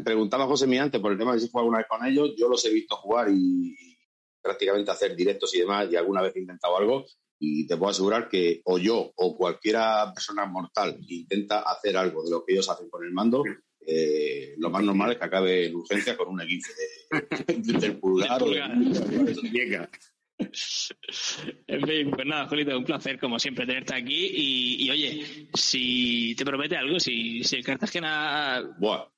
preguntaba, 0.05 0.45
a 0.45 0.47
José 0.47 0.67
Miante 0.67 1.01
por 1.01 1.11
el 1.11 1.17
tema 1.17 1.33
de 1.33 1.41
si 1.41 1.49
juega 1.51 1.63
alguna 1.63 1.77
vez 1.79 1.87
con 1.89 2.05
ellos. 2.05 2.31
Yo 2.37 2.47
los 2.47 2.63
he 2.63 2.71
visto 2.71 2.95
jugar 2.95 3.27
y, 3.29 3.75
prácticamente 4.41 4.89
hacer 4.89 5.17
directos 5.17 5.53
y 5.53 5.59
demás, 5.59 5.89
y 5.91 5.97
alguna 5.97 6.21
vez 6.21 6.33
he 6.33 6.39
intentado 6.39 6.77
algo. 6.77 7.05
Y 7.39 7.67
te 7.67 7.75
puedo 7.75 7.89
asegurar 7.89 8.29
que 8.29 8.61
o 8.63 8.77
yo 8.77 9.11
o 9.15 9.35
cualquiera 9.35 10.13
persona 10.13 10.45
mortal 10.45 10.97
que 11.05 11.15
intenta 11.15 11.59
hacer 11.59 11.97
algo 11.97 12.23
de 12.23 12.31
lo 12.31 12.45
que 12.45 12.53
ellos 12.53 12.69
hacen 12.69 12.89
con 12.89 13.03
el 13.03 13.11
mando, 13.11 13.43
eh, 13.85 14.30
lo 14.57 14.69
más 14.69 14.83
normal 14.83 15.11
es 15.11 15.17
que 15.17 15.25
acabe 15.25 15.67
en 15.67 15.75
urgencia 15.75 16.17
con 16.17 16.29
un 16.29 16.39
15 16.45 16.73
del 17.79 17.97
pulgar. 17.97 18.41
en 21.67 21.87
fin, 21.87 22.11
pues 22.11 22.25
nada, 22.25 22.47
Julito, 22.47 22.77
un 22.77 22.83
placer 22.83 23.19
como 23.19 23.39
siempre 23.39 23.65
tenerte 23.65 23.93
aquí. 23.93 24.31
Y, 24.79 24.89
oye, 24.89 25.49
si 25.53 26.35
te 26.35 26.45
promete 26.45 26.77
algo, 26.77 26.99
si, 26.99 27.43
si 27.43 27.57
el 27.57 27.63
Cartagena 27.63 28.63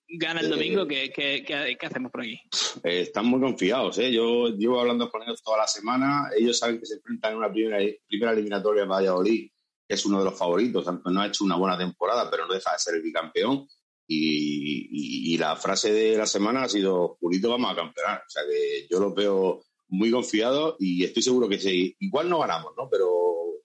gana 0.08 0.42
el 0.42 0.50
domingo, 0.50 0.88
¿qué, 0.88 1.12
qué, 1.12 1.78
hacemos 1.82 2.12
por 2.12 2.22
aquí? 2.22 2.40
Eh, 2.84 3.02
están 3.02 3.26
muy 3.26 3.40
confiados, 3.40 3.98
¿eh? 4.00 4.12
Yo 4.12 4.50
llevo 4.50 4.80
hablando 4.80 5.10
con 5.10 5.24
ellos 5.24 5.42
toda 5.42 5.60
la 5.60 5.68
semana. 5.68 6.30
Ellos 6.38 6.58
saben 6.58 6.80
que 6.80 6.86
se 6.86 6.96
enfrentan 6.96 7.32
en 7.34 7.38
una 7.38 7.52
primera, 7.52 7.78
primera 8.08 8.32
eliminatoria 8.32 8.84
en 8.84 8.90
Valladolid, 8.90 9.50
que 9.88 9.96
es 9.96 10.06
uno 10.06 10.20
de 10.20 10.26
los 10.26 10.38
favoritos. 10.38 10.86
No 11.06 11.22
ha 11.22 11.28
hecho 11.28 11.44
una 11.44 11.56
buena 11.56 11.78
temporada, 11.78 12.30
pero 12.30 12.48
no 12.48 12.54
deja 12.54 12.72
de 12.74 12.80
ser 12.80 12.96
el 12.96 13.02
bicampeón. 13.02 13.68
Y, 14.08 15.34
y, 15.34 15.38
la 15.38 15.56
frase 15.56 15.94
de 15.94 16.18
la 16.18 16.26
semana 16.26 16.64
ha 16.64 16.70
sido, 16.70 17.18
Julito, 17.20 17.50
vamos 17.50 17.72
a 17.72 17.76
campeonar. 17.76 18.24
O 18.28 18.30
sea 18.30 18.44
que 18.44 18.88
yo 18.90 19.00
lo 19.00 19.14
veo 19.14 19.62
muy 19.88 20.12
confiado 20.12 20.76
y 20.80 21.04
estoy 21.04 21.24
seguro 21.24 21.48
que 21.48 21.60
sí. 21.60 21.96
Igual 22.00 22.30
no 22.30 22.40
ganamos, 22.40 22.74
¿no? 22.78 22.90
Pero 22.90 23.10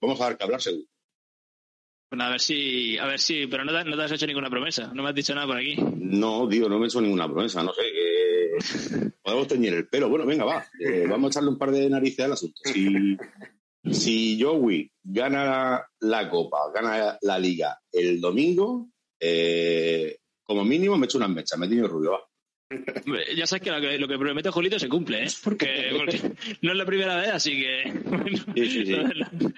vamos 0.01 0.19
a 0.21 0.25
dar 0.25 0.37
que 0.37 0.43
hablar 0.43 0.61
seguro. 0.61 0.87
Bueno, 2.11 2.23
a 2.23 2.29
ver 2.31 2.39
si, 2.39 2.97
a 2.97 3.05
ver 3.05 3.19
si, 3.19 3.45
pero 3.45 3.63
no 3.63 3.71
te, 3.71 3.87
no 3.87 3.95
te, 3.95 4.03
has 4.03 4.11
hecho 4.11 4.25
ninguna 4.25 4.49
promesa, 4.49 4.91
no 4.93 5.03
me 5.03 5.09
has 5.09 5.15
dicho 5.15 5.35
nada 5.35 5.45
por 5.45 5.57
aquí. 5.57 5.75
No, 5.77 6.47
digo, 6.47 6.67
no 6.67 6.79
me 6.79 6.85
he 6.85 6.87
hecho 6.87 7.01
ninguna 7.01 7.27
promesa, 7.27 7.61
no 7.61 7.71
sé, 7.71 7.83
que 7.83 9.11
podemos 9.21 9.47
teñir 9.47 9.75
el 9.75 9.87
pelo. 9.87 10.09
Bueno, 10.09 10.25
venga, 10.25 10.43
va, 10.43 10.65
eh, 10.79 11.05
vamos 11.07 11.27
a 11.27 11.29
echarle 11.29 11.49
un 11.49 11.57
par 11.59 11.69
de 11.69 11.87
narices 11.87 12.25
al 12.25 12.31
asunto. 12.31 12.61
Si, 12.63 13.15
si 13.91 14.41
Joey 14.41 14.91
gana 15.03 15.85
la 15.99 16.29
Copa, 16.31 16.71
gana 16.73 17.15
la 17.21 17.37
Liga 17.37 17.79
el 17.91 18.19
domingo, 18.19 18.89
eh, 19.19 20.17
como 20.49 20.65
mínimo 20.65 20.97
me 20.97 21.05
echo 21.05 21.19
unas 21.19 21.29
mechas, 21.29 21.59
me 21.59 21.67
tiene 21.67 21.87
rubio, 21.87 22.13
va. 22.13 22.28
Ya 23.35 23.47
sabes 23.47 23.63
que 23.63 23.97
lo, 23.97 24.07
que 24.07 24.17
promete 24.19 24.51
Julito 24.51 24.77
se 24.77 24.87
cumple, 24.87 25.23
¿eh? 25.23 25.27
Porque, 25.43 25.89
no 26.61 26.71
es 26.71 26.77
la 26.77 26.85
primera 26.85 27.15
vez, 27.15 27.29
así 27.29 27.59
que. 27.59 27.93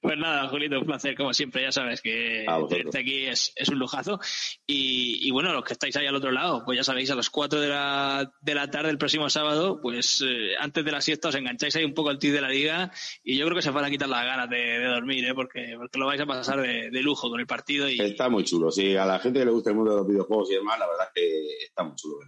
Pues 0.00 0.18
nada, 0.18 0.48
Julito, 0.48 0.78
un 0.78 0.86
placer, 0.86 1.16
como 1.16 1.32
siempre, 1.32 1.62
ya 1.62 1.72
sabes 1.72 2.00
que 2.00 2.44
tenerte 2.68 2.98
aquí 2.98 3.26
es, 3.26 3.52
un 3.68 3.78
lujazo. 3.78 4.20
Y, 4.66 5.30
bueno, 5.30 5.52
los 5.52 5.64
que 5.64 5.72
estáis 5.72 5.96
ahí 5.96 6.06
al 6.06 6.14
otro 6.14 6.30
lado, 6.30 6.64
pues 6.64 6.76
ya 6.78 6.84
sabéis, 6.84 7.10
a 7.10 7.14
las 7.14 7.30
4 7.30 7.60
de 7.60 7.68
la, 7.68 8.32
de 8.40 8.54
la 8.54 8.70
tarde 8.70 8.90
el 8.90 8.98
próximo 8.98 9.28
sábado, 9.30 9.80
pues 9.80 10.24
eh, 10.26 10.54
antes 10.58 10.84
de 10.84 10.92
la 10.92 11.00
siesta 11.00 11.28
os 11.28 11.34
engancháis 11.34 11.76
ahí 11.76 11.84
un 11.84 11.94
poco 11.94 12.10
al 12.10 12.18
tis 12.18 12.32
de 12.32 12.40
la 12.40 12.48
liga 12.48 12.90
y 13.22 13.36
yo 13.36 13.44
creo 13.46 13.56
que 13.56 13.62
se 13.62 13.70
van 13.70 13.84
a 13.84 13.90
quitar 13.90 14.08
las 14.08 14.24
ganas 14.24 14.50
de, 14.50 14.84
dormir, 14.84 15.24
¿eh? 15.24 15.34
Porque, 15.34 15.74
porque 15.76 15.98
lo 15.98 16.06
vais 16.06 16.20
a 16.20 16.26
pasar 16.26 16.60
de, 16.60 17.02
lujo 17.02 17.30
con 17.30 17.40
el 17.40 17.46
partido. 17.46 17.88
y 17.88 18.00
Está 18.00 18.28
muy 18.28 18.44
chulo, 18.44 18.70
sí, 18.70 18.96
a 18.96 19.04
la 19.04 19.18
gente 19.18 19.40
que 19.40 19.44
le 19.44 19.52
gusta 19.52 19.70
el 19.70 19.76
mundo 19.76 19.92
de 19.92 19.96
los 19.98 20.06
videojuegos 20.06 20.50
y 20.50 20.54
demás, 20.54 20.78
la 20.78 20.88
verdad 20.88 21.08
es 21.14 21.22
que 21.22 21.64
está 21.64 21.84
muy 21.84 21.94
chulo. 21.96 22.18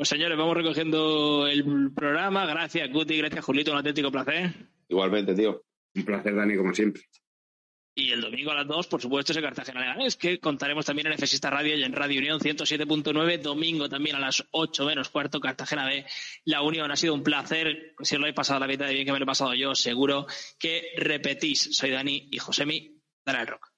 Pues 0.00 0.08
señores, 0.08 0.38
vamos 0.38 0.56
recogiendo 0.56 1.46
el 1.46 1.92
programa. 1.92 2.46
Gracias, 2.46 2.90
Guti. 2.90 3.18
Gracias, 3.18 3.44
Julito. 3.44 3.70
Un 3.70 3.76
auténtico 3.76 4.10
placer. 4.10 4.50
Igualmente, 4.88 5.34
tío. 5.34 5.62
Un 5.94 6.04
placer, 6.06 6.34
Dani, 6.34 6.56
como 6.56 6.72
siempre. 6.72 7.02
Y 7.94 8.10
el 8.10 8.22
domingo 8.22 8.50
a 8.52 8.54
las 8.54 8.66
2, 8.66 8.86
por 8.86 9.02
supuesto, 9.02 9.32
es 9.32 9.36
el 9.36 9.44
Cartagena 9.44 9.80
Leganés, 9.80 10.16
que 10.16 10.40
contaremos 10.40 10.86
también 10.86 11.08
en 11.08 11.18
FSista 11.18 11.50
Radio 11.50 11.76
y 11.76 11.82
en 11.82 11.92
Radio 11.92 12.18
Unión 12.18 12.40
107.9. 12.40 13.42
Domingo 13.42 13.90
también 13.90 14.16
a 14.16 14.20
las 14.20 14.42
8 14.52 14.86
menos 14.86 15.10
cuarto, 15.10 15.38
Cartagena 15.38 15.86
de 15.86 16.06
La 16.46 16.62
Unión. 16.62 16.90
Ha 16.90 16.96
sido 16.96 17.12
un 17.12 17.22
placer. 17.22 17.94
Si 18.00 18.14
os 18.14 18.20
lo 18.20 18.24
habéis 18.24 18.36
pasado 18.36 18.58
la 18.58 18.66
vida 18.66 18.86
de 18.86 18.94
bien 18.94 19.04
que 19.04 19.12
me 19.12 19.18
lo 19.18 19.24
he 19.24 19.26
pasado 19.26 19.52
yo, 19.52 19.74
seguro 19.74 20.26
que 20.58 20.92
repetís. 20.96 21.76
Soy 21.76 21.90
Dani 21.90 22.26
y 22.32 22.38
Josemi. 22.38 23.02
Dale 23.22 23.40
al 23.40 23.48
rock. 23.48 23.69